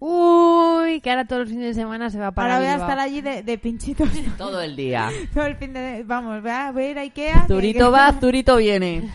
Uy, 0.00 1.00
que 1.00 1.10
ahora 1.10 1.24
todos 1.24 1.40
los 1.42 1.48
fines 1.50 1.74
de 1.74 1.74
semana 1.82 2.08
se 2.08 2.18
va 2.20 2.30
para 2.30 2.54
ahora 2.56 2.72
voy 2.72 2.80
a 2.80 2.82
estar 2.84 2.98
allí 3.00 3.20
de, 3.20 3.42
de 3.42 3.58
pinchitos 3.58 4.08
Todo 4.38 4.60
el 4.62 4.76
día. 4.76 5.10
todo 5.34 5.46
el 5.46 5.56
fin 5.56 5.72
de... 5.72 6.04
Vamos, 6.06 6.40
voy 6.40 6.50
a, 6.50 6.70
voy 6.70 6.84
a 6.84 6.90
ir 6.90 6.98
a 6.98 7.02
Ikea. 7.02 7.46
Zurito 7.48 7.86
que- 7.86 7.90
va, 7.90 8.12
Zurito 8.12 8.56
viene. 8.56 9.10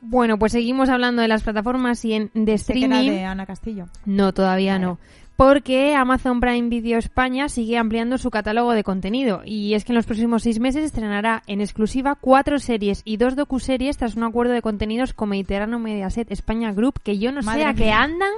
Bueno, 0.00 0.38
pues 0.38 0.52
seguimos 0.52 0.88
hablando 0.88 1.22
de 1.22 1.28
las 1.28 1.42
plataformas 1.42 2.04
y 2.04 2.12
en 2.12 2.30
de 2.34 2.42
era 2.42 2.54
streaming. 2.56 3.10
de 3.10 3.24
Ana 3.24 3.46
Castillo. 3.46 3.86
No, 4.04 4.34
todavía 4.34 4.78
no. 4.78 4.98
Porque 5.36 5.94
Amazon 5.94 6.40
Prime 6.40 6.68
Video 6.68 6.98
España 6.98 7.48
sigue 7.48 7.78
ampliando 7.78 8.18
su 8.18 8.30
catálogo 8.30 8.72
de 8.72 8.84
contenido. 8.84 9.42
Y 9.44 9.74
es 9.74 9.84
que 9.84 9.92
en 9.92 9.96
los 9.96 10.06
próximos 10.06 10.42
seis 10.42 10.60
meses 10.60 10.84
estrenará 10.84 11.42
en 11.46 11.60
exclusiva 11.60 12.14
cuatro 12.14 12.58
series 12.58 13.02
y 13.04 13.16
dos 13.16 13.34
docuseries 13.34 13.96
tras 13.96 14.14
un 14.14 14.24
acuerdo 14.24 14.52
de 14.52 14.62
contenidos 14.62 15.14
con 15.14 15.30
Mediterráneo 15.30 15.78
Mediaset 15.78 16.30
España 16.30 16.72
Group, 16.72 17.00
que 17.02 17.18
yo 17.18 17.32
no 17.32 17.42
Madre 17.42 17.62
sé 17.62 17.66
a 17.68 17.74
qué 17.74 17.90
andan 17.90 18.32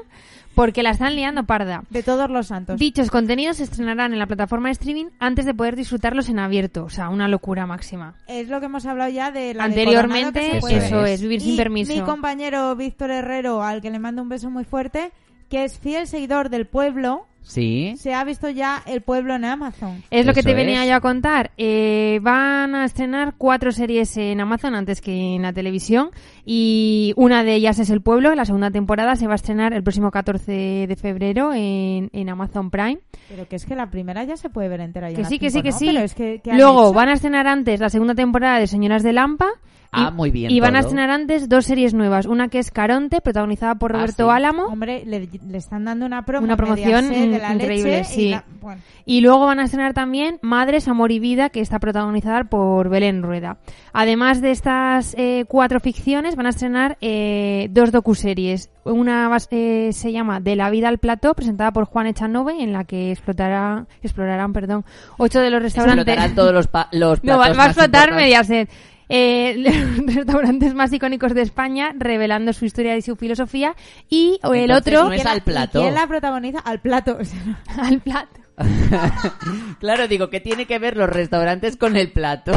porque 0.55 0.83
la 0.83 0.91
están 0.91 1.15
liando 1.17 1.45
parda. 1.45 1.83
De 1.91 2.03
todos 2.03 2.31
los 2.31 2.47
santos. 2.47 2.79
Dichos 2.79 3.11
contenidos 3.11 3.57
se 3.59 3.65
estrenarán 3.65 4.13
en 4.13 4.19
la 4.19 4.27
plataforma 4.27 4.69
de 4.69 4.73
streaming 4.73 5.07
antes 5.19 5.45
de 5.45 5.55
poder 5.55 5.77
disfrutarlos 5.77 6.29
en 6.29 6.39
abierto. 6.39 6.85
O 6.85 6.91
sea, 6.91 7.09
una 7.09 7.29
locura 7.29 7.67
máxima. 7.67 8.15
Es 8.27 8.49
lo 8.49 8.61
que 8.61 8.67
hemos 8.67 8.87
hablado 8.87 9.11
ya 9.11 9.31
de 9.31 9.55
la 9.55 9.65
Anteriormente, 9.65 10.41
que 10.41 10.51
se 10.51 10.57
Eso 10.59 10.61
puede. 10.61 10.77
eso 10.77 11.07
es, 11.07 11.21
vivir 11.21 11.41
sin 11.41 11.57
permiso. 11.57 11.93
Mi 11.93 12.01
compañero 12.01 12.75
Víctor 12.77 13.11
Herrero, 13.11 13.63
al 13.63 13.83
que 13.83 13.91
le 13.91 13.99
mando 13.99 14.23
un 14.23 14.29
beso 14.29 14.51
muy 14.51 14.65
fuerte, 14.65 15.13
que 15.55 15.65
es 15.65 15.79
fiel 15.79 16.09
seguidor 16.09 16.49
del 16.51 16.67
pueblo, 16.67 17.27
Sí. 17.43 17.95
se 17.99 18.13
ha 18.15 18.25
visto 18.25 18.49
ya 18.49 18.83
El 18.87 19.03
Pueblo 19.03 19.35
en 19.37 19.45
Amazon. 19.45 20.03
Es 20.11 20.25
lo 20.27 20.33
que 20.33 20.43
te 20.43 20.55
venía 20.55 20.85
yo 20.87 20.95
a 20.97 21.01
contar. 21.01 21.51
Eh, 21.59 22.19
van 22.23 22.75
a 22.75 22.87
estrenar 22.87 23.35
cuatro 23.37 23.71
series 23.71 24.17
en 24.17 24.41
Amazon 24.41 24.75
antes 24.75 25.01
que 25.03 25.35
en 25.37 25.43
la 25.43 25.53
televisión 25.53 26.11
y 26.45 27.13
una 27.17 27.45
de 27.45 27.55
ellas 27.55 27.79
es 27.79 27.91
El 27.91 28.01
Pueblo. 28.01 28.35
La 28.35 28.47
segunda 28.47 28.71
temporada 28.71 29.15
se 29.15 29.27
va 29.27 29.35
a 29.35 29.37
estrenar 29.37 29.75
el 29.75 29.83
próximo 29.83 30.11
14 30.11 30.87
de 30.89 30.97
febrero 30.97 31.53
en, 31.53 32.09
en 32.13 32.29
Amazon 32.31 32.71
Prime. 32.71 32.99
Pero 33.29 33.47
que 33.47 33.57
es 33.57 33.65
que 33.67 33.77
la 33.77 33.91
primera 33.91 34.25
ya 34.25 34.37
se 34.39 34.49
puede 34.49 34.69
ver 34.69 34.81
entera. 34.81 35.11
ya 35.11 35.17
Que 35.17 35.23
en 35.23 35.29
sí, 35.29 35.39
que 35.39 35.51
sí, 35.51 35.61
cinco, 35.61 35.63
que 35.65 35.71
¿no? 35.71 35.79
sí. 35.79 35.87
Pero 35.93 36.01
es 36.01 36.15
que, 36.15 36.41
¿qué 36.43 36.51
han 36.51 36.57
Luego 36.59 36.85
hecho? 36.89 36.93
van 36.95 37.09
a 37.11 37.13
estrenar 37.13 37.47
antes 37.47 37.79
la 37.79 37.91
segunda 37.91 38.15
temporada 38.15 38.59
de 38.59 38.67
Señoras 38.67 39.03
de 39.03 39.13
Lampa. 39.13 39.49
Y, 39.97 40.01
Ah, 40.03 40.11
muy 40.11 40.31
bien 40.31 40.51
Y 40.51 40.61
van 40.61 40.77
a 40.77 40.81
todo. 40.81 40.89
estrenar 40.89 41.11
antes 41.11 41.49
dos 41.49 41.65
series 41.67 41.95
nuevas. 41.95 42.27
Una 42.27 42.49
que 42.49 42.59
es 42.59 42.71
Caronte, 42.71 43.21
protagonizada 43.21 43.75
por 43.77 43.93
Ah, 43.93 43.99
Roberto 43.99 44.25
sí. 44.27 44.31
Álamo. 44.37 44.65
Hombre, 44.65 45.05
le, 45.07 45.29
le 45.49 45.59
están 45.59 45.85
dando 45.85 46.05
una 46.07 46.25
promo 46.25 46.45
Una 46.45 46.57
promoción 46.57 47.09
de 47.09 47.39
la 47.39 47.49
in- 47.53 47.61
increíble, 47.61 47.91
leche 47.99 48.13
y 48.13 48.15
sí. 48.15 48.29
la- 48.31 48.45
bueno, 48.61 48.81
Y 49.07 49.21
luego 49.21 49.47
van 49.47 49.61
a 49.61 49.65
estrenar 49.65 49.93
también 49.95 50.39
Madres, 50.43 50.89
Amor 50.89 51.13
y 51.13 51.19
Vida, 51.19 51.51
que 51.51 51.61
está 51.61 51.79
protagonizada 51.79 52.45
por 52.45 52.89
Belén 52.89 53.23
Rueda. 53.23 53.59
Además 53.93 54.41
de 54.41 54.51
estas 54.51 55.15
eh, 55.19 55.45
cuatro 55.47 55.79
ficciones, 55.81 56.35
van 56.37 56.47
a 56.47 56.51
estrenar 56.51 56.97
eh, 57.01 57.69
dos 57.71 57.93
docuseries. 57.93 58.71
Una 58.85 59.31
eh, 59.51 59.91
se 59.93 60.13
llama 60.13 60.41
De 60.41 60.57
la 60.57 60.71
vida 60.71 60.89
al 60.89 60.99
plató, 60.99 61.35
presentada 61.35 61.71
por 61.73 61.85
Juan 61.85 62.07
Echanove, 62.07 62.63
en 62.63 62.73
la 62.73 62.85
que 62.85 63.13
explotará, 63.13 63.87
explorarán 64.03 64.53
perdón, 64.53 64.85
ocho 65.19 65.41
de 65.41 65.51
los 65.51 65.63
restaurantes. 65.63 66.01
Explotarán 66.07 66.35
todos 66.35 66.53
los, 66.53 66.67
pa- 66.67 66.89
los 66.93 67.23
No, 67.25 67.39
va, 67.39 67.45
platos 67.53 67.59
va 67.59 67.63
a 67.63 67.67
explotar. 67.69 68.15
Mediaset. 68.15 68.71
Eh, 69.09 69.55
los 69.59 70.07
restaurantes 70.15 70.75
más 70.75 70.93
icónicos 70.93 71.35
de 71.35 71.43
España, 71.43 71.93
revelando 71.99 72.53
su 72.53 72.65
historia 72.65 72.97
y 72.97 73.03
su 73.03 73.17
filosofía. 73.17 73.75
Y 74.09 74.39
o 74.43 74.55
el 74.55 74.71
Entonces, 74.71 74.95
otro, 74.95 75.05
no 75.09 75.13
es 75.13 75.17
¿quién 75.23 75.25
la- 75.27 75.33
al 75.33 75.43
plato. 75.43 75.79
¿y 75.79 75.83
¿Quién 75.83 75.95
la 75.95 76.07
protagoniza? 76.07 76.59
Al 76.61 76.81
plato. 76.81 77.19
al 77.79 78.01
plato. 78.01 78.41
claro, 79.81 80.07
digo, 80.09 80.31
¿qué 80.31 80.41
tiene 80.41 80.67
que 80.67 80.79
ver 80.79 80.97
los 80.97 81.09
restaurantes 81.09 81.77
con 81.77 81.97
el 81.97 82.13
plato? 82.13 82.53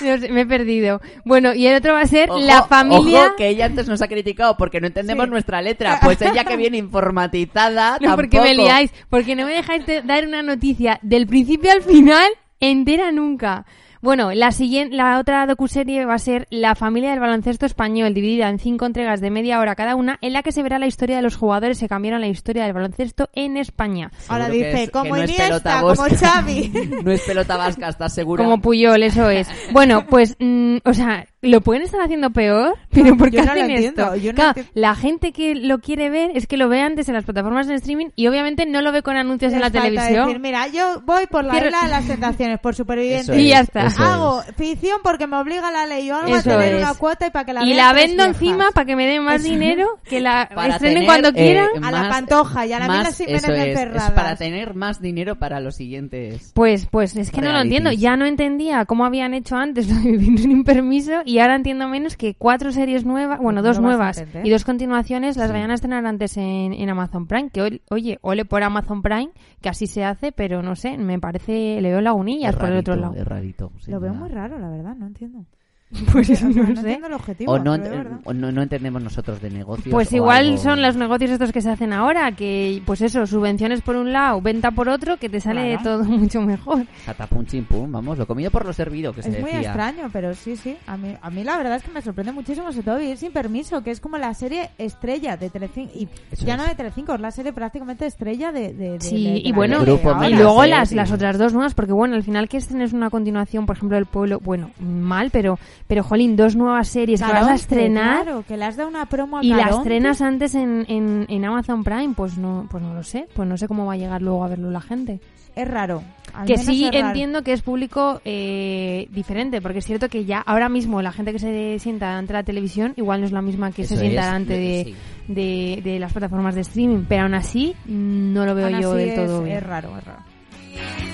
No 0.00 0.18
sé, 0.18 0.30
me 0.32 0.40
he 0.40 0.46
perdido. 0.46 1.00
Bueno, 1.24 1.54
y 1.54 1.66
el 1.66 1.76
otro 1.76 1.92
va 1.94 2.00
a 2.00 2.06
ser 2.06 2.28
Ojo, 2.28 2.40
la 2.40 2.64
familia. 2.64 3.26
ojo, 3.26 3.36
que 3.36 3.48
ella 3.48 3.66
antes 3.66 3.86
nos 3.88 4.02
ha 4.02 4.08
criticado 4.08 4.56
porque 4.56 4.80
no 4.80 4.88
entendemos 4.88 5.26
Sí. 5.26 5.30
nuestra 5.30 5.62
letra. 5.62 6.00
Pues 6.02 6.20
ella 6.22 6.44
que 6.44 6.56
viene 6.56 6.76
informatizada, 6.76 7.98
No, 8.00 8.16
porque 8.16 8.40
me 8.40 8.46
tampoco. 8.48 8.66
liáis. 8.68 8.90
Porque 9.08 9.36
no 9.36 9.46
me 9.46 9.52
dejáis 9.54 9.86
de- 9.86 10.02
dar 10.02 10.26
una 10.26 10.42
noticia 10.42 10.98
del 11.02 11.28
principio 11.28 11.70
al 11.70 11.82
final 11.82 12.26
entera 12.62 13.10
nunca. 13.12 13.66
Bueno, 14.02 14.32
la 14.34 14.50
siguiente, 14.50 14.96
la 14.96 15.18
otra 15.20 15.46
docuserie 15.46 16.04
va 16.04 16.14
a 16.14 16.18
ser 16.18 16.46
La 16.50 16.74
familia 16.74 17.10
del 17.10 17.20
baloncesto 17.20 17.66
español, 17.66 18.12
dividida 18.14 18.48
en 18.48 18.58
cinco 18.58 18.84
entregas 18.84 19.20
de 19.20 19.30
media 19.30 19.60
hora 19.60 19.76
cada 19.76 19.94
una, 19.94 20.18
en 20.20 20.32
la 20.32 20.42
que 20.42 20.50
se 20.52 20.62
verá 20.62 20.78
la 20.80 20.86
historia 20.88 21.16
de 21.16 21.22
los 21.22 21.36
jugadores 21.36 21.78
que 21.78 21.88
cambiaron 21.88 22.20
la 22.20 22.26
historia 22.26 22.64
del 22.64 22.72
baloncesto 22.72 23.30
en 23.32 23.56
España. 23.56 24.10
Ahora 24.28 24.46
Seguro 24.46 24.60
que 24.60 24.66
dice, 24.70 24.82
es- 24.82 24.88
que 24.88 24.92
como 24.92 25.16
no 25.16 25.22
es 25.22 25.30
Iniesta, 25.30 25.80
como. 25.80 25.94
Xavi. 26.20 26.72
no 27.04 27.12
es 27.12 27.20
pelota 27.22 27.56
vasca, 27.56 27.88
¿estás 27.88 28.12
segura? 28.12 28.42
Como 28.44 28.60
Puyol, 28.60 29.02
eso 29.04 29.30
es. 29.30 29.48
Bueno, 29.72 30.04
pues, 30.08 30.36
mm, 30.38 30.78
o 30.84 30.92
sea, 30.94 31.24
¿lo 31.40 31.60
pueden 31.60 31.82
estar 31.82 32.00
haciendo 32.00 32.30
peor? 32.30 32.74
¿Pero 32.90 33.16
por 33.16 33.30
qué 33.30 33.36
Yo 33.38 33.44
no 33.44 33.54
lo 33.54 33.60
hacen 33.60 33.70
entiendo, 33.70 34.02
esto? 34.02 34.16
yo 34.16 34.32
no 34.32 34.36
Claro, 34.36 34.48
entiendo. 34.50 34.72
la 34.74 34.94
gente 34.96 35.32
que 35.32 35.54
lo 35.54 35.78
quiere 35.78 36.10
ver 36.10 36.32
es 36.34 36.46
que 36.46 36.56
lo 36.56 36.68
ve 36.68 36.80
antes 36.80 37.08
en 37.08 37.14
las 37.14 37.24
plataformas 37.24 37.68
de 37.68 37.74
streaming 37.76 38.08
y 38.16 38.26
obviamente 38.26 38.66
no 38.66 38.82
lo 38.82 38.90
ve 38.92 39.02
con 39.02 39.16
anuncios 39.16 39.52
en 39.52 39.60
la 39.60 39.70
televisión. 39.70 40.26
decir, 40.26 40.40
mira, 40.40 40.66
yo 40.68 41.00
voy 41.06 41.26
por 41.28 41.44
la 41.44 41.56
isla 41.56 41.82
de 41.84 41.88
las 41.88 42.06
tentaciones, 42.06 42.58
por 42.60 42.74
superviviente. 42.74 43.32
Eso 43.32 43.34
Y 43.34 43.48
ya 43.48 43.60
es, 43.60 43.68
está. 43.68 43.91
Eso 43.92 44.02
es. 44.02 44.08
Hago 44.08 44.42
ficción 44.56 45.00
porque 45.02 45.26
me 45.26 45.36
obliga 45.36 45.70
la 45.70 45.86
ley 45.86 46.10
o 46.10 46.16
algo 46.16 46.28
Eso 46.36 46.50
a 46.50 46.58
tener 46.58 46.74
es. 46.74 46.82
una 46.82 46.94
cuota 46.94 47.26
y 47.26 47.30
para 47.30 47.44
que 47.44 47.52
la 47.52 47.64
y 47.64 47.74
la 47.74 47.92
vendo 47.92 48.24
encima 48.24 48.66
para 48.74 48.84
que 48.86 48.96
me 48.96 49.06
den 49.06 49.22
más 49.24 49.40
Eso. 49.40 49.50
dinero, 49.50 49.86
que 50.04 50.20
la 50.20 50.48
Para 50.54 50.74
estrenen 50.74 50.94
tener, 50.98 51.06
cuando 51.08 51.28
eh, 51.28 51.32
quieran. 51.32 51.68
A 51.82 51.90
la 51.90 52.00
más- 52.02 52.08
pantoja, 52.10 52.66
y 52.66 52.72
a 52.72 52.78
la 52.78 52.86
más- 52.88 53.20
eso 53.20 53.24
es, 53.28 53.44
es 53.48 54.10
para 54.12 54.36
tener 54.36 54.74
más 54.74 55.00
dinero 55.00 55.36
para 55.38 55.60
los 55.60 55.76
siguientes. 55.76 56.52
Pues, 56.54 56.86
pues 56.86 57.16
es 57.16 57.30
que 57.30 57.40
no 57.40 57.48
lo 57.48 57.52
Realities. 57.54 57.78
entiendo. 57.78 58.00
Ya 58.00 58.16
no 58.16 58.26
entendía 58.26 58.84
cómo 58.84 59.04
habían 59.04 59.34
hecho 59.34 59.56
antes 59.56 59.88
lo 59.90 59.94
de 59.96 60.10
vivir 60.12 60.38
sin 60.38 60.64
permiso 60.64 61.22
y 61.24 61.38
ahora 61.38 61.56
entiendo 61.56 61.88
menos 61.88 62.16
que 62.16 62.34
cuatro 62.34 62.72
series 62.72 63.04
nuevas, 63.04 63.38
bueno, 63.38 63.62
No 63.62 63.68
dos 63.68 63.78
a 63.78 63.80
nuevas 63.80 64.24
y 64.44 64.50
dos 64.50 64.64
continuaciones 64.64 65.36
las 65.36 65.48
Sí. 65.48 65.52
vayan 65.52 65.70
a 65.70 65.74
estrenar 65.74 66.06
antes 66.06 66.36
en, 66.36 66.72
en 66.72 66.88
Amazon 66.90 67.26
Prime. 67.26 67.50
Que 67.50 67.60
ol- 67.62 67.82
oye, 67.90 68.18
ole 68.22 68.44
por 68.44 68.62
Amazon 68.62 69.02
Prime, 69.02 69.30
que 69.60 69.68
así 69.68 69.86
se 69.86 70.04
hace, 70.04 70.32
pero 70.32 70.62
no 70.62 70.76
sé, 70.76 70.96
me 70.98 71.18
parece, 71.18 71.80
le 71.80 71.90
veo 71.90 72.00
lagunillas 72.00 72.54
Es 72.54 72.60
por 72.60 72.70
el 72.70 72.78
otro 72.78 72.96
lado. 72.96 73.14
Es 73.14 73.24
rarito. 73.24 73.72
Lo 73.86 74.00
veo 74.00 74.14
muy 74.14 74.28
raro, 74.28 74.58
la 74.58 74.68
verdad, 74.70 74.94
no 74.96 75.06
entiendo. 75.06 75.46
Pues 76.12 76.30
O 76.30 76.34
sea, 76.34 76.48
no 76.48 76.54
no 76.62 76.66
sé. 76.66 76.72
entiendo 76.80 77.06
el 77.06 77.12
objetivo. 77.14 77.52
O 77.52 77.58
no, 77.58 77.76
no, 77.78 78.52
no 78.52 78.62
entendemos 78.62 79.02
nosotros 79.02 79.40
de 79.40 79.50
negocios. 79.50 79.92
Pues 79.92 80.12
igual 80.12 80.46
algo. 80.46 80.56
son 80.58 80.82
los 80.82 80.96
negocios 80.96 81.30
estos 81.30 81.52
que 81.52 81.60
se 81.60 81.70
hacen 81.70 81.92
ahora, 81.92 82.32
que 82.32 82.82
pues 82.86 83.00
eso, 83.02 83.26
subvenciones 83.26 83.82
por 83.82 83.96
un 83.96 84.12
lado, 84.12 84.40
venta 84.40 84.70
por 84.70 84.88
otro, 84.88 85.16
que 85.18 85.28
te 85.28 85.40
sale 85.40 85.78
Claro. 85.80 86.00
todo 86.00 86.04
mucho 86.18 86.40
mejor. 86.40 86.86
Catapum, 87.06 87.44
chimpum, 87.46 87.90
vamos, 87.92 88.18
lo 88.18 88.26
comido 88.26 88.50
por 88.50 88.64
lo 88.64 88.72
servido, 88.72 89.12
que 89.12 89.22
se 89.22 89.30
Es 89.30 89.40
muy 89.40 89.50
decía. 89.50 89.68
extraño, 89.68 90.08
pero 90.12 90.34
sí, 90.34 90.56
sí. 90.56 90.76
A 90.86 90.96
mí, 90.96 91.14
a 91.20 91.30
mí 91.30 91.44
la 91.44 91.56
verdad 91.58 91.76
es 91.76 91.82
que 91.82 91.90
me 91.90 92.02
sorprende 92.02 92.32
muchísimo, 92.32 92.72
sobre 92.72 92.84
todo 92.84 92.98
vivir 92.98 93.16
sin 93.16 93.32
permiso, 93.32 93.82
que 93.82 93.90
es 93.90 94.00
como 94.00 94.18
la 94.18 94.32
serie 94.34 94.70
estrella 94.78 95.36
de 95.36 95.50
Telecinco. 95.50 95.92
Y 95.94 96.08
Eso 96.30 96.46
ya 96.46 96.54
es. 96.54 96.60
no 96.60 96.66
de 96.66 96.74
Telecinco, 96.74 97.14
es 97.14 97.20
la 97.20 97.30
serie 97.30 97.52
prácticamente 97.52 98.06
estrella 98.06 98.50
de. 98.52 98.72
de- 98.72 98.90
de- 98.92 99.00
Sí, 99.00 99.24
de- 99.24 99.38
y 99.44 99.52
bueno, 99.52 99.82
y 99.82 100.34
luego 100.34 100.64
las, 100.66 100.92
las 100.92 101.10
otras 101.12 101.38
dos 101.38 101.52
nuevas, 101.52 101.74
porque 101.74 101.92
bueno, 101.92 102.14
al 102.16 102.22
final 102.22 102.48
que 102.48 102.56
estrenes 102.56 102.92
una 102.92 103.10
continuación, 103.10 103.66
por 103.66 103.76
ejemplo, 103.76 103.96
del 103.96 104.06
pueblo, 104.06 104.40
bueno, 104.42 104.70
mal, 104.80 105.30
pero, 105.30 105.58
pero 105.86 106.02
jolín, 106.02 106.36
dos 106.36 106.56
nuevas 106.56 106.88
series 106.88 107.22
que 107.22 107.32
vas 107.32 107.48
a 107.48 107.54
estrenar 107.54 108.24
Claro, 108.24 108.44
que 108.46 108.56
le 108.56 108.64
has 108.64 108.76
dado 108.76 108.88
una 108.88 109.06
promo 109.06 109.38
a 109.38 109.44
y 109.44 109.48
las 109.48 109.76
estrenas 109.76 110.20
antes 110.22 110.54
en, 110.54 110.84
en, 110.88 111.26
en 111.28 111.44
Amazon 111.44 111.84
Prime, 111.84 112.14
pues 112.16 112.38
no, 112.38 112.66
pues 112.70 112.82
no 112.82 112.94
lo 112.94 113.02
sé, 113.02 113.26
pues 113.34 113.48
no 113.48 113.56
sé 113.56 113.68
cómo 113.68 113.86
va 113.86 113.94
a 113.94 113.96
llegar 113.96 114.22
luego 114.22 114.44
a 114.44 114.48
verlo 114.48 114.70
la 114.70 114.80
gente. 114.80 115.20
Es 115.54 115.68
raro. 115.68 116.02
al 116.32 116.46
Que 116.46 116.54
menos 116.54 116.64
sí 116.64 116.88
entiendo 116.90 117.42
que 117.42 117.52
es 117.52 117.60
público 117.60 118.22
eh, 118.24 119.06
diferente, 119.10 119.60
porque 119.60 119.80
es 119.80 119.84
cierto 119.84 120.08
que 120.08 120.24
ya 120.24 120.38
ahora 120.38 120.70
mismo 120.70 121.02
la 121.02 121.12
gente 121.12 121.30
que 121.32 121.38
se 121.38 121.78
sienta 121.78 122.16
ante 122.16 122.32
la 122.32 122.42
televisión 122.42 122.94
igual 122.96 123.20
no 123.20 123.26
es 123.26 123.32
la 123.32 123.42
misma 123.42 123.70
que 123.70 123.84
se 123.84 123.98
sienta 123.98 124.20
es, 124.20 124.24
delante 124.26 124.54
de, 124.54 124.84
sí. 124.84 124.94
de, 125.28 125.80
de 125.84 125.98
las 125.98 126.10
plataformas 126.12 126.54
de 126.54 126.62
streaming, 126.62 127.04
pero 127.06 127.24
aún 127.24 127.34
así 127.34 127.74
no 127.84 128.46
lo 128.46 128.54
veo 128.54 128.68
Aún 128.68 128.80
yo 128.80 128.92
así 128.92 128.98
del 129.00 129.08
es, 129.10 129.14
todo 129.14 129.42
bien. 129.42 129.56
es 129.58 129.62
raro, 129.62 129.98
es 129.98 130.04
raro. 130.04 131.11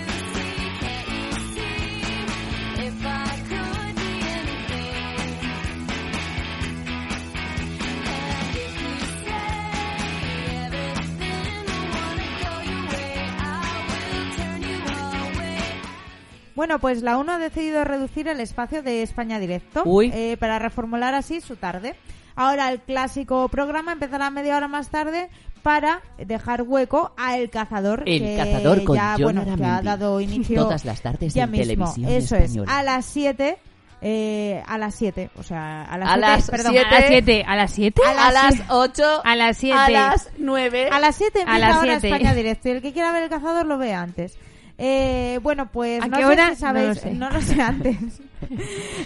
Bueno, 16.58 16.80
pues 16.80 17.02
la 17.02 17.18
UNO 17.18 17.34
ha 17.34 17.38
decidido 17.38 17.84
reducir 17.84 18.26
el 18.26 18.40
espacio 18.40 18.82
de 18.82 19.04
España 19.04 19.38
Directo 19.38 19.84
Uy. 19.84 20.10
eh, 20.12 20.36
para 20.40 20.58
reformular 20.58 21.14
así 21.14 21.40
su 21.40 21.54
tarde. 21.54 21.94
Ahora 22.34 22.72
el 22.72 22.80
clásico 22.80 23.48
programa 23.48 23.92
empezará 23.92 24.28
media 24.30 24.56
hora 24.56 24.66
más 24.66 24.90
tarde 24.90 25.28
para 25.62 26.00
dejar 26.18 26.62
hueco 26.62 27.12
a 27.16 27.38
El 27.38 27.50
Cazador. 27.50 28.02
El 28.06 28.22
que 28.22 28.36
Cazador 28.36 28.82
con 28.82 28.96
ya, 28.96 29.12
John 29.12 29.22
bueno, 29.22 29.44
que 29.56 29.64
ha 29.64 29.82
dado 29.82 30.20
inicio 30.20 30.64
Todas 30.64 30.84
las 30.84 31.00
tardes 31.00 31.32
ya 31.32 31.44
en 31.44 31.52
mismo. 31.52 31.64
televisión 31.64 32.10
Eso 32.10 32.34
española. 32.34 32.72
es, 32.72 32.76
a 32.76 32.82
las 32.82 33.04
7. 33.06 33.58
eh, 34.00 34.62
a 34.66 34.78
las 34.78 34.94
7, 34.96 35.30
o 35.36 35.44
sea, 35.44 35.84
a 35.84 35.96
las 35.96 36.08
A 36.08 36.14
7, 36.14 36.20
las 36.26 36.50
perdón, 36.50 36.72
siete. 36.72 36.88
A 36.88 36.90
las 36.90 37.06
7, 37.06 37.44
a 37.46 37.56
las 37.56 37.70
7. 37.70 38.02
A 38.04 38.10
A 38.10 38.32
las 38.32 38.58
las 38.58 38.70
8. 38.70 39.22
A 39.24 39.36
las 39.36 39.56
siete. 39.56 39.78
A 39.78 39.90
las 39.90 40.30
9. 40.38 40.88
A 40.90 40.98
las 40.98 41.14
7 41.14 41.44
A 41.46 41.58
las. 41.60 42.02
España 42.02 42.34
Directo 42.34 42.68
y 42.68 42.72
el 42.72 42.82
que 42.82 42.92
quiera 42.92 43.12
ver 43.12 43.22
El 43.22 43.28
Cazador 43.30 43.64
lo 43.64 43.78
ve 43.78 43.94
antes. 43.94 44.36
Eh, 44.80 45.40
bueno, 45.42 45.68
pues 45.70 46.00
¿A 46.02 46.06
no 46.06 46.16
qué 46.16 46.22
sé 46.22 46.28
hora? 46.28 46.50
si 46.50 46.56
sabéis, 46.60 46.86
No 46.86 46.94
lo 46.94 47.00
sé. 47.00 47.14
no 47.14 47.30
lo 47.30 47.40
sé 47.42 47.60
antes. 47.62 47.96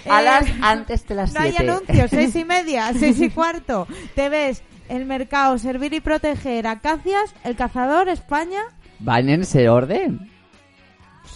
A 0.08 0.20
Eh, 0.20 0.24
las 0.24 0.44
antes 0.60 1.08
de 1.08 1.14
las 1.14 1.32
No 1.32 1.40
hay 1.40 1.52
7. 1.52 1.70
anuncios, 1.70 2.10
seis 2.10 2.36
y 2.36 2.44
media, 2.44 2.92
seis 2.92 3.20
y 3.20 3.30
cuarto. 3.30 3.86
Te 4.14 4.28
ves 4.28 4.62
el 4.88 5.06
mercado, 5.06 5.56
servir 5.58 5.94
y 5.94 6.00
proteger, 6.00 6.66
acacias, 6.66 7.34
el 7.44 7.56
cazador, 7.56 8.08
España. 8.10 8.60
¿Van 8.98 9.28
en 9.30 9.40
ese 9.42 9.68
orden? 9.70 10.30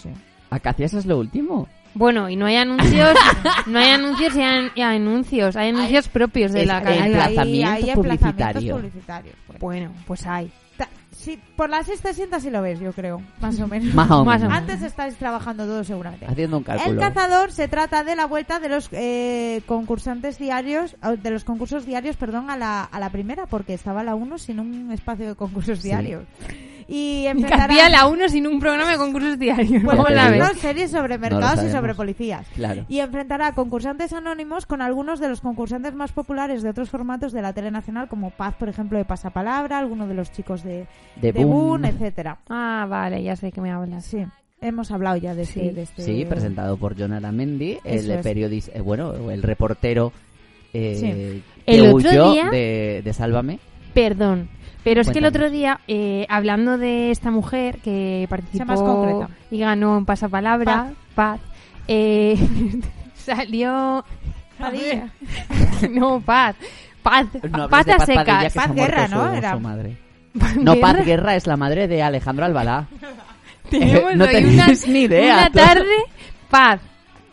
Sí. 0.01 0.09
¿Acacias 0.51 0.93
es 0.93 1.05
lo 1.07 1.17
último? 1.17 1.67
Bueno, 1.95 2.29
y 2.29 2.35
no 2.35 2.45
hay 2.45 2.57
anuncios, 2.57 3.17
no 3.65 3.79
hay 3.79 3.89
anuncios 3.89 4.35
y 4.35 4.41
hay, 4.41 4.69
y 4.75 4.81
hay 4.81 4.97
anuncios, 4.97 5.55
hay 5.55 5.69
anuncios 5.69 6.07
propios 6.09 6.51
de 6.51 6.61
es 6.61 6.67
la 6.67 6.77
el 6.77 6.83
cadena. 6.83 7.05
Emplazamiento 7.07 7.71
hay 7.71 7.95
publicitario. 7.95 8.75
publicitarios. 8.75 9.35
Bueno, 9.47 9.59
Bueno, 9.89 9.91
pues 10.05 10.27
hay. 10.27 10.51
Sí, 11.27 11.39
por 11.55 11.69
las 11.69 11.85
seis 11.85 12.01
te 12.01 12.13
sientas 12.13 12.43
y 12.45 12.49
lo 12.49 12.61
ves, 12.61 12.79
yo 12.79 12.93
creo, 12.93 13.21
más 13.41 13.59
o 13.59 13.67
menos. 13.67 13.93
Más 13.93 14.09
o 14.09 14.23
menos. 14.23 14.51
Antes 14.53 14.81
estáis 14.81 15.15
trabajando 15.17 15.65
todos 15.65 15.85
seguramente. 15.87 16.25
Haciendo 16.25 16.57
un 16.57 16.63
El 16.63 16.65
cálculo. 16.65 16.99
cazador 17.01 17.51
se 17.51 17.67
trata 17.67 18.03
de 18.03 18.15
la 18.15 18.25
vuelta 18.25 18.59
de 18.59 18.69
los 18.69 18.89
eh, 18.93 19.61
concursantes 19.65 20.39
diarios, 20.39 20.95
de 21.21 21.29
los 21.29 21.43
concursos 21.43 21.85
diarios, 21.85 22.15
perdón, 22.17 22.49
a 22.49 22.55
la, 22.57 22.83
a 22.83 22.99
la 22.99 23.09
primera, 23.09 23.45
porque 23.45 23.73
estaba 23.73 24.03
la 24.03 24.15
1 24.15 24.37
sin 24.37 24.59
un 24.59 24.91
espacio 24.91 25.27
de 25.27 25.35
concursos 25.35 25.79
Sí. 25.79 25.89
diarios. 25.89 26.23
Y 26.87 27.25
enfrentará... 27.27 27.65
hacía 27.65 27.89
la 27.89 28.07
1 28.07 28.29
sin 28.29 28.47
un 28.47 28.59
programa 28.59 28.91
de 28.91 28.97
concursos 28.97 29.37
diarios. 29.37 29.83
Pues 29.83 29.97
Vamos 29.97 30.07
te 30.07 30.19
a 30.19 30.31
digo. 30.31 30.43
ver. 30.45 30.51
una 30.51 30.61
serie 30.61 30.87
sobre 30.87 31.17
mercados 31.17 31.53
y 31.53 31.55
sabemos. 31.57 31.71
sobre 31.73 31.95
policías. 31.95 32.47
Claro. 32.55 32.85
Y 32.87 32.99
enfrentará 32.99 33.47
a 33.47 33.55
concursantes 33.55 34.13
anónimos 34.13 34.65
con 34.65 34.81
algunos 34.81 35.19
de 35.19 35.27
los 35.29 35.41
concursantes 35.41 35.93
más 35.95 36.11
populares 36.13 36.61
de 36.63 36.69
otros 36.69 36.89
formatos 36.89 37.33
de 37.33 37.41
la 37.41 37.51
tele 37.53 37.71
nacional, 37.71 38.07
como 38.07 38.31
Paz, 38.31 38.55
por 38.55 38.69
ejemplo, 38.69 38.97
de 38.97 39.05
Pasapalabra, 39.05 39.77
algunos 39.79 40.07
de 40.07 40.13
los 40.15 40.31
chicos 40.31 40.63
de, 40.63 40.87
De 41.17 41.33
de 41.33 41.43
Boom. 41.43 41.51
Boom, 41.81 41.85
etcétera. 41.85 42.37
Ah, 42.49 42.85
vale, 42.89 43.21
ya 43.21 43.35
sé 43.35 43.51
que 43.51 43.59
me 43.61 43.71
hablas. 43.71 44.05
Sí, 44.05 44.25
hemos 44.61 44.89
hablado 44.91 45.17
ya 45.17 45.35
de 45.35 45.41
este... 45.43 45.59
Sí. 45.61 45.69
de 45.71 45.81
este- 45.83 46.01
Sí, 46.03 46.25
presentado 46.25 46.77
por 46.77 46.97
John 46.97 47.11
Aramendi, 47.13 47.79
Eso 47.83 48.05
el 48.05 48.19
es. 48.19 48.23
periodista, 48.23 48.71
eh, 48.77 48.81
bueno, 48.81 49.29
el 49.29 49.43
reportero 49.43 50.13
eh, 50.73 50.95
Sí. 50.95 51.43
que 51.65 51.75
El 51.75 51.81
otro 51.93 52.09
huyó 52.09 52.31
día- 52.31 52.49
de, 52.49 53.01
de 53.03 53.13
Sálvame. 53.13 53.59
Perdón. 53.93 54.49
Pero 54.87 55.01
es 55.01 55.09
que 55.09 55.19
el 55.19 55.25
otro 55.25 55.49
día, 55.49 55.81
eh, 55.87 56.25
hablando 56.29 56.77
de 56.77 57.11
esta 57.11 57.29
mujer 57.29 57.79
que 57.79 58.21
más 58.29 58.29
participó 58.29 58.73
concreta. 58.75 59.29
y 59.51 59.59
ganó 59.59 59.97
en 59.97 60.05
Pasapalabra, 60.05 60.91
Paz, 61.13 61.39
eh, 61.89 62.37
salió... 63.15 64.05
Padilla. 64.57 65.09
no, 65.91 66.21
Paz. 66.21 66.55
Paz, 67.03 67.27
No 67.51 67.69
Paz 67.69 67.87
a 67.89 67.97
Paz 67.97 68.05
secas. 68.05 68.53
Paz 68.53 68.73
Guerra, 68.73 69.07
¿no? 69.09 69.29
su- 69.29 69.35
Era- 69.35 69.53
su 69.53 69.59
madre. 69.59 69.97
Paz 70.39 70.55
No, 70.55 70.75
Paz 70.75 71.05
Guerra. 71.05 71.35
Es 71.35 71.47
la 71.47 71.57
madre 71.57 71.87
de 71.87 72.01
Alejandro 72.01 72.45
Albalá. 72.45 72.87
Tenemos 73.69 74.15
no 74.15 74.25
tenéis 74.25 74.83
una, 74.85 74.93
ni 74.93 74.99
idea. 75.01 75.33
Una 75.35 75.49
tarde, 75.49 75.95
Paz. 76.49 76.79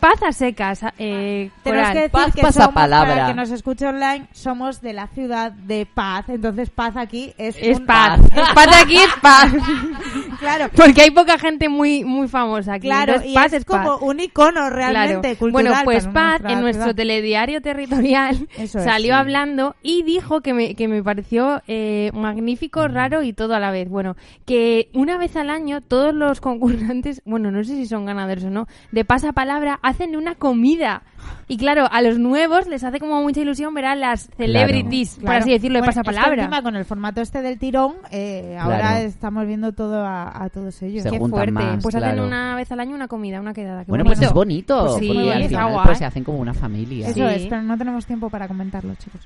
Paz 0.01 0.22
a 0.22 0.32
secas. 0.32 0.80
Eh, 0.99 1.51
Tenemos 1.62 1.88
que 1.90 1.95
decir 1.95 2.11
Paz 2.11 2.34
que 2.34 2.42
pasa 2.42 2.61
somos, 2.64 2.74
palabra. 2.74 3.09
para 3.14 3.20
el 3.22 3.26
que 3.28 3.34
nos 3.40 3.51
escuche 3.51 3.86
online, 3.86 4.26
somos 4.32 4.80
de 4.80 4.92
la 4.92 5.07
ciudad 5.09 5.53
de 5.53 5.86
Paz, 5.86 6.28
entonces 6.28 6.70
Paz 6.70 6.97
aquí 6.97 7.32
es, 7.38 7.57
Es 7.61 7.78
un- 7.78 7.86
paz. 7.86 8.20
Es 8.34 8.49
paz 8.55 8.82
aquí 8.82 8.97
es 8.97 9.14
paz. 9.22 9.53
Claro, 10.39 10.70
Porque 10.76 11.03
hay 11.03 11.11
poca 11.11 11.39
gente 11.39 11.68
muy 11.68 12.05
muy 12.05 12.28
famosa 12.28 12.74
aquí. 12.74 12.89
claro, 12.89 13.12
Entonces, 13.14 13.32
y 13.32 13.35
paz 13.35 13.47
es, 13.47 13.53
es 13.61 13.64
paz. 13.64 13.87
como 13.89 14.07
un 14.07 14.20
icono 14.20 14.70
realmente 14.70 15.20
Claro. 15.20 15.39
cultural. 15.39 15.53
Bueno, 15.53 15.85
pues 15.85 16.07
Paz 16.09 16.41
en 16.47 16.61
nuestro 16.61 16.85
ciudad. 16.85 16.97
telediario 16.97 17.61
territorial 17.62 18.49
Eso 18.59 18.78
es, 18.78 18.85
salió 18.85 19.14
sí. 19.14 19.18
hablando 19.20 19.76
y 19.82 20.03
dijo 20.03 20.41
que 20.41 20.55
me, 20.55 20.74
que 20.74 20.89
me 20.89 21.03
pareció 21.03 21.62
eh, 21.68 22.11
magnífico, 22.14 22.87
raro 22.89 23.22
y 23.22 23.32
todo 23.32 23.55
a 23.55 23.61
la 23.61 23.70
vez. 23.70 23.89
Bueno, 23.89 24.16
que 24.47 24.89
una 24.95 25.16
vez 25.18 25.37
al 25.37 25.51
año 25.51 25.80
todos 25.80 26.14
los 26.14 26.41
concursantes, 26.41 27.22
bueno, 27.24 27.51
no 27.51 27.62
sé 27.64 27.74
si 27.76 27.87
son 27.87 28.07
ganadores 28.07 28.45
o 28.45 28.51
no, 28.51 28.66
de 28.93 29.05
pasapalabra 29.05 29.78
hacen 29.82 30.16
una 30.16 30.35
comida. 30.35 31.03
Y 31.48 31.56
claro, 31.56 31.86
a 31.90 32.00
los 32.02 32.18
nuevos 32.18 32.66
les 32.66 32.82
hace 32.84 32.98
como 33.00 33.20
mucha 33.22 33.40
ilusión 33.40 33.74
ver 33.74 33.84
a 33.86 33.94
las 33.94 34.28
celebrities, 34.36 35.14
por 35.16 35.24
Claro. 35.24 35.38
así 35.40 35.50
decirlo, 35.50 35.76
de 35.76 35.80
Bueno, 35.80 35.90
es 35.90 35.96
que 35.96 36.02
pasapalabra. 36.04 36.42
encima 36.44 36.62
con 36.62 36.76
el 36.76 36.84
formato 36.84 37.20
este 37.20 37.42
del 37.42 37.58
tirón, 37.58 37.94
eh, 38.10 38.56
ahora 38.60 38.78
Claro. 38.78 39.06
estamos 39.06 39.46
viendo 39.46 39.72
todo 39.72 40.04
a, 40.04 40.44
a 40.44 40.48
todos 40.48 40.80
ellos. 40.82 41.02
Se 41.02 41.10
Qué 41.10 41.18
fuerte. 41.18 41.52
más, 41.52 41.82
pues 41.82 41.94
hacen 41.94 42.20
una 42.20 42.56
vez 42.56 42.70
al 42.72 42.80
año 42.80 42.94
una 42.94 43.08
comida, 43.08 43.40
una 43.40 43.52
quedada. 43.52 43.84
Qué 43.84 43.90
Bueno, 43.90 44.04
pues 44.04 44.20
es 44.22 44.32
bonito, 44.32 44.86
Pues 44.86 44.98
sí, 45.00 45.08
porque 45.08 45.32
al 45.32 45.44
final 45.48 45.80
pues, 45.84 45.98
se 45.98 46.04
hacen 46.04 46.24
como 46.24 46.38
una 46.38 46.54
familia. 46.54 47.08
Eso 47.08 47.14
Sí. 47.28 47.34
es, 47.34 47.46
pero 47.46 47.62
no 47.62 47.76
tenemos 47.76 48.06
tiempo 48.06 48.30
para 48.30 48.48
comentarlo, 48.48 48.94
chicos. 48.96 49.20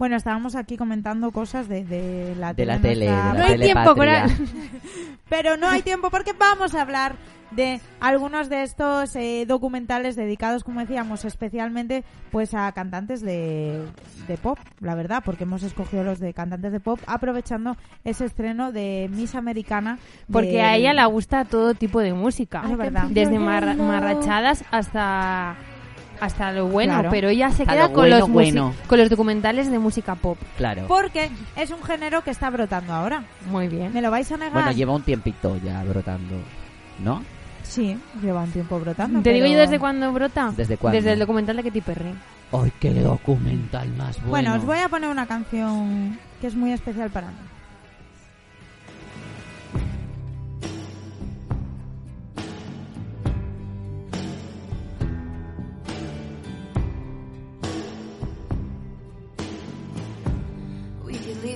Bueno, 0.00 0.16
estábamos 0.16 0.56
aquí 0.56 0.78
comentando 0.78 1.30
cosas 1.30 1.68
de, 1.68 1.84
de 1.84 2.34
la 2.36 2.54
De 2.54 2.64
la 2.64 2.78
tele. 2.78 3.04
tele, 3.04 3.04
de 3.04 3.12
la 3.12 3.32
No 3.34 3.44
hay 3.44 3.58
tiempo. 3.58 3.94
Coral. 3.94 4.30
Pero 5.28 5.56
no 5.58 5.68
hay 5.68 5.82
tiempo 5.82 6.08
porque 6.10 6.32
vamos 6.32 6.74
a 6.74 6.80
hablar 6.80 7.16
de 7.50 7.80
algunos 8.00 8.48
de 8.48 8.62
estos 8.62 9.14
eh, 9.14 9.44
documentales 9.46 10.16
dedicados, 10.16 10.64
como 10.64 10.80
decíamos, 10.80 11.24
especialmente 11.26 12.02
pues 12.30 12.54
a 12.54 12.72
cantantes 12.72 13.20
de, 13.20 13.84
de 14.26 14.36
pop, 14.38 14.58
la 14.80 14.94
verdad, 14.94 15.22
porque 15.24 15.44
hemos 15.44 15.62
escogido 15.64 16.02
los 16.02 16.18
de 16.18 16.32
cantantes 16.32 16.72
de 16.72 16.80
pop 16.80 16.98
aprovechando 17.06 17.76
ese 18.02 18.24
estreno 18.24 18.72
de 18.72 19.10
Miss 19.12 19.34
Americana. 19.34 19.98
Porque 20.32 20.62
a 20.62 20.76
ella 20.76 20.94
le 20.94 21.04
gusta 21.06 21.44
todo 21.44 21.74
tipo 21.74 22.00
de 22.00 22.14
música. 22.14 22.62
Es 22.70 22.76
verdad. 22.76 23.04
Desde 23.10 23.38
marra- 23.38 23.74
marrachadas 23.74 24.64
hasta 24.70 25.56
hasta 26.20 26.52
lo 26.52 26.66
bueno, 26.68 26.92
Claro. 26.94 27.10
pero 27.10 27.28
ella 27.28 27.50
se 27.50 27.62
Hasta 27.62 27.72
queda 27.74 27.82
lo 27.88 27.92
con, 27.92 28.02
bueno, 28.02 28.18
los 28.18 28.30
bueno. 28.30 28.74
con 28.86 28.98
los 28.98 29.08
documentales 29.10 29.70
de 29.70 29.78
música 29.78 30.14
pop. 30.14 30.38
Claro. 30.56 30.84
Porque 30.88 31.30
es 31.56 31.70
un 31.70 31.82
género 31.82 32.22
que 32.22 32.30
está 32.30 32.50
brotando 32.50 32.92
ahora. 32.92 33.24
Muy 33.50 33.68
bien. 33.68 33.92
¿Me 33.92 34.02
lo 34.02 34.10
vais 34.10 34.30
a 34.32 34.36
negar? 34.36 34.52
Bueno, 34.52 34.72
lleva 34.72 34.94
un 34.94 35.02
tiempito 35.02 35.56
ya 35.64 35.82
brotando, 35.84 36.36
¿no? 37.02 37.22
Sí, 37.62 37.96
lleva 38.22 38.42
un 38.42 38.50
tiempo 38.50 38.78
brotando. 38.80 39.20
Te 39.22 39.32
digo 39.32 39.44
pero- 39.44 39.54
yo 39.54 39.60
desde 39.60 39.78
cuándo 39.78 40.12
brota. 40.12 40.52
¿Desde 40.56 40.76
cuándo? 40.76 40.96
Desde 40.96 41.12
el 41.12 41.18
documental 41.18 41.56
de 41.56 41.62
Katy 41.64 41.80
Perry. 41.80 42.14
¡Ay, 42.52 42.72
qué 42.80 42.90
documental 42.94 43.88
más 43.90 44.16
bueno! 44.16 44.30
Bueno, 44.30 44.54
os 44.56 44.64
voy 44.64 44.78
a 44.78 44.88
poner 44.88 45.08
una 45.08 45.26
canción 45.26 46.18
que 46.40 46.48
es 46.48 46.54
muy 46.56 46.72
especial 46.72 47.10
para 47.10 47.28
mí. 47.28 47.34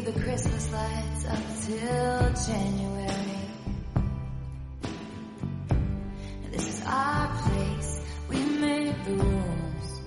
The 0.04 0.12
Christmas 0.20 0.70
lights 0.70 1.24
up 1.24 1.42
till 1.64 2.52
January. 2.52 3.08
This 6.50 6.68
is 6.68 6.82
our 6.86 7.42
place. 7.42 8.00
We 8.28 8.36
made 8.36 8.94
the 9.06 9.12
rules. 9.12 10.00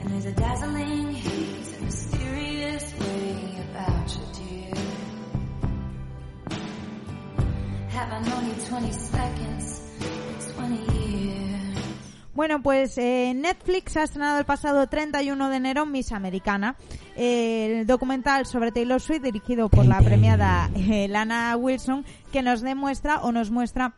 And 0.00 0.10
there's 0.10 0.24
a 0.24 0.32
dazzling 0.32 1.12
haze, 1.14 1.78
a 1.78 1.82
mysterious 1.82 2.92
way 2.98 3.64
about 3.70 4.16
you, 4.16 4.24
dear. 4.34 4.74
Have 7.90 8.12
I 8.12 8.20
known 8.28 8.46
you 8.48 8.54
20 8.66 8.92
seconds, 8.92 9.80
20 10.56 10.98
years? 10.98 11.49
Bueno, 12.32 12.62
pues 12.62 12.96
eh, 12.96 13.32
Netflix 13.34 13.96
ha 13.96 14.04
estrenado 14.04 14.38
el 14.38 14.44
pasado 14.44 14.86
31 14.86 15.48
de 15.50 15.56
enero 15.56 15.84
Miss 15.84 16.12
Americana, 16.12 16.76
eh, 17.16 17.80
el 17.80 17.86
documental 17.86 18.46
sobre 18.46 18.70
Taylor 18.70 19.00
Swift 19.00 19.22
dirigido 19.22 19.68
por 19.68 19.84
la 19.84 20.00
premiada 20.00 20.70
eh, 20.76 21.08
Lana 21.08 21.56
Wilson, 21.56 22.04
que 22.32 22.42
nos 22.42 22.60
demuestra 22.60 23.20
o 23.22 23.32
nos 23.32 23.50
muestra 23.50 23.94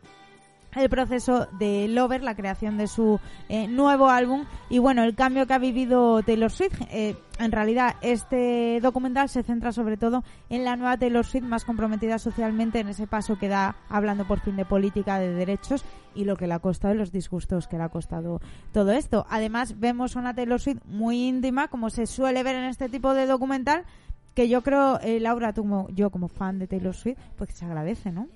el 0.74 0.88
proceso 0.88 1.46
de 1.58 1.86
Lover, 1.88 2.22
la 2.22 2.34
creación 2.34 2.78
de 2.78 2.86
su 2.86 3.20
eh, 3.48 3.68
nuevo 3.68 4.08
álbum 4.08 4.44
y 4.70 4.78
bueno, 4.78 5.02
el 5.02 5.14
cambio 5.14 5.46
que 5.46 5.54
ha 5.54 5.58
vivido 5.58 6.22
Taylor 6.22 6.50
Swift. 6.50 6.80
Eh, 6.90 7.16
en 7.38 7.52
realidad, 7.52 7.96
este 8.02 8.78
documental 8.80 9.28
se 9.28 9.42
centra 9.42 9.72
sobre 9.72 9.96
todo 9.96 10.22
en 10.48 10.64
la 10.64 10.76
nueva 10.76 10.96
Taylor 10.96 11.24
Swift 11.24 11.44
más 11.44 11.64
comprometida 11.64 12.18
socialmente 12.18 12.80
en 12.80 12.88
ese 12.88 13.06
paso 13.06 13.38
que 13.38 13.48
da 13.48 13.76
hablando 13.88 14.26
por 14.26 14.40
fin 14.40 14.56
de 14.56 14.64
política, 14.64 15.18
de 15.18 15.32
derechos 15.32 15.84
y 16.14 16.24
lo 16.24 16.36
que 16.36 16.46
le 16.46 16.54
ha 16.54 16.58
costado 16.58 16.94
y 16.94 16.98
los 16.98 17.12
disgustos 17.12 17.66
que 17.66 17.76
le 17.76 17.84
ha 17.84 17.88
costado 17.88 18.40
todo 18.72 18.92
esto. 18.92 19.26
Además, 19.28 19.78
vemos 19.78 20.16
una 20.16 20.34
Taylor 20.34 20.60
Swift 20.60 20.82
muy 20.86 21.28
íntima, 21.28 21.68
como 21.68 21.90
se 21.90 22.06
suele 22.06 22.42
ver 22.42 22.56
en 22.56 22.64
este 22.64 22.88
tipo 22.88 23.14
de 23.14 23.26
documental, 23.26 23.84
que 24.34 24.48
yo 24.48 24.62
creo, 24.62 24.98
eh, 25.00 25.20
Laura, 25.20 25.52
tú 25.52 25.62
como 25.62 25.88
yo 25.90 26.10
como 26.10 26.28
fan 26.28 26.58
de 26.58 26.66
Taylor 26.66 26.94
Swift, 26.94 27.18
pues 27.36 27.54
se 27.54 27.64
agradece, 27.64 28.12
¿no? 28.12 28.28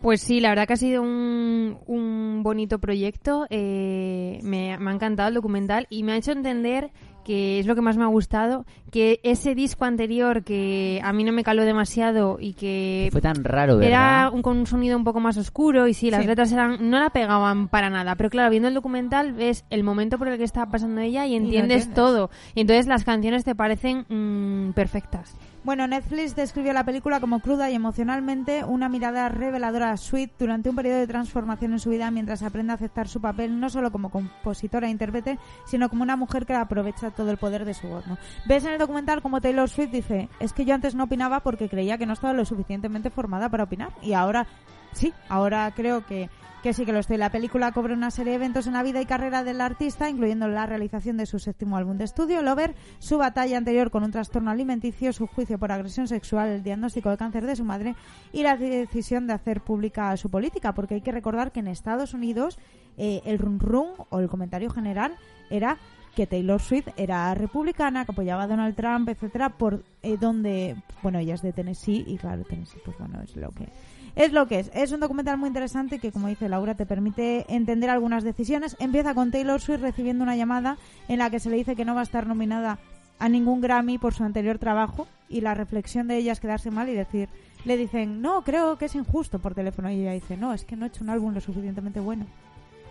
Pues 0.00 0.20
sí, 0.20 0.40
la 0.40 0.50
verdad 0.50 0.66
que 0.66 0.74
ha 0.74 0.76
sido 0.76 1.02
un, 1.02 1.78
un 1.86 2.42
bonito 2.44 2.78
proyecto. 2.78 3.46
eh, 3.50 4.38
me, 4.42 4.78
me 4.78 4.90
ha 4.90 4.94
encantado 4.94 5.28
el 5.28 5.34
documental 5.34 5.86
y 5.90 6.02
me 6.04 6.12
ha 6.12 6.16
hecho 6.16 6.32
entender 6.32 6.90
que 7.24 7.58
es 7.58 7.66
lo 7.66 7.74
que 7.74 7.82
más 7.82 7.98
me 7.98 8.04
ha 8.04 8.06
gustado, 8.06 8.64
que 8.90 9.20
ese 9.22 9.54
disco 9.54 9.84
anterior 9.84 10.44
que 10.44 10.98
a 11.04 11.12
mí 11.12 11.24
no 11.24 11.32
me 11.32 11.44
caló 11.44 11.62
demasiado 11.66 12.38
y 12.40 12.54
que 12.54 13.10
Fue 13.12 13.20
tan 13.20 13.44
raro, 13.44 13.76
¿verdad? 13.76 13.90
era 13.90 14.30
un, 14.32 14.40
con 14.40 14.56
un 14.56 14.66
sonido 14.66 14.96
un 14.96 15.04
poco 15.04 15.20
más 15.20 15.36
oscuro 15.36 15.88
y 15.88 15.92
sí, 15.94 16.10
las 16.10 16.22
Sí. 16.22 16.26
letras 16.26 16.50
eran 16.52 16.88
no 16.88 16.98
la 16.98 17.10
pegaban 17.10 17.68
para 17.68 17.90
nada, 17.90 18.14
pero 18.14 18.30
claro, 18.30 18.48
viendo 18.50 18.68
el 18.68 18.74
documental 18.74 19.34
ves 19.34 19.66
el 19.68 19.84
momento 19.84 20.16
por 20.16 20.28
el 20.28 20.38
que 20.38 20.44
estaba 20.44 20.70
pasando 20.70 21.02
ella 21.02 21.26
y 21.26 21.34
entiendes. 21.34 21.92
todo. 21.92 22.30
Y 22.54 22.62
entonces 22.62 22.86
las 22.86 23.04
canciones 23.04 23.44
te 23.44 23.54
parecen 23.54 24.06
mm, 24.08 24.72
perfectas. 24.72 25.36
Bueno, 25.64 25.86
Netflix 25.88 26.36
describió 26.36 26.72
la 26.72 26.84
película 26.84 27.20
como 27.20 27.40
cruda 27.40 27.68
y 27.68 27.74
emocionalmente 27.74 28.64
una 28.64 28.88
mirada 28.88 29.28
reveladora 29.28 29.90
a 29.90 29.96
Sweet 29.96 30.30
durante 30.38 30.70
un 30.70 30.76
periodo 30.76 30.98
de 30.98 31.06
transformación 31.06 31.72
en 31.72 31.80
su 31.80 31.90
vida 31.90 32.10
mientras 32.10 32.42
aprende 32.42 32.72
a 32.72 32.76
aceptar 32.76 33.08
su 33.08 33.20
papel 33.20 33.58
no 33.58 33.68
solo 33.68 33.90
como 33.90 34.10
compositora 34.10 34.86
e 34.86 34.90
intérprete, 34.90 35.38
sino 35.66 35.88
como 35.88 36.04
una 36.04 36.16
mujer 36.16 36.46
que 36.46 36.54
aprovecha 36.54 37.10
todo 37.10 37.30
el 37.30 37.38
poder 37.38 37.64
de 37.64 37.74
su 37.74 37.88
voz. 37.88 38.04
Ves 38.46 38.64
en 38.64 38.72
el 38.72 38.78
documental 38.78 39.20
como 39.20 39.40
Taylor 39.40 39.68
Swift 39.68 39.90
dice, 39.90 40.28
es 40.38 40.52
que 40.52 40.64
yo 40.64 40.74
antes 40.74 40.94
no 40.94 41.04
opinaba 41.04 41.40
porque 41.40 41.68
creía 41.68 41.98
que 41.98 42.06
no 42.06 42.12
estaba 42.12 42.32
lo 42.32 42.44
suficientemente 42.44 43.10
formada 43.10 43.48
para 43.48 43.64
opinar 43.64 43.90
y 44.00 44.12
ahora 44.12 44.46
sí, 44.92 45.12
ahora 45.28 45.72
creo 45.74 46.04
que, 46.06 46.28
que 46.62 46.72
sí 46.72 46.84
que 46.84 46.92
lo 46.92 46.98
estoy. 46.98 47.16
La 47.16 47.30
película 47.30 47.72
cubre 47.72 47.94
una 47.94 48.10
serie 48.10 48.32
de 48.32 48.36
eventos 48.36 48.66
en 48.66 48.72
la 48.72 48.82
vida 48.82 49.00
y 49.00 49.06
carrera 49.06 49.44
del 49.44 49.60
artista, 49.60 50.10
incluyendo 50.10 50.48
la 50.48 50.66
realización 50.66 51.16
de 51.16 51.26
su 51.26 51.38
séptimo 51.38 51.76
álbum 51.76 51.98
de 51.98 52.04
estudio, 52.04 52.42
Lover, 52.42 52.74
su 52.98 53.18
batalla 53.18 53.56
anterior 53.56 53.90
con 53.90 54.04
un 54.04 54.10
trastorno 54.10 54.50
alimenticio, 54.50 55.12
su 55.12 55.26
juicio 55.26 55.58
por 55.58 55.72
agresión 55.72 56.08
sexual, 56.08 56.48
el 56.48 56.62
diagnóstico 56.62 57.10
de 57.10 57.16
cáncer 57.16 57.46
de 57.46 57.56
su 57.56 57.64
madre 57.64 57.94
y 58.32 58.42
la 58.42 58.56
decisión 58.56 59.26
de 59.26 59.34
hacer 59.34 59.60
pública 59.60 60.16
su 60.16 60.30
política, 60.30 60.74
porque 60.74 60.94
hay 60.94 61.00
que 61.00 61.12
recordar 61.12 61.52
que 61.52 61.60
en 61.60 61.68
Estados 61.68 62.14
Unidos 62.14 62.58
eh, 62.96 63.22
el 63.24 63.38
rum 63.38 63.58
rum 63.58 63.88
o 64.10 64.18
el 64.18 64.28
comentario 64.28 64.70
general 64.70 65.16
era 65.50 65.78
que 66.18 66.26
Taylor 66.26 66.60
Swift 66.60 66.88
era 66.96 67.32
republicana, 67.32 68.04
que 68.04 68.10
apoyaba 68.10 68.42
a 68.42 68.46
Donald 68.48 68.74
Trump, 68.74 69.08
etcétera, 69.08 69.50
por 69.50 69.84
eh, 70.02 70.16
donde, 70.16 70.74
bueno, 71.00 71.20
ella 71.20 71.34
es 71.34 71.42
de 71.42 71.52
Tennessee 71.52 72.02
y 72.08 72.18
claro, 72.18 72.42
Tennessee, 72.42 72.80
pues 72.84 72.98
bueno, 72.98 73.22
es 73.22 73.36
lo 73.36 73.52
que 73.52 73.68
es 74.16 74.32
lo 74.32 74.48
que 74.48 74.58
es. 74.58 74.70
Es 74.74 74.90
un 74.90 74.98
documental 74.98 75.38
muy 75.38 75.46
interesante 75.46 76.00
que, 76.00 76.10
como 76.10 76.26
dice 76.26 76.48
Laura, 76.48 76.74
te 76.74 76.86
permite 76.86 77.46
entender 77.54 77.88
algunas 77.88 78.24
decisiones. 78.24 78.74
Empieza 78.80 79.14
con 79.14 79.30
Taylor 79.30 79.60
Swift 79.60 79.80
recibiendo 79.80 80.24
una 80.24 80.34
llamada 80.34 80.76
en 81.06 81.20
la 81.20 81.30
que 81.30 81.38
se 81.38 81.50
le 81.50 81.56
dice 81.56 81.76
que 81.76 81.84
no 81.84 81.94
va 81.94 82.00
a 82.00 82.02
estar 82.02 82.26
nominada 82.26 82.80
a 83.20 83.28
ningún 83.28 83.60
Grammy 83.60 83.98
por 83.98 84.12
su 84.12 84.24
anterior 84.24 84.58
trabajo 84.58 85.06
y 85.28 85.40
la 85.40 85.54
reflexión 85.54 86.08
de 86.08 86.16
ella 86.16 86.32
es 86.32 86.40
quedarse 86.40 86.72
mal 86.72 86.88
y 86.88 86.94
decir, 86.94 87.28
le 87.64 87.76
dicen, 87.76 88.20
no, 88.20 88.42
creo 88.42 88.76
que 88.76 88.86
es 88.86 88.96
injusto 88.96 89.38
por 89.38 89.54
teléfono 89.54 89.88
y 89.88 90.00
ella 90.00 90.14
dice, 90.14 90.36
no, 90.36 90.52
es 90.52 90.64
que 90.64 90.74
no 90.74 90.84
he 90.84 90.88
hecho 90.88 91.04
un 91.04 91.10
álbum 91.10 91.32
lo 91.32 91.40
suficientemente 91.40 92.00
bueno. 92.00 92.26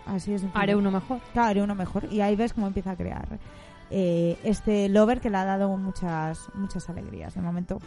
Así 0.08 0.32
es. 0.34 0.44
Haré 0.54 0.74
uno 0.74 0.90
mejor. 0.90 1.20
Claro, 1.32 1.50
haré 1.50 1.62
uno 1.62 1.74
mejor. 1.74 2.04
Y 2.10 2.20
ahí 2.20 2.34
ves 2.34 2.52
cómo 2.52 2.66
empieza 2.66 2.92
a 2.92 2.96
crear 2.96 3.26
eh, 3.90 4.38
este 4.42 4.88
Lover 4.88 5.20
que 5.20 5.30
le 5.30 5.36
ha 5.36 5.44
dado 5.44 5.76
muchas, 5.76 6.48
muchas 6.54 6.88
alegrías. 6.88 7.34
De 7.34 7.40
momento, 7.40 7.78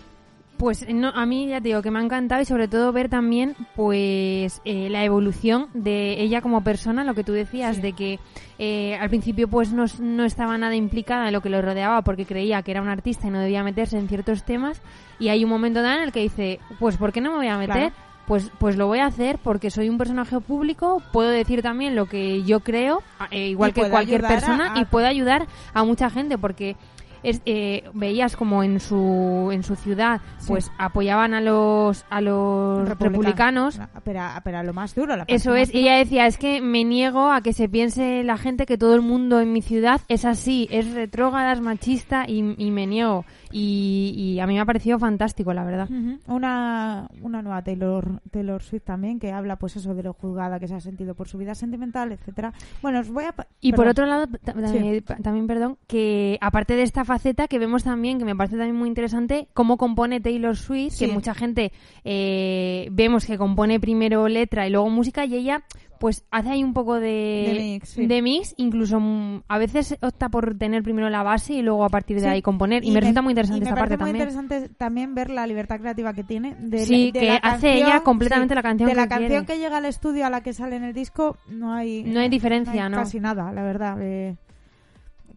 Pues 0.58 0.86
no, 0.94 1.10
a 1.10 1.26
mí 1.26 1.48
ya 1.48 1.60
te 1.60 1.70
digo 1.70 1.82
que 1.82 1.90
me 1.90 1.98
ha 2.00 2.04
encantado 2.04 2.42
y 2.42 2.46
sobre 2.46 2.68
todo 2.68 2.92
ver 2.92 3.10
también 3.10 3.56
pues 3.76 4.62
eh, 4.64 4.90
la 4.90 5.04
evolución 5.04 5.70
de 5.74 6.22
ella 6.22 6.42
como 6.42 6.64
persona, 6.64 7.04
lo 7.04 7.16
que 7.16 7.24
tú 7.24 7.32
decías, 7.34 7.82
de 7.82 7.94
que 7.94 8.20
eh, 8.60 8.96
al 8.96 9.10
principio 9.10 9.48
pues 9.48 9.74
no, 9.74 9.86
no 10.00 10.24
estaba 10.24 10.58
nada 10.60 10.76
implicada 10.76 11.28
en 11.28 11.34
lo 11.34 11.42
que 11.42 11.50
lo 11.50 11.62
rodeaba 11.64 12.04
porque 12.04 12.28
creía 12.28 12.62
que 12.62 12.72
era 12.72 12.82
un 12.84 12.90
artista 12.90 13.26
y 13.28 13.32
no 13.32 13.40
debía 13.40 13.64
meterse 13.64 13.98
en 13.98 14.08
ciertos 14.08 14.44
temas 14.44 14.84
y 15.18 15.30
hay 15.30 15.44
un 15.44 15.50
momento 15.50 15.82
dado 15.82 15.98
en 15.98 16.04
el 16.04 16.12
que 16.12 16.22
dice, 16.22 16.60
pues 16.78 16.98
¿por 16.98 17.12
qué 17.12 17.22
no 17.22 17.32
me 17.32 17.38
voy 17.38 17.48
a 17.48 17.58
meter? 17.58 17.92
Claro. 17.92 18.11
Pues, 18.32 18.50
pues 18.60 18.78
lo 18.78 18.88
voy 18.88 19.00
a 19.00 19.08
hacer 19.08 19.40
porque 19.44 19.70
soy 19.70 19.90
un 19.90 19.98
personaje 19.98 20.40
público, 20.40 21.04
puedo 21.12 21.28
decir 21.30 21.62
también 21.62 21.98
lo 21.98 22.06
que 22.06 22.44
yo 22.44 22.62
creo, 22.62 23.04
a- 23.20 23.28
eh, 23.30 23.50
igual 23.50 23.72
Y 23.72 23.74
que 23.74 23.90
cualquier 23.90 24.24
a- 24.24 24.30
persona, 24.30 24.74
y 24.78 24.86
puedo 24.86 25.06
ayudar 25.06 25.48
a 25.74 25.84
mucha 25.84 26.10
gente 26.10 26.38
porque 26.38 26.78
es, 27.24 27.42
eh, 27.46 27.84
veías 27.94 28.36
como 28.38 28.64
en 28.64 28.80
su 28.80 29.50
en 29.52 29.62
su 29.64 29.76
ciudad 29.76 30.22
Sí. 30.40 30.46
pues 30.48 30.72
apoyaban 30.80 31.34
a 31.36 31.42
los 31.42 32.04
a 32.10 32.20
los 32.22 32.88
republicanos 32.90 33.80
Pero, 34.04 34.22
pero 34.44 34.58
a 34.60 34.64
lo 34.64 34.74
más 34.74 34.96
duro. 34.96 35.16
La 35.16 35.26
eso 35.28 35.54
es, 35.56 35.70
ella 35.74 35.98
decía, 35.98 36.26
es 36.26 36.38
que 36.38 36.62
me 36.62 36.84
niego 36.84 37.32
a 37.32 37.42
que 37.42 37.54
se 37.54 37.68
piense 37.70 38.24
la 38.24 38.38
gente 38.38 38.66
que 38.66 38.78
todo 38.78 38.96
el 38.96 39.02
mundo 39.02 39.40
en 39.40 39.52
mi 39.54 39.62
ciudad 39.62 40.02
es 40.08 40.26
así, 40.26 40.68
es 40.72 40.94
retrógrada, 40.94 41.52
es 41.52 41.62
machista 41.62 42.24
y, 42.28 42.56
y 42.58 42.72
me 42.72 42.88
niego. 42.88 43.26
Y, 43.52 44.14
y 44.36 44.40
a 44.40 44.48
mí 44.48 44.54
me 44.56 44.60
ha 44.60 44.66
parecido 44.66 44.98
fantástico, 45.00 45.54
la 45.54 45.64
verdad. 45.64 45.90
Una, 46.28 47.10
una 47.22 47.42
nueva 47.42 47.62
Taylor, 47.64 48.22
Taylor 48.32 48.62
Swift 48.62 48.84
también 48.84 49.20
que 49.20 49.32
habla 49.32 49.58
pues 49.58 49.76
eso 49.76 49.94
de 49.96 50.04
lo 50.04 50.14
juzgada 50.14 50.60
que 50.60 50.68
se 50.68 50.76
ha 50.76 50.80
sentido 50.80 51.16
por 51.16 51.28
su 51.28 51.38
vida 51.38 51.56
sentimental, 51.56 52.12
etcétera. 52.12 52.54
Bueno, 52.82 53.00
os 53.00 53.10
voy 53.10 53.26
a... 53.26 53.36
Y 53.60 53.74
por 53.74 53.88
otro 53.88 54.06
lado, 54.06 54.28
ta- 54.28 54.54
también, 54.54 55.04
también, 55.04 55.48
perdón, 55.48 55.78
que 55.88 56.38
aparte 56.42 56.76
de 56.76 56.84
esta 56.84 57.06
faceta 57.06 57.48
que 57.48 57.60
vemos 57.60 57.84
también, 57.84 58.18
que 58.20 58.26
me 58.26 58.36
parece 58.36 58.58
también 58.58 58.76
muy 58.76 58.88
interesante, 58.90 59.48
cómo 59.54 59.78
compone 59.78 60.20
Taylor 60.22 60.56
Swift, 60.56 60.94
Sí. 60.94 61.06
que 61.08 61.14
mucha 61.14 61.34
gente 61.34 61.72
eh, 62.04 62.88
vemos 62.92 63.26
que 63.26 63.38
compone 63.38 63.80
primero 63.80 64.28
letra 64.28 64.68
y 64.68 64.72
luego 64.72 64.90
música, 64.90 65.26
y 65.26 65.36
ella 65.36 65.64
pues 66.02 66.26
hace 66.32 66.50
ahí 66.50 66.64
un 66.64 66.74
poco 66.74 66.96
de, 66.96 67.46
De 67.54 67.60
mix, 67.60 67.90
sí. 67.90 68.08
de 68.08 68.22
mix, 68.24 68.56
incluso 68.58 69.00
mm, 69.00 69.44
a 69.48 69.58
veces 69.60 69.96
opta 70.02 70.30
por 70.30 70.58
tener 70.58 70.82
primero 70.82 71.10
la 71.12 71.22
base 71.22 71.54
y 71.54 71.62
luego 71.62 71.86
a 71.86 71.90
partir 71.90 72.18
de 72.18 72.24
Sí. 72.24 72.28
ahí 72.28 72.42
componer. 72.42 72.84
Y, 72.84 72.90
me, 72.90 73.00
resulta 73.00 73.22
muy 73.22 73.34
interesante 73.34 73.60
y 73.60 73.62
me 73.62 73.70
esta 73.70 73.80
parte 73.80 73.98
muy 73.98 74.06
también. 74.12 74.28
interesante 74.30 74.70
también 74.76 75.14
ver 75.14 75.30
la 75.30 75.46
libertad 75.46 75.80
creativa 75.80 76.12
que 76.14 76.24
tiene. 76.24 76.56
De, 76.60 76.80
Sí, 76.86 77.12
de 77.12 77.20
que 77.20 77.26
la 77.28 77.36
hace 77.36 77.68
canción- 77.68 77.74
ella 77.88 78.00
completamente 78.04 78.56
la 78.56 78.64
canción 78.64 78.90
De 78.90 78.96
la 78.96 79.04
que 79.04 79.10
canción 79.10 79.30
quiere. 79.30 79.46
que 79.46 79.60
llega 79.60 79.78
al 79.78 79.86
estudio 79.86 80.26
a 80.26 80.32
la 80.32 80.42
que 80.42 80.54
sale 80.54 80.76
en 80.76 80.84
el 80.86 80.94
disco 80.94 81.38
no 81.48 81.72
hay... 81.72 82.04
No 82.04 82.20
hay 82.20 82.30
diferencia, 82.30 82.84
hay 82.86 82.90
¿no? 82.90 82.98
Casi 82.98 83.20
nada, 83.20 83.52
la 83.52 83.62
verdad. 83.62 83.98
eh, 84.02 84.36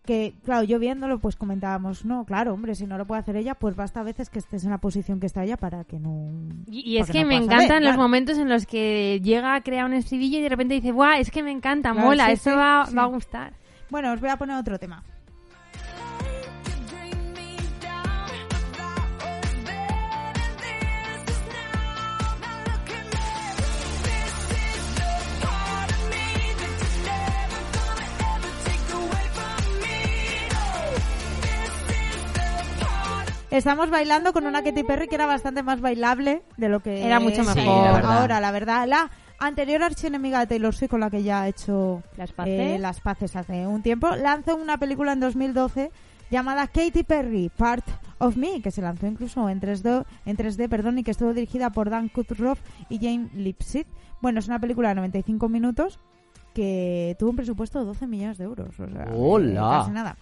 que, 0.05 0.35
claro, 0.45 0.65
yo 0.65 0.79
viéndolo, 0.79 1.19
pues 1.19 1.37
comentábamos, 1.37 2.05
no, 2.05 2.25
claro, 2.25 2.53
hombre, 2.53 2.75
si 2.75 2.87
no 2.87 2.99
lo 2.99 3.07
puede 3.07 3.21
hacer 3.21 3.37
ella, 3.37 3.55
pues 3.55 3.75
basta 3.75 4.01
a 4.01 4.03
veces 4.03 4.31
que 4.31 4.39
estés 4.39 4.65
en 4.65 4.71
la 4.71 4.79
posición 4.79 5.19
que 5.19 5.27
está 5.27 5.45
ella 5.45 5.57
para 5.57 5.85
que 5.85 5.99
no... 5.99 6.31
Y, 6.67 6.93
y 6.93 6.99
es 6.99 7.11
que 7.11 7.23
no 7.23 7.29
me 7.29 7.37
encantan 7.37 7.83
los 7.83 7.93
claro. 7.93 8.03
momentos 8.03 8.39
en 8.39 8.49
los 8.49 8.67
que 8.67 9.21
llega 9.23 9.55
a 9.55 9.63
crear 9.63 9.85
un 9.87 9.95
estribillo 9.95 10.39
y 10.39 10.43
de 10.43 10.49
repente 10.49 10.75
dice, 10.75 10.93
¡buah! 10.93 11.19
Es 11.19 11.31
que 11.31 11.43
me 11.43 11.51
encanta, 11.51 11.93
Claro, 11.93 12.07
mola, 12.07 12.27
sí, 12.27 12.33
esto 12.33 12.51
sí, 12.51 12.57
va, 12.57 12.87
sí. 12.87 12.95
va 12.95 13.03
a 13.03 13.07
gustar. 13.07 13.55
Bueno, 13.91 14.13
os 14.13 14.21
voy 14.21 14.31
a 14.31 14.37
poner 14.37 14.57
otro 14.57 14.79
tema. 14.79 15.03
Estamos 33.55 33.89
bailando 33.89 34.33
con 34.33 34.47
una 34.49 34.65
Katy 34.65 34.83
Perry 34.83 35.07
que 35.07 35.15
era 35.15 35.27
bastante 35.27 35.63
más 35.63 35.81
bailable 35.81 36.43
de 36.57 36.69
lo 36.69 36.81
que 36.81 37.07
Era 37.07 37.21
mucho 37.21 37.43
es 37.43 37.47
mejor. 37.47 37.63
Sí, 37.63 37.67
la 37.85 37.93
verdad. 37.93 38.19
ahora, 38.19 38.41
la 38.41 38.51
verdad. 38.51 38.89
La 38.89 39.11
anterior 39.39 39.81
archienemiga 39.81 40.41
de 40.41 40.49
Taylor 40.49 40.75
Swift 40.75 40.91
con 40.91 40.99
la 40.99 41.09
que 41.09 41.23
ya 41.23 41.43
ha 41.43 41.49
hecho 41.49 42.03
Las 42.17 42.33
paces. 42.33 42.53
eh, 42.77 42.79
las 42.81 43.01
paces 43.01 43.37
hace 43.37 43.65
un 43.69 43.81
tiempo, 43.81 44.11
lanzó 44.17 44.57
una 44.57 44.77
película 44.79 45.13
en 45.13 45.21
2012 45.21 45.93
llamada 46.33 46.67
Katy 46.67 47.05
Perry, 47.05 47.49
Part 47.57 47.87
of 48.19 48.37
Me, 48.37 48.61
que 48.61 48.73
se 48.73 48.83
lanzó 48.83 49.07
incluso 49.07 49.49
en 49.49 49.61
3D, 49.61 50.05
en 50.27 50.37
3D 50.37 50.69
perdón, 50.69 50.99
y 50.99 51.05
que 51.05 51.13
estuvo 51.13 51.33
dirigida 51.33 51.71
por 51.71 51.91
Dan 51.91 52.09
Kutroff 52.09 52.59
y 52.89 52.99
Jane 52.99 53.29
Lipsit. 53.35 53.87
Bueno, 54.21 54.41
es 54.41 54.49
una 54.49 54.59
película 54.59 54.89
de 54.89 54.97
95 54.97 55.49
minutos 55.49 56.01
que 56.55 57.15
tuvo 57.21 57.31
un 57.31 57.37
presupuesto 57.37 57.79
de 57.79 57.85
12 57.85 58.07
millones 58.09 58.39
de 58.39 58.45
euros. 58.45 58.81
O 58.81 58.89
sea, 58.89 59.07
¡Hola! 59.15 59.61
eh, 59.61 59.79
casi 59.79 59.91
nada. 59.93 60.17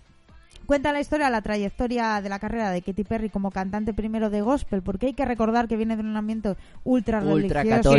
Cuenta 0.72 0.90
la 0.90 1.00
historia, 1.00 1.28
la 1.28 1.42
trayectoria 1.42 2.22
de 2.22 2.30
la 2.30 2.38
carrera 2.38 2.70
de 2.70 2.80
Katy 2.80 3.04
Perry 3.04 3.28
como 3.28 3.50
cantante 3.50 3.92
primero 3.92 4.30
de 4.30 4.40
gospel, 4.40 4.80
porque 4.80 5.08
hay 5.08 5.12
que 5.12 5.26
recordar 5.26 5.68
que 5.68 5.76
viene 5.76 5.98
de 5.98 6.02
un 6.02 6.16
ambiente 6.16 6.56
ultra 6.82 7.20
religioso. 7.20 7.94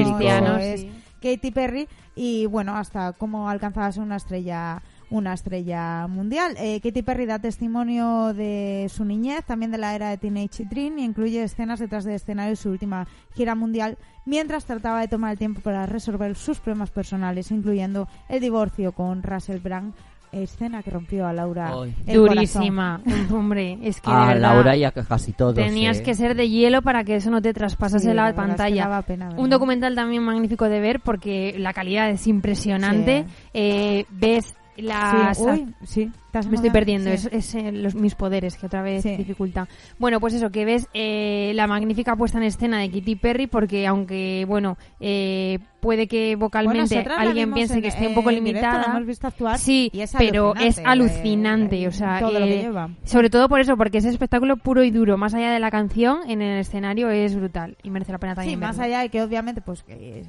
Es 0.58 0.82
sí. 0.82 0.92
Katy 1.22 1.52
Perry 1.52 1.88
y 2.16 2.48
bueno, 2.48 2.76
hasta 2.76 3.14
cómo 3.14 3.48
alcanzaba 3.48 3.86
a 3.86 3.92
ser 3.92 4.02
una 4.02 4.16
estrella 4.16 4.82
una 5.12 5.34
estrella 5.36 6.08
mundial. 6.08 6.56
Eh, 6.58 6.82
Katy 6.82 7.04
Perry 7.04 7.28
da 7.28 7.38
testimonio 7.38 8.34
de 8.34 8.90
su 8.90 9.06
niñez, 9.06 9.46
también 9.46 9.72
de 9.72 9.78
la 9.78 9.94
era 9.94 10.10
de 10.10 10.18
Teenage 10.18 10.66
Dream 10.66 10.98
y 10.98 11.04
incluye 11.04 11.44
escenas 11.44 11.80
detrás 11.80 12.04
de 12.06 12.16
escenario 12.16 12.50
de 12.50 12.56
su 12.56 12.72
última 12.72 13.08
gira 13.36 13.54
mundial, 13.54 14.00
mientras 14.26 14.66
trataba 14.66 15.02
de 15.02 15.08
tomar 15.08 15.34
el 15.34 15.38
tiempo 15.38 15.62
para 15.62 15.86
resolver 15.86 16.36
sus 16.36 16.60
problemas 16.60 16.90
personales, 16.90 17.52
incluyendo 17.52 18.08
el 18.28 18.42
divorcio 18.42 18.94
con 18.94 19.22
Russell 19.22 19.60
Brand, 19.60 19.94
escena 20.34 20.84
que 20.84 20.92
rompió 20.92 21.26
a 21.28 21.34
Laura 21.34 21.72
Ay. 21.74 21.96
el 22.08 22.20
corazón. 22.20 22.36
Durísima. 22.36 23.02
Hombre, 23.32 23.78
es 23.84 24.02
que 24.02 24.10
A 24.12 24.28
verdad 24.28 24.42
Laura 24.42 24.76
y 24.76 24.84
a 24.84 24.92
casi 24.92 25.32
todos. 25.34 25.56
tenías 25.56 26.00
¿eh? 26.00 26.04
que 26.04 26.14
ser 26.16 26.36
de 26.36 26.50
hielo 26.50 26.82
para 26.82 27.04
que 27.04 27.16
eso 27.16 27.30
no 27.32 27.42
te 27.42 27.54
traspasase 27.54 28.10
Sí, 28.10 28.14
la, 28.14 28.26
verdad 28.26 28.30
es 28.30 28.36
que 28.36 28.48
pantalla. 28.50 28.84
daba 28.84 29.02
pena. 29.04 29.30
Un 29.38 29.50
documental 29.50 29.96
también 29.96 30.24
magnífico 30.24 30.68
de 30.70 30.80
ver 30.80 31.00
porque 31.00 31.56
la 31.58 31.74
calidad 31.74 32.10
es 32.10 32.26
impresionante. 32.28 33.26
Sí. 33.28 33.34
Eh, 33.54 34.06
ves 34.10 34.54
las 34.78 35.38
Sí, 35.38 35.44
uy, 35.44 35.74
sí, 35.84 36.12
te 36.32 36.38
has 36.40 36.48
me 36.48 36.56
estoy 36.56 36.72
perdiendo, 36.72 37.10
Sí. 37.12 37.16
es, 37.16 37.26
es, 37.32 37.56
eh, 37.56 37.72
los, 37.72 37.96
mis 37.96 38.16
poderes 38.16 38.58
que 38.58 38.66
otra 38.66 38.82
vez 38.82 39.04
Sí. 39.04 39.16
dificulta. 39.16 39.68
Bueno, 40.00 40.20
pues 40.20 40.34
eso, 40.34 40.50
que 40.50 40.66
ves 40.66 40.88
eh, 40.94 41.52
la 41.56 41.68
magnífica 41.68 42.16
puesta 42.16 42.38
en 42.40 42.46
escena 42.46 42.80
de 42.80 42.90
Kitty 42.90 43.16
Perry, 43.16 43.48
porque 43.48 43.86
aunque, 43.88 44.46
bueno, 44.48 44.78
eh, 45.00 45.60
puede 45.80 46.08
que 46.08 46.36
vocalmente 46.36 46.98
alguien 47.18 47.54
piense 47.54 47.76
en- 47.76 47.82
que 47.82 47.90
esté 47.90 48.08
un 48.08 48.16
poco 48.16 48.32
limitada. 48.32 48.86
hemos 48.88 49.06
visto 49.06 49.28
actuar 49.28 49.58
sí, 49.60 49.92
es 49.94 50.14
pero 50.18 50.56
es 50.56 50.80
alucinante, 50.80 50.90
alucinante, 50.90 51.82
eh, 51.84 51.88
o 51.88 51.92
sea, 51.92 52.20
todo 52.20 52.40
lo 52.40 52.46
que 52.46 52.60
eh, 52.60 52.62
lleva. 52.64 52.90
sobre 53.04 53.30
todo 53.30 53.50
por 53.50 53.60
eso, 53.60 53.76
porque 53.78 53.98
ese 54.00 54.10
espectáculo 54.10 54.58
puro 54.58 54.84
y 54.84 54.92
duro, 54.92 55.18
más 55.18 55.34
allá 55.34 55.52
de 55.52 55.60
la 55.60 55.70
canción, 55.72 56.20
en 56.30 56.42
el 56.42 56.60
escenario 56.60 57.10
es 57.10 57.36
brutal 57.36 57.78
y 57.84 57.90
merece 57.90 58.12
la 58.14 58.18
pena 58.18 58.34
Sí, 58.34 58.38
también. 58.38 58.60
más 58.62 58.78
verlo. 58.78 58.94
allá 58.96 59.04
de 59.04 59.10
que 59.10 59.22
obviamente 59.22 59.62
pues 59.62 59.84
que 59.84 60.24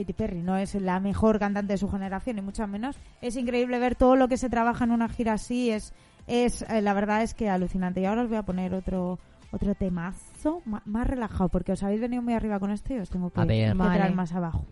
Katy 0.00 0.12
Perry 0.12 0.42
no 0.42 0.56
es 0.56 0.74
la 0.74 1.00
mejor 1.00 1.38
cantante 1.38 1.72
de 1.72 1.78
su 1.78 1.88
generación, 1.88 2.36
ni 2.36 2.42
mucho 2.42 2.66
menos. 2.66 2.96
Es 3.22 3.36
increíble 3.36 3.78
ver 3.78 3.94
todo 3.94 4.14
lo 4.16 4.28
que 4.28 4.36
se 4.36 4.50
trabaja 4.50 4.84
en 4.84 4.90
una 4.90 5.08
gira 5.08 5.32
así, 5.34 5.70
es, 5.70 5.92
es 6.26 6.62
eh, 6.62 6.82
la 6.82 6.92
verdad 6.94 7.22
es 7.22 7.32
que 7.34 7.48
alucinante. 7.48 8.00
Y 8.00 8.04
ahora 8.04 8.22
os 8.22 8.28
voy 8.28 8.36
a 8.38 8.42
poner 8.42 8.74
otro 8.74 9.18
otro 9.52 9.74
temazo 9.74 10.60
ma- 10.66 10.82
más 10.84 11.06
relajado, 11.06 11.48
porque 11.48 11.72
os 11.72 11.82
habéis 11.82 12.00
venido 12.00 12.20
muy 12.20 12.34
arriba 12.34 12.58
con 12.60 12.70
este 12.72 12.96
y 12.96 12.98
os 12.98 13.08
tengo 13.08 13.30
que, 13.30 13.40
traer 13.40 13.74
Vale. 13.74 14.14
más 14.14 14.32
abajo. 14.32 14.66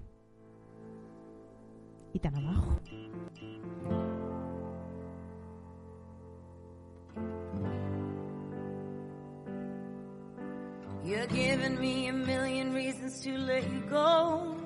Y 2.13 2.19
tan 2.19 2.35
abajo. 2.37 2.81
You're 11.05 11.27
giving 11.27 11.79
me 11.81 12.09
a 12.09 12.13
million 12.13 12.73
reasons 12.73 13.21
to 13.25 13.31
let 13.37 13.65
you 13.71 13.81
go. 13.91 14.57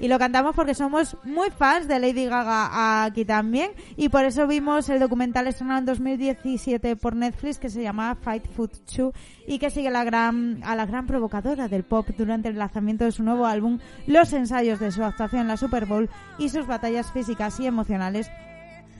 Y 0.00 0.08
lo 0.08 0.18
cantamos 0.18 0.54
porque 0.54 0.74
somos 0.74 1.16
muy 1.24 1.50
fans 1.50 1.88
de 1.88 1.98
Lady 1.98 2.26
Gaga 2.26 3.04
aquí 3.04 3.24
también. 3.24 3.72
Y 3.96 4.08
por 4.08 4.24
eso 4.24 4.46
vimos 4.46 4.88
el 4.88 5.00
documental 5.00 5.48
estrenado 5.48 5.80
en 5.80 5.86
2017 5.86 6.94
por 6.96 7.16
Netflix 7.16 7.58
que 7.58 7.68
se 7.68 7.82
llama 7.82 8.14
Fight 8.14 8.46
Food 8.54 8.70
2 8.96 9.12
y 9.48 9.58
que 9.58 9.70
sigue 9.70 9.90
la 9.90 10.04
gran, 10.04 10.60
a 10.64 10.76
la 10.76 10.86
gran 10.86 11.06
provocadora 11.06 11.66
del 11.66 11.82
pop 11.82 12.08
durante 12.16 12.48
el 12.48 12.58
lanzamiento 12.58 13.04
de 13.04 13.12
su 13.12 13.24
nuevo 13.24 13.46
álbum, 13.46 13.80
los 14.06 14.32
ensayos 14.32 14.78
de 14.78 14.92
su 14.92 15.02
actuación 15.02 15.42
en 15.42 15.48
la 15.48 15.56
Super 15.56 15.86
Bowl 15.86 16.08
y 16.38 16.48
sus 16.50 16.66
batallas 16.66 17.10
físicas 17.10 17.58
y 17.58 17.66
emocionales 17.66 18.30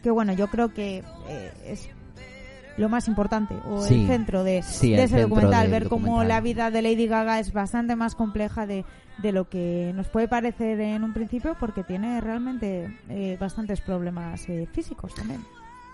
que 0.03 0.11
bueno, 0.11 0.33
yo 0.33 0.49
creo 0.49 0.73
que 0.75 1.03
eh, 1.29 1.53
es 1.67 1.89
lo 2.77 2.89
más 2.89 3.07
importante 3.09 3.55
o 3.69 3.83
Sí. 3.83 4.03
el 4.03 4.07
centro 4.07 4.45
de, 4.45 4.63
Sí, 4.63 4.89
de 4.91 4.95
el 4.95 5.01
ese 5.01 5.09
centro 5.19 5.29
documental, 5.29 5.71
ver 5.71 5.89
cómo 5.89 6.25
la 6.25 6.41
vida 6.41 6.71
de 6.71 6.83
Lady 6.83 7.07
Gaga 7.07 7.39
es 7.39 7.53
bastante 7.53 7.97
más 7.97 8.15
compleja 8.15 8.67
de, 8.67 8.85
de 9.19 9.33
lo 9.33 9.49
que 9.49 9.93
nos 9.95 10.09
puede 10.09 10.27
parecer 10.29 10.81
en 10.81 11.05
un 11.05 11.13
principio 11.13 11.55
porque 11.61 11.85
tiene 11.85 12.21
realmente 12.21 12.99
eh, 13.11 13.37
bastantes 13.39 13.81
problemas 13.83 14.49
eh, 14.49 14.67
físicos 14.73 15.15
también. 15.15 15.43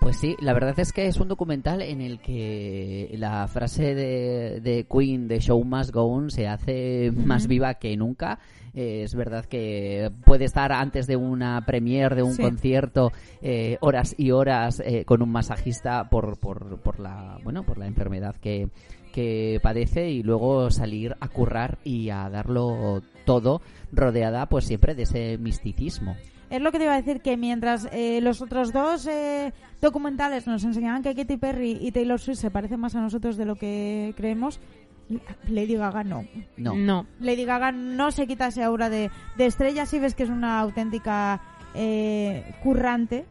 Pues 0.00 0.16
sí, 0.20 0.36
la 0.40 0.54
verdad 0.54 0.78
es 0.78 0.92
que 0.92 1.06
es 1.06 1.18
un 1.18 1.28
documental 1.28 1.82
en 1.82 2.00
el 2.00 2.20
que 2.20 3.10
la 3.18 3.46
frase 3.48 3.94
de, 3.94 4.60
de 4.60 4.86
Queen 4.90 5.28
de 5.28 5.40
Show 5.40 5.62
Must 5.64 5.92
Go 5.92 6.04
On 6.04 6.30
se 6.30 6.46
hace 6.46 7.12
más 7.14 7.46
viva 7.46 7.74
que 7.74 7.94
nunca. 7.96 8.38
Eh, 8.74 9.02
es 9.02 9.14
verdad 9.14 9.44
que 9.44 10.10
puede 10.24 10.44
estar 10.44 10.72
antes 10.72 11.06
de 11.08 11.16
una 11.16 11.64
premiere, 11.66 12.14
de 12.16 12.22
un 12.22 12.32
Sí. 12.34 12.42
concierto, 12.42 13.12
eh, 13.42 13.76
horas 13.80 14.14
y 14.16 14.30
horas 14.30 14.80
eh, 14.84 15.04
con 15.04 15.20
un 15.20 15.30
masajista 15.30 16.08
por, 16.08 16.38
por, 16.38 16.78
por 16.80 17.00
la 17.00 17.38
bueno 17.42 17.64
por 17.64 17.76
la 17.76 17.86
enfermedad 17.86 18.36
que, 18.36 18.68
que 19.12 19.58
padece 19.62 20.10
y 20.10 20.22
luego 20.22 20.70
salir 20.70 21.16
a 21.20 21.28
currar 21.28 21.78
y 21.84 22.10
a 22.10 22.30
darlo 22.30 23.02
todo 23.26 23.60
rodeada 23.92 24.46
pues 24.46 24.64
siempre 24.64 24.94
de 24.94 25.02
ese 25.02 25.38
misticismo. 25.38 26.16
Es 26.50 26.62
lo 26.62 26.72
que 26.72 26.78
te 26.78 26.84
iba 26.84 26.94
a 26.94 26.96
decir 27.02 27.20
que 27.20 27.36
mientras 27.36 27.88
eh, 27.92 28.20
los 28.22 28.40
otros 28.40 28.72
dos 28.72 29.06
eh, 29.06 29.52
documentales 29.80 30.46
nos 30.46 30.64
enseñaban 30.64 31.02
que 31.02 31.14
Katy 31.14 31.36
Perry 31.36 31.78
y 31.80 31.92
Taylor 31.92 32.18
Swift 32.18 32.38
se 32.38 32.50
parecen 32.50 32.80
más 32.80 32.94
a 32.94 33.00
nosotros 33.00 33.36
de 33.36 33.44
lo 33.44 33.56
que 33.56 34.14
creemos, 34.16 34.60
Lady 35.48 35.74
Gaga 35.74 36.04
no. 36.04 36.24
No. 36.56 36.74
No. 36.74 37.06
Lady 37.20 37.44
Gaga 37.44 37.72
no 37.72 38.10
se 38.10 38.26
quita 38.26 38.48
ese 38.48 38.62
aura 38.62 38.88
de, 38.90 39.10
de 39.36 39.46
estrella, 39.46 39.86
si 39.86 39.98
ves 39.98 40.14
que 40.14 40.22
es 40.22 40.30
una 40.30 40.60
auténtica 40.60 41.40
eh, 41.74 42.44
currante. 42.62 43.26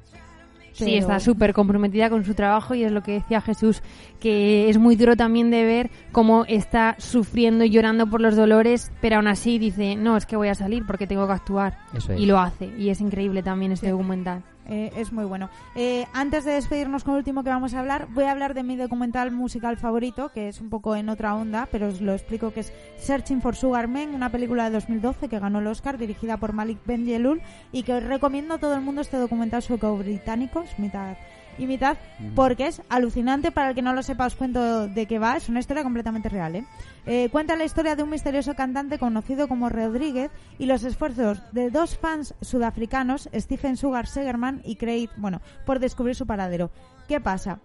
Sí, 0.86 0.86
pero- 0.86 0.98
está 1.00 1.20
súper 1.20 1.54
comprometida 1.54 2.10
con 2.10 2.24
su 2.24 2.34
trabajo 2.34 2.76
y 2.76 2.84
es 2.84 2.92
lo 2.92 3.02
que 3.04 3.14
decía 3.14 3.42
Jesús, 3.42 3.82
que 4.20 4.70
es 4.70 4.78
muy 4.78 4.96
duro 4.96 5.16
también 5.16 5.50
de 5.52 5.64
ver 5.64 5.90
cómo 6.12 6.46
está 6.46 6.96
sufriendo 7.00 7.64
y 7.64 7.70
llorando 7.70 8.08
por 8.08 8.22
los 8.22 8.36
dolores, 8.36 8.92
pero 9.02 9.18
aún 9.18 9.28
así 9.28 9.58
dice, 9.60 9.96
no, 9.96 10.18
es 10.18 10.26
que 10.26 10.36
voy 10.36 10.50
a 10.50 10.56
salir 10.56 10.84
porque 10.86 11.08
tengo 11.08 11.26
que 11.28 11.34
actuar. 11.34 11.78
Eso 11.94 12.14
es. 12.14 12.20
Y 12.20 12.26
lo 12.26 12.40
hace. 12.40 12.70
Y 12.78 12.90
es 12.90 13.02
increíble 13.02 13.44
también 13.44 13.72
este 13.72 13.90
documental. 13.90 14.44
Eh, 14.70 14.92
es 14.96 15.14
muy 15.14 15.26
bueno. 15.26 15.50
Eh, 15.76 16.06
antes 16.14 16.44
de 16.44 16.52
despedirnos 16.54 17.04
con 17.04 17.14
el 17.14 17.20
último 17.20 17.44
que 17.44 17.50
vamos 17.50 17.74
a 17.74 17.80
hablar, 17.80 18.08
voy 18.10 18.26
a 18.26 18.32
hablar 18.32 18.54
de 18.54 18.64
mi 18.64 18.76
documental 18.76 19.32
musical 19.32 19.78
favorito, 19.78 20.30
que 20.30 20.50
es 20.50 20.60
un 20.60 20.70
poco 20.70 20.96
en 20.96 21.10
otra 21.10 21.36
onda, 21.36 21.68
pero 21.72 21.88
os 21.88 22.02
lo 22.02 22.14
explico 22.14 22.52
que 22.52 22.62
es 22.62 22.74
Searching 22.98 23.42
for 23.42 23.56
Sugar 23.56 23.88
Man, 23.88 24.14
una 24.14 24.30
película 24.30 24.66
de 24.66 24.72
2012 24.72 25.30
que 25.30 25.40
ganó 25.40 25.60
el 25.60 25.68
Oscar, 25.68 25.98
dirigida 25.98 26.38
por 26.38 26.54
Malik 26.54 26.80
Benjelloul, 26.86 27.42
y 27.72 27.84
que 27.84 27.94
os 27.94 28.04
recomiendo 28.04 28.56
a 28.56 28.58
todo 28.58 28.76
el 28.76 28.82
mundo 28.82 29.02
este 29.02 29.18
documental 29.18 29.62
sueco-británico, 29.62 30.62
es 30.62 30.78
mitad 30.80 31.16
y 31.58 31.66
mitad, 31.68 31.98
porque 32.36 32.68
es 32.68 32.82
alucinante. 32.90 33.52
Para 33.52 33.70
el 33.70 33.76
que 33.76 33.82
no 33.82 33.94
lo 33.94 34.04
sepa, 34.04 34.26
os 34.26 34.36
cuento 34.36 34.88
de 34.88 35.06
qué 35.06 35.20
va. 35.20 35.38
Es 35.38 35.50
una 35.50 35.60
historia 35.60 35.84
completamente 35.84 36.30
real. 36.30 36.56
¿eh? 36.56 36.66
Eh, 37.06 37.30
cuenta 37.32 37.56
la 37.56 37.64
historia 37.66 37.96
de 37.96 38.04
un 38.04 38.10
misterioso 38.10 38.54
cantante 38.56 39.00
conocido 39.00 39.48
como 39.48 39.70
Rodríguez 39.70 40.30
y 40.60 40.66
los 40.66 40.84
esfuerzos 40.84 41.42
de 41.54 41.70
dos 41.72 41.98
fans 41.98 42.36
sudafricanos, 42.42 43.30
Stephen 43.34 43.78
Sugar 43.78 44.08
Segerman 44.08 44.62
y 44.66 44.76
Craig, 44.76 45.10
bueno, 45.18 45.42
por 45.66 45.80
descubrir 45.80 46.16
su 46.16 46.26
paradero. 46.28 46.70
¿Qué 47.08 47.20
pasa? 47.22 47.60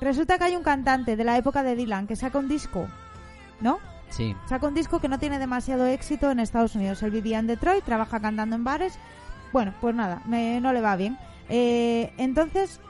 Resulta 0.00 0.38
que 0.38 0.44
hay 0.44 0.56
un 0.56 0.62
cantante 0.62 1.16
de 1.16 1.24
la 1.24 1.36
época 1.36 1.62
de 1.62 1.74
Dylan 1.74 2.06
que 2.06 2.14
saca 2.16 2.38
un 2.38 2.48
disco, 2.48 2.86
¿no? 3.60 3.78
Sí. 4.10 4.34
Saca 4.48 4.68
un 4.68 4.74
disco 4.74 5.00
que 5.00 5.08
no 5.08 5.18
tiene 5.18 5.38
demasiado 5.38 5.86
éxito 5.86 6.30
en 6.30 6.38
Estados 6.40 6.74
Unidos. 6.76 7.02
Él 7.02 7.10
vivía 7.10 7.38
en 7.40 7.46
Detroit, 7.48 7.84
trabaja 7.84 8.20
cantando 8.20 8.54
en 8.56 8.64
bares. 8.64 8.98
Bueno, 9.52 9.74
pues 9.80 9.94
nada, 9.94 10.22
me- 10.26 10.60
no 10.60 10.72
le 10.72 10.80
va 10.80 10.94
bien. 10.96 11.18
Eh, 11.48 12.12
entonces, 12.18 12.80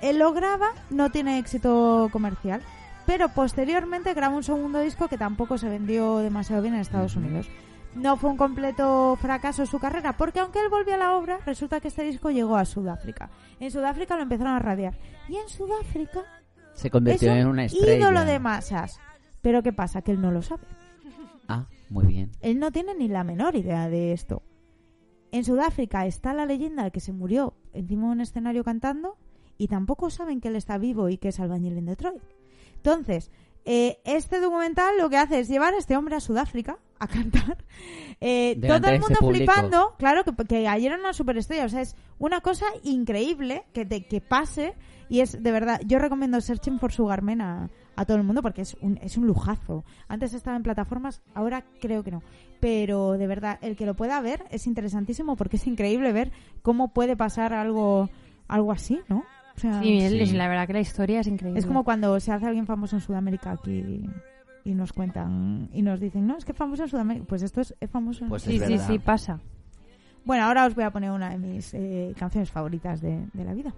él 0.00 0.18
lo 0.18 0.32
graba, 0.32 0.68
no 0.90 1.10
tiene 1.10 1.38
éxito 1.38 2.08
comercial. 2.12 2.60
Pero 3.06 3.28
posteriormente 3.30 4.14
graba 4.14 4.36
un 4.36 4.44
segundo 4.44 4.80
disco 4.80 5.08
que 5.08 5.18
tampoco 5.18 5.58
se 5.58 5.68
vendió 5.68 6.18
demasiado 6.18 6.62
bien 6.62 6.74
en 6.74 6.80
Estados 6.80 7.16
Unidos. 7.16 7.48
No 7.94 8.16
fue 8.16 8.30
un 8.30 8.36
completo 8.36 9.18
fracaso 9.20 9.66
su 9.66 9.78
carrera, 9.80 10.16
porque 10.16 10.38
aunque 10.40 10.60
él 10.60 10.68
volvió 10.70 10.94
a 10.94 10.98
la 10.98 11.16
obra, 11.16 11.38
resulta 11.44 11.80
que 11.80 11.88
este 11.88 12.04
disco 12.04 12.30
llegó 12.30 12.56
a 12.56 12.64
Sudáfrica. 12.64 13.28
En 13.60 13.70
Sudáfrica 13.70 14.16
lo 14.16 14.22
empezaron 14.22 14.54
a 14.54 14.60
radiar. 14.60 14.96
Y 15.28 15.36
en 15.36 15.48
Sudáfrica 15.48 16.20
Se 16.74 16.88
es 16.88 16.92
convirtió 16.92 17.32
un 17.32 17.38
en 17.38 17.46
una 17.48 17.64
estrella. 17.64 17.96
ídolo 17.98 18.24
de 18.24 18.38
masas. 18.38 18.98
Pero 19.42 19.62
¿qué 19.62 19.72
pasa? 19.72 20.00
Que 20.02 20.12
él 20.12 20.20
no 20.22 20.30
lo 20.30 20.40
sabe. 20.40 20.62
Ah, 21.48 21.66
muy 21.90 22.06
bien. 22.06 22.30
Él 22.40 22.60
no 22.60 22.70
tiene 22.70 22.94
ni 22.94 23.08
la 23.08 23.24
menor 23.24 23.56
idea 23.56 23.88
de 23.88 24.12
esto. 24.12 24.42
En 25.32 25.44
Sudáfrica 25.44 26.06
está 26.06 26.32
la 26.32 26.46
leyenda 26.46 26.84
de 26.84 26.92
que 26.92 27.00
se 27.00 27.12
murió 27.12 27.54
encima 27.72 28.06
de 28.06 28.12
un 28.12 28.20
escenario 28.20 28.64
cantando 28.64 29.16
y 29.58 29.68
tampoco 29.68 30.10
saben 30.10 30.40
que 30.40 30.48
él 30.48 30.56
está 30.56 30.78
vivo 30.78 31.08
y 31.08 31.18
que 31.18 31.28
es 31.28 31.40
albañil 31.40 31.78
en 31.78 31.86
Detroit. 31.86 32.22
Entonces, 32.76 33.30
eh, 33.64 33.98
este 34.04 34.40
documental 34.40 34.98
lo 34.98 35.08
que 35.08 35.16
hace 35.16 35.38
es 35.38 35.48
llevar 35.48 35.74
a 35.74 35.78
este 35.78 35.96
hombre 35.96 36.16
a 36.16 36.20
Sudáfrica 36.20 36.78
a 36.98 37.06
cantar. 37.06 37.58
Eh, 38.24 38.56
todo 38.60 38.88
el 38.88 39.00
mundo 39.00 39.18
flipando. 39.18 39.96
Claro, 39.98 40.22
que, 40.22 40.32
que 40.44 40.68
ayer 40.68 40.92
era 40.92 41.00
una 41.00 41.12
superestrella. 41.12 41.64
O 41.64 41.68
sea, 41.68 41.80
es 41.80 41.96
una 42.20 42.40
cosa 42.40 42.66
increíble 42.84 43.64
que, 43.72 43.84
te, 43.84 44.06
que 44.06 44.20
pase. 44.20 44.76
Y 45.08 45.22
es, 45.22 45.42
de 45.42 45.50
verdad, 45.50 45.80
yo 45.84 45.98
recomiendo 45.98 46.40
Searching 46.40 46.78
for 46.78 46.92
Sugar 46.92 47.22
Man 47.22 47.40
a, 47.40 47.68
a 47.96 48.04
todo 48.04 48.16
el 48.16 48.22
mundo 48.22 48.40
porque 48.40 48.62
es 48.62 48.76
un, 48.80 48.96
es 49.02 49.16
un 49.16 49.26
lujazo. 49.26 49.84
Antes 50.06 50.34
estaba 50.34 50.56
en 50.56 50.62
plataformas, 50.62 51.20
ahora 51.34 51.64
creo 51.80 52.04
que 52.04 52.12
no. 52.12 52.22
Pero 52.62 53.18
de 53.18 53.26
verdad, 53.26 53.58
el 53.60 53.74
que 53.74 53.86
lo 53.86 53.94
pueda 53.94 54.20
ver 54.20 54.44
es 54.50 54.68
interesantísimo 54.68 55.34
porque 55.34 55.56
es 55.56 55.66
increíble 55.66 56.12
ver 56.12 56.30
cómo 56.62 56.92
puede 56.94 57.16
pasar 57.16 57.52
algo, 57.52 58.08
algo 58.46 58.70
así, 58.70 59.00
¿no? 59.08 59.24
O 59.56 59.60
sea, 59.60 59.82
Sí, 59.82 59.98
él- 60.00 60.28
Sí. 60.28 60.36
la 60.36 60.46
verdad 60.46 60.68
que 60.68 60.74
la 60.74 60.80
historia 60.80 61.18
es 61.20 61.26
increíble. 61.26 61.58
es 61.58 61.66
como 61.66 61.82
cuando 61.82 62.20
se 62.20 62.30
hace 62.30 62.46
alguien 62.46 62.64
famoso 62.66 62.94
en 62.94 63.00
Sudamérica 63.02 63.50
aquí 63.50 64.08
y 64.64 64.74
nos 64.74 64.92
cuentan 64.92 65.70
y 65.72 65.82
nos 65.82 65.98
dicen, 65.98 66.24
no, 66.24 66.36
es 66.38 66.44
que 66.44 66.52
es 66.52 66.58
famoso 66.58 66.84
en 66.84 66.88
Sudamérica. 66.88 67.26
Pues 67.28 67.42
esto 67.42 67.60
es, 67.60 67.74
es 67.80 67.90
famoso 67.90 68.22
en 68.22 68.30
Pues 68.30 68.42
Sí, 68.44 68.60
sí, 68.60 68.78
sí, 68.78 68.98
pasa. 69.00 69.40
Bueno, 70.24 70.44
ahora 70.44 70.64
os 70.66 70.76
voy 70.76 70.84
a 70.84 70.90
poner 70.92 71.10
una 71.10 71.30
de 71.30 71.38
mis 71.38 71.74
eh, 71.74 72.14
canciones 72.16 72.48
favoritas 72.52 73.00
de, 73.00 73.26
de 73.32 73.44
la 73.44 73.54
vida. 73.54 73.74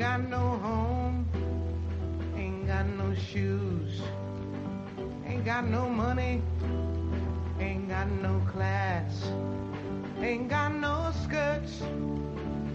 Got 0.00 0.26
no 0.30 0.38
home, 0.38 1.28
ain't 2.34 2.66
got 2.66 2.86
no 2.86 3.14
shoes, 3.14 4.00
ain't 5.26 5.44
got 5.44 5.68
no 5.68 5.90
money, 5.90 6.40
ain't 7.58 7.86
got 7.86 8.10
no 8.10 8.40
class, 8.50 9.30
ain't 10.22 10.48
got 10.48 10.72
no 10.74 11.12
skirts, 11.22 11.82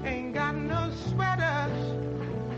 ain't 0.03 0.35
got 0.35 0.53
no 0.53 0.91
sweaters, 1.07 1.97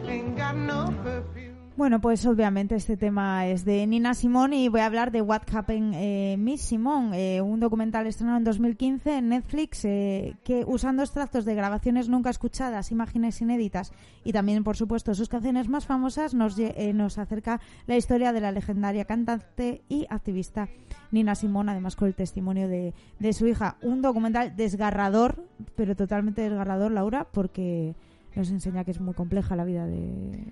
ain't 0.05 0.35
got 0.35 0.57
no 0.57 0.93
perfume. 1.01 1.56
Bueno, 1.77 2.01
pues 2.01 2.25
obviamente 2.25 2.73
este 2.73 2.97
tema 2.97 3.45
es 3.45 3.63
de 3.63 3.85
Nina 3.85 4.15
Simone 4.15 4.63
y 4.63 4.67
voy 4.67 4.79
a 4.79 4.87
hablar 4.87 5.11
de 5.11 5.21
What 5.21 5.43
Happened 5.53 5.93
eh, 5.95 6.35
Miss 6.35 6.61
Simone, 6.61 7.35
eh, 7.35 7.39
un 7.39 7.59
documental 7.59 8.07
estrenado 8.07 8.39
en 8.39 8.43
2015 8.45 9.17
en 9.19 9.29
Netflix 9.29 9.85
eh, 9.85 10.35
que 10.43 10.65
usando 10.65 11.03
extractos 11.03 11.45
de 11.45 11.53
grabaciones 11.53 12.09
nunca 12.09 12.31
escuchadas, 12.31 12.91
imágenes 12.91 13.41
inéditas 13.41 13.91
y 14.23 14.33
también, 14.33 14.63
por 14.63 14.75
supuesto, 14.75 15.13
sus 15.13 15.29
canciones 15.29 15.69
más 15.69 15.85
famosas 15.85 16.33
nos, 16.33 16.57
eh, 16.57 16.93
nos 16.95 17.19
acerca 17.19 17.61
la 17.85 17.95
historia 17.95 18.33
de 18.33 18.41
la 18.41 18.51
legendaria 18.51 19.05
cantante 19.05 19.83
y 19.87 20.07
activista 20.09 20.69
Nina 21.11 21.35
Simone, 21.35 21.73
además 21.73 21.95
con 21.95 22.07
el 22.07 22.15
testimonio 22.15 22.67
de, 22.67 22.95
de 23.19 23.33
su 23.33 23.45
hija. 23.45 23.77
Un 23.83 24.01
documental 24.01 24.55
desgarrador, 24.55 25.45
pero 25.75 25.95
totalmente 25.95 26.41
desgarrador, 26.41 26.91
Laura, 26.91 27.27
porque 27.31 27.93
nos 28.37 28.49
enseña 28.51 28.83
que 28.83 28.91
es 28.91 29.01
muy 29.01 29.13
compleja 29.13 29.55
la 29.55 29.65
vida 29.65 29.85
de 29.87 29.97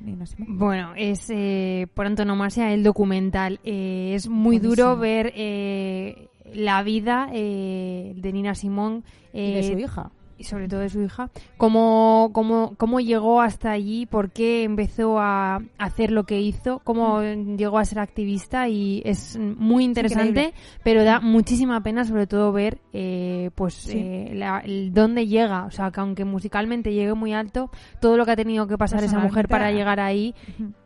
Nina 0.01 0.25
Simone. 0.25 0.55
Bueno, 0.57 0.93
es 0.97 1.29
eh, 1.29 1.87
por 1.93 2.05
antonomasia 2.07 2.73
el 2.73 2.83
documental. 2.83 3.59
Eh, 3.63 4.13
es 4.15 4.27
muy 4.27 4.57
Buenísimo. 4.57 4.87
duro 4.89 4.97
ver 4.99 5.31
eh, 5.35 6.27
la 6.53 6.83
vida 6.83 7.29
eh, 7.33 8.13
de 8.15 8.33
Nina 8.33 8.55
Simón 8.55 9.03
y 9.33 9.53
de 9.53 9.59
eh, 9.59 9.63
su 9.63 9.77
hija. 9.79 10.11
Y 10.37 10.43
sobre 10.45 10.67
todo 10.67 10.81
de 10.81 10.89
su 10.89 11.01
hija, 11.01 11.29
cómo, 11.57 12.29
cómo, 12.33 12.73
cómo 12.77 12.99
llegó 12.99 13.41
hasta 13.41 13.71
allí, 13.71 14.05
por 14.05 14.31
qué 14.31 14.63
empezó 14.63 15.19
a 15.19 15.61
hacer 15.77 16.11
lo 16.11 16.25
que 16.25 16.41
hizo, 16.41 16.79
cómo 16.83 17.21
llegó 17.21 17.77
a 17.77 17.85
ser 17.85 17.99
activista 17.99 18.67
y 18.67 19.01
es 19.05 19.37
muy 19.37 19.83
interesante, 19.83 20.27
increíble. 20.29 20.53
pero 20.83 21.03
da 21.03 21.19
muchísima 21.19 21.81
pena 21.81 22.03
sobre 22.05 22.27
todo 22.27 22.51
ver 22.51 22.79
eh, 22.93 23.49
pues 23.55 23.73
Sí. 23.75 23.97
eh, 23.97 24.31
la- 24.35 24.59
el 24.59 24.93
dónde 24.93 25.27
llega, 25.27 25.65
o 25.65 25.71
sea, 25.71 25.91
que 25.91 25.99
aunque 25.99 26.25
musicalmente 26.25 26.93
llegue 26.93 27.13
muy 27.13 27.33
alto, 27.33 27.69
todo 27.99 28.17
lo 28.17 28.25
que 28.25 28.31
ha 28.31 28.35
tenido 28.35 28.67
que 28.67 28.77
pasar 28.77 29.03
esa 29.03 29.19
mujer 29.19 29.47
para 29.47 29.71
llegar 29.71 29.99
ahí, 29.99 30.33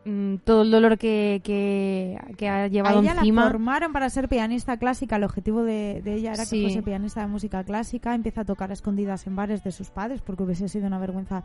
mm, 0.04 0.36
todo 0.44 0.62
el 0.62 0.70
dolor 0.70 0.98
que, 0.98 1.40
que, 1.44 2.18
que 2.36 2.48
ha 2.48 2.64
A 2.64 2.68
llevado 2.68 3.00
ella 3.00 3.14
la 3.14 3.20
encima. 3.20 3.42
formaron 3.44 3.92
para 3.92 4.08
ser 4.10 4.28
pianista 4.28 4.76
clásica. 4.76 5.16
El 5.16 5.24
objetivo 5.24 5.62
de, 5.62 6.00
de 6.02 6.14
ella 6.14 6.32
era 6.32 6.44
Sí. 6.44 6.56
que 6.58 6.62
fuese 6.66 6.82
pianista 6.82 7.20
de 7.20 7.26
música 7.28 7.62
clásica. 7.64 8.14
Empieza 8.14 8.42
a 8.42 8.44
tocar 8.44 8.70
a 8.70 8.72
escondidas 8.74 9.26
en 9.26 9.36
bares 9.40 9.64
de 9.64 9.72
sus 9.72 9.90
padres 9.90 10.20
porque 10.22 10.42
hubiese 10.44 10.68
sido 10.68 10.86
una 10.86 10.98
vergüenza 10.98 11.42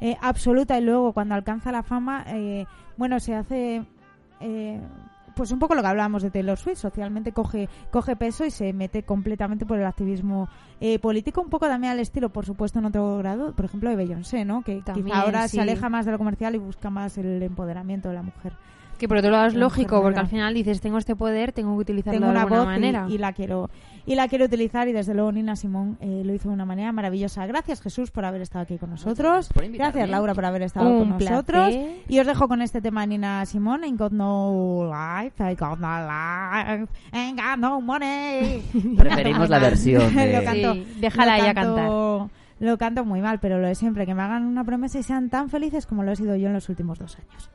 eh, 0.00 0.16
absoluta. 0.20 0.78
Y 0.78 0.82
luego, 0.82 1.12
cuando 1.12 1.34
alcanza 1.34 1.72
la 1.72 1.82
fama, 1.82 2.24
eh, 2.28 2.66
bueno, 2.96 3.18
se 3.20 3.34
hace. 3.34 3.84
eh, 4.40 4.80
pues 5.34 5.52
un 5.52 5.60
poco 5.60 5.76
lo 5.76 5.82
que 5.82 5.86
hablábamos 5.86 6.22
de 6.24 6.32
Taylor 6.32 6.58
Swift, 6.58 6.78
socialmente 6.78 7.30
coge, 7.30 7.68
coge 7.92 8.16
peso 8.16 8.44
y 8.44 8.50
se 8.50 8.72
mete 8.72 9.04
completamente 9.04 9.64
por 9.66 9.78
el 9.78 9.86
activismo 9.86 10.48
eh, 10.80 10.98
político, 10.98 11.40
un 11.40 11.48
poco 11.48 11.66
también 11.68 11.92
al 11.92 12.00
estilo, 12.00 12.30
por 12.30 12.44
supuesto, 12.44 12.80
en 12.80 12.86
otro 12.86 13.18
grado, 13.18 13.54
por 13.54 13.64
ejemplo, 13.64 13.88
de 13.88 13.94
Beyoncé, 13.94 14.44
¿no? 14.44 14.62
Que 14.62 14.82
También, 14.82 15.06
quizá 15.06 15.20
ahora 15.20 15.46
sí. 15.46 15.56
se 15.58 15.60
aleja 15.62 15.88
más 15.88 16.06
de 16.06 16.10
lo 16.12 16.18
comercial 16.18 16.56
y 16.56 16.58
busca 16.58 16.90
más 16.90 17.18
el 17.18 17.40
empoderamiento 17.40 18.08
de 18.08 18.14
la 18.16 18.22
mujer. 18.22 18.54
Que 18.98 19.06
por 19.06 19.18
otro 19.18 19.30
lado 19.30 19.46
es 19.46 19.54
lógico, 19.54 20.02
porque 20.02 20.18
al 20.18 20.26
final 20.26 20.54
dices, 20.54 20.80
tengo 20.80 20.98
este 20.98 21.14
poder, 21.14 21.52
tengo 21.52 21.72
que 21.76 21.82
utilizarlo 21.82 22.18
tengo 22.18 22.26
de 22.26 22.32
una 22.32 22.40
alguna 22.42 22.58
voz 22.62 22.66
y- 22.66 22.70
manera. 22.70 23.06
Y, 23.08 23.18
la 23.18 23.32
quiero 23.32 23.70
y 24.08 24.14
la 24.14 24.26
quiero 24.26 24.46
utilizar 24.46 24.88
y 24.88 24.92
desde 24.92 25.14
luego 25.14 25.30
Nina 25.30 25.54
Simón 25.54 25.98
eh, 26.00 26.22
lo 26.24 26.32
hizo 26.34 26.48
de 26.48 26.54
una 26.54 26.64
manera 26.64 26.90
maravillosa. 26.92 27.46
Gracias 27.46 27.80
Jesús 27.82 28.10
por 28.10 28.24
haber 28.24 28.40
estado 28.40 28.62
aquí 28.62 28.78
con 28.78 28.90
nosotros. 28.90 29.50
Gracias 29.54 30.08
Laura 30.08 30.34
por 30.34 30.44
haber 30.44 30.62
estado 30.62 30.88
Un 30.90 30.98
con 31.10 31.18
nosotros. 31.18 31.74
Y 32.08 32.18
os 32.18 32.26
dejo 32.26 32.48
con 32.48 32.62
este 32.62 32.80
tema 32.80 33.02
de 33.02 33.06
Nina 33.08 33.44
Simón, 33.46 33.84
Ain't 33.84 33.98
Got 33.98 34.12
No 34.12 34.90
Life, 34.90 35.34
I 35.52 35.54
Got 35.54 35.78
No 35.78 35.98
Life, 36.00 36.88
Ain't 37.12 37.38
Got 37.38 37.58
No 37.58 37.80
Money. 37.80 38.62
Preferimos 38.96 39.48
la 39.48 39.58
versión 39.58 40.14
de- 40.14 40.32
Lo 40.32 40.44
canto- 40.44 40.74
Sí, 40.74 40.86
déjala 41.00 41.36
lo 41.36 41.42
ella 41.44 41.54
canto- 41.54 42.30
Lo 42.60 42.78
canto 42.78 43.04
muy 43.04 43.20
mal, 43.20 43.38
pero 43.40 43.58
lo 43.60 43.68
de 43.68 43.74
siempre, 43.74 44.06
que 44.06 44.14
me 44.14 44.22
hagan 44.22 44.44
una 44.46 44.64
promesa 44.64 44.98
y 44.98 45.02
sean 45.02 45.28
tan 45.28 45.48
felices 45.50 45.86
como 45.86 46.02
lo 46.02 46.12
he 46.12 46.16
sido 46.16 46.34
yo 46.34 46.48
en 46.48 46.54
los 46.54 46.68
últimos 46.68 46.98
dos 46.98 47.16
años. 47.18 47.50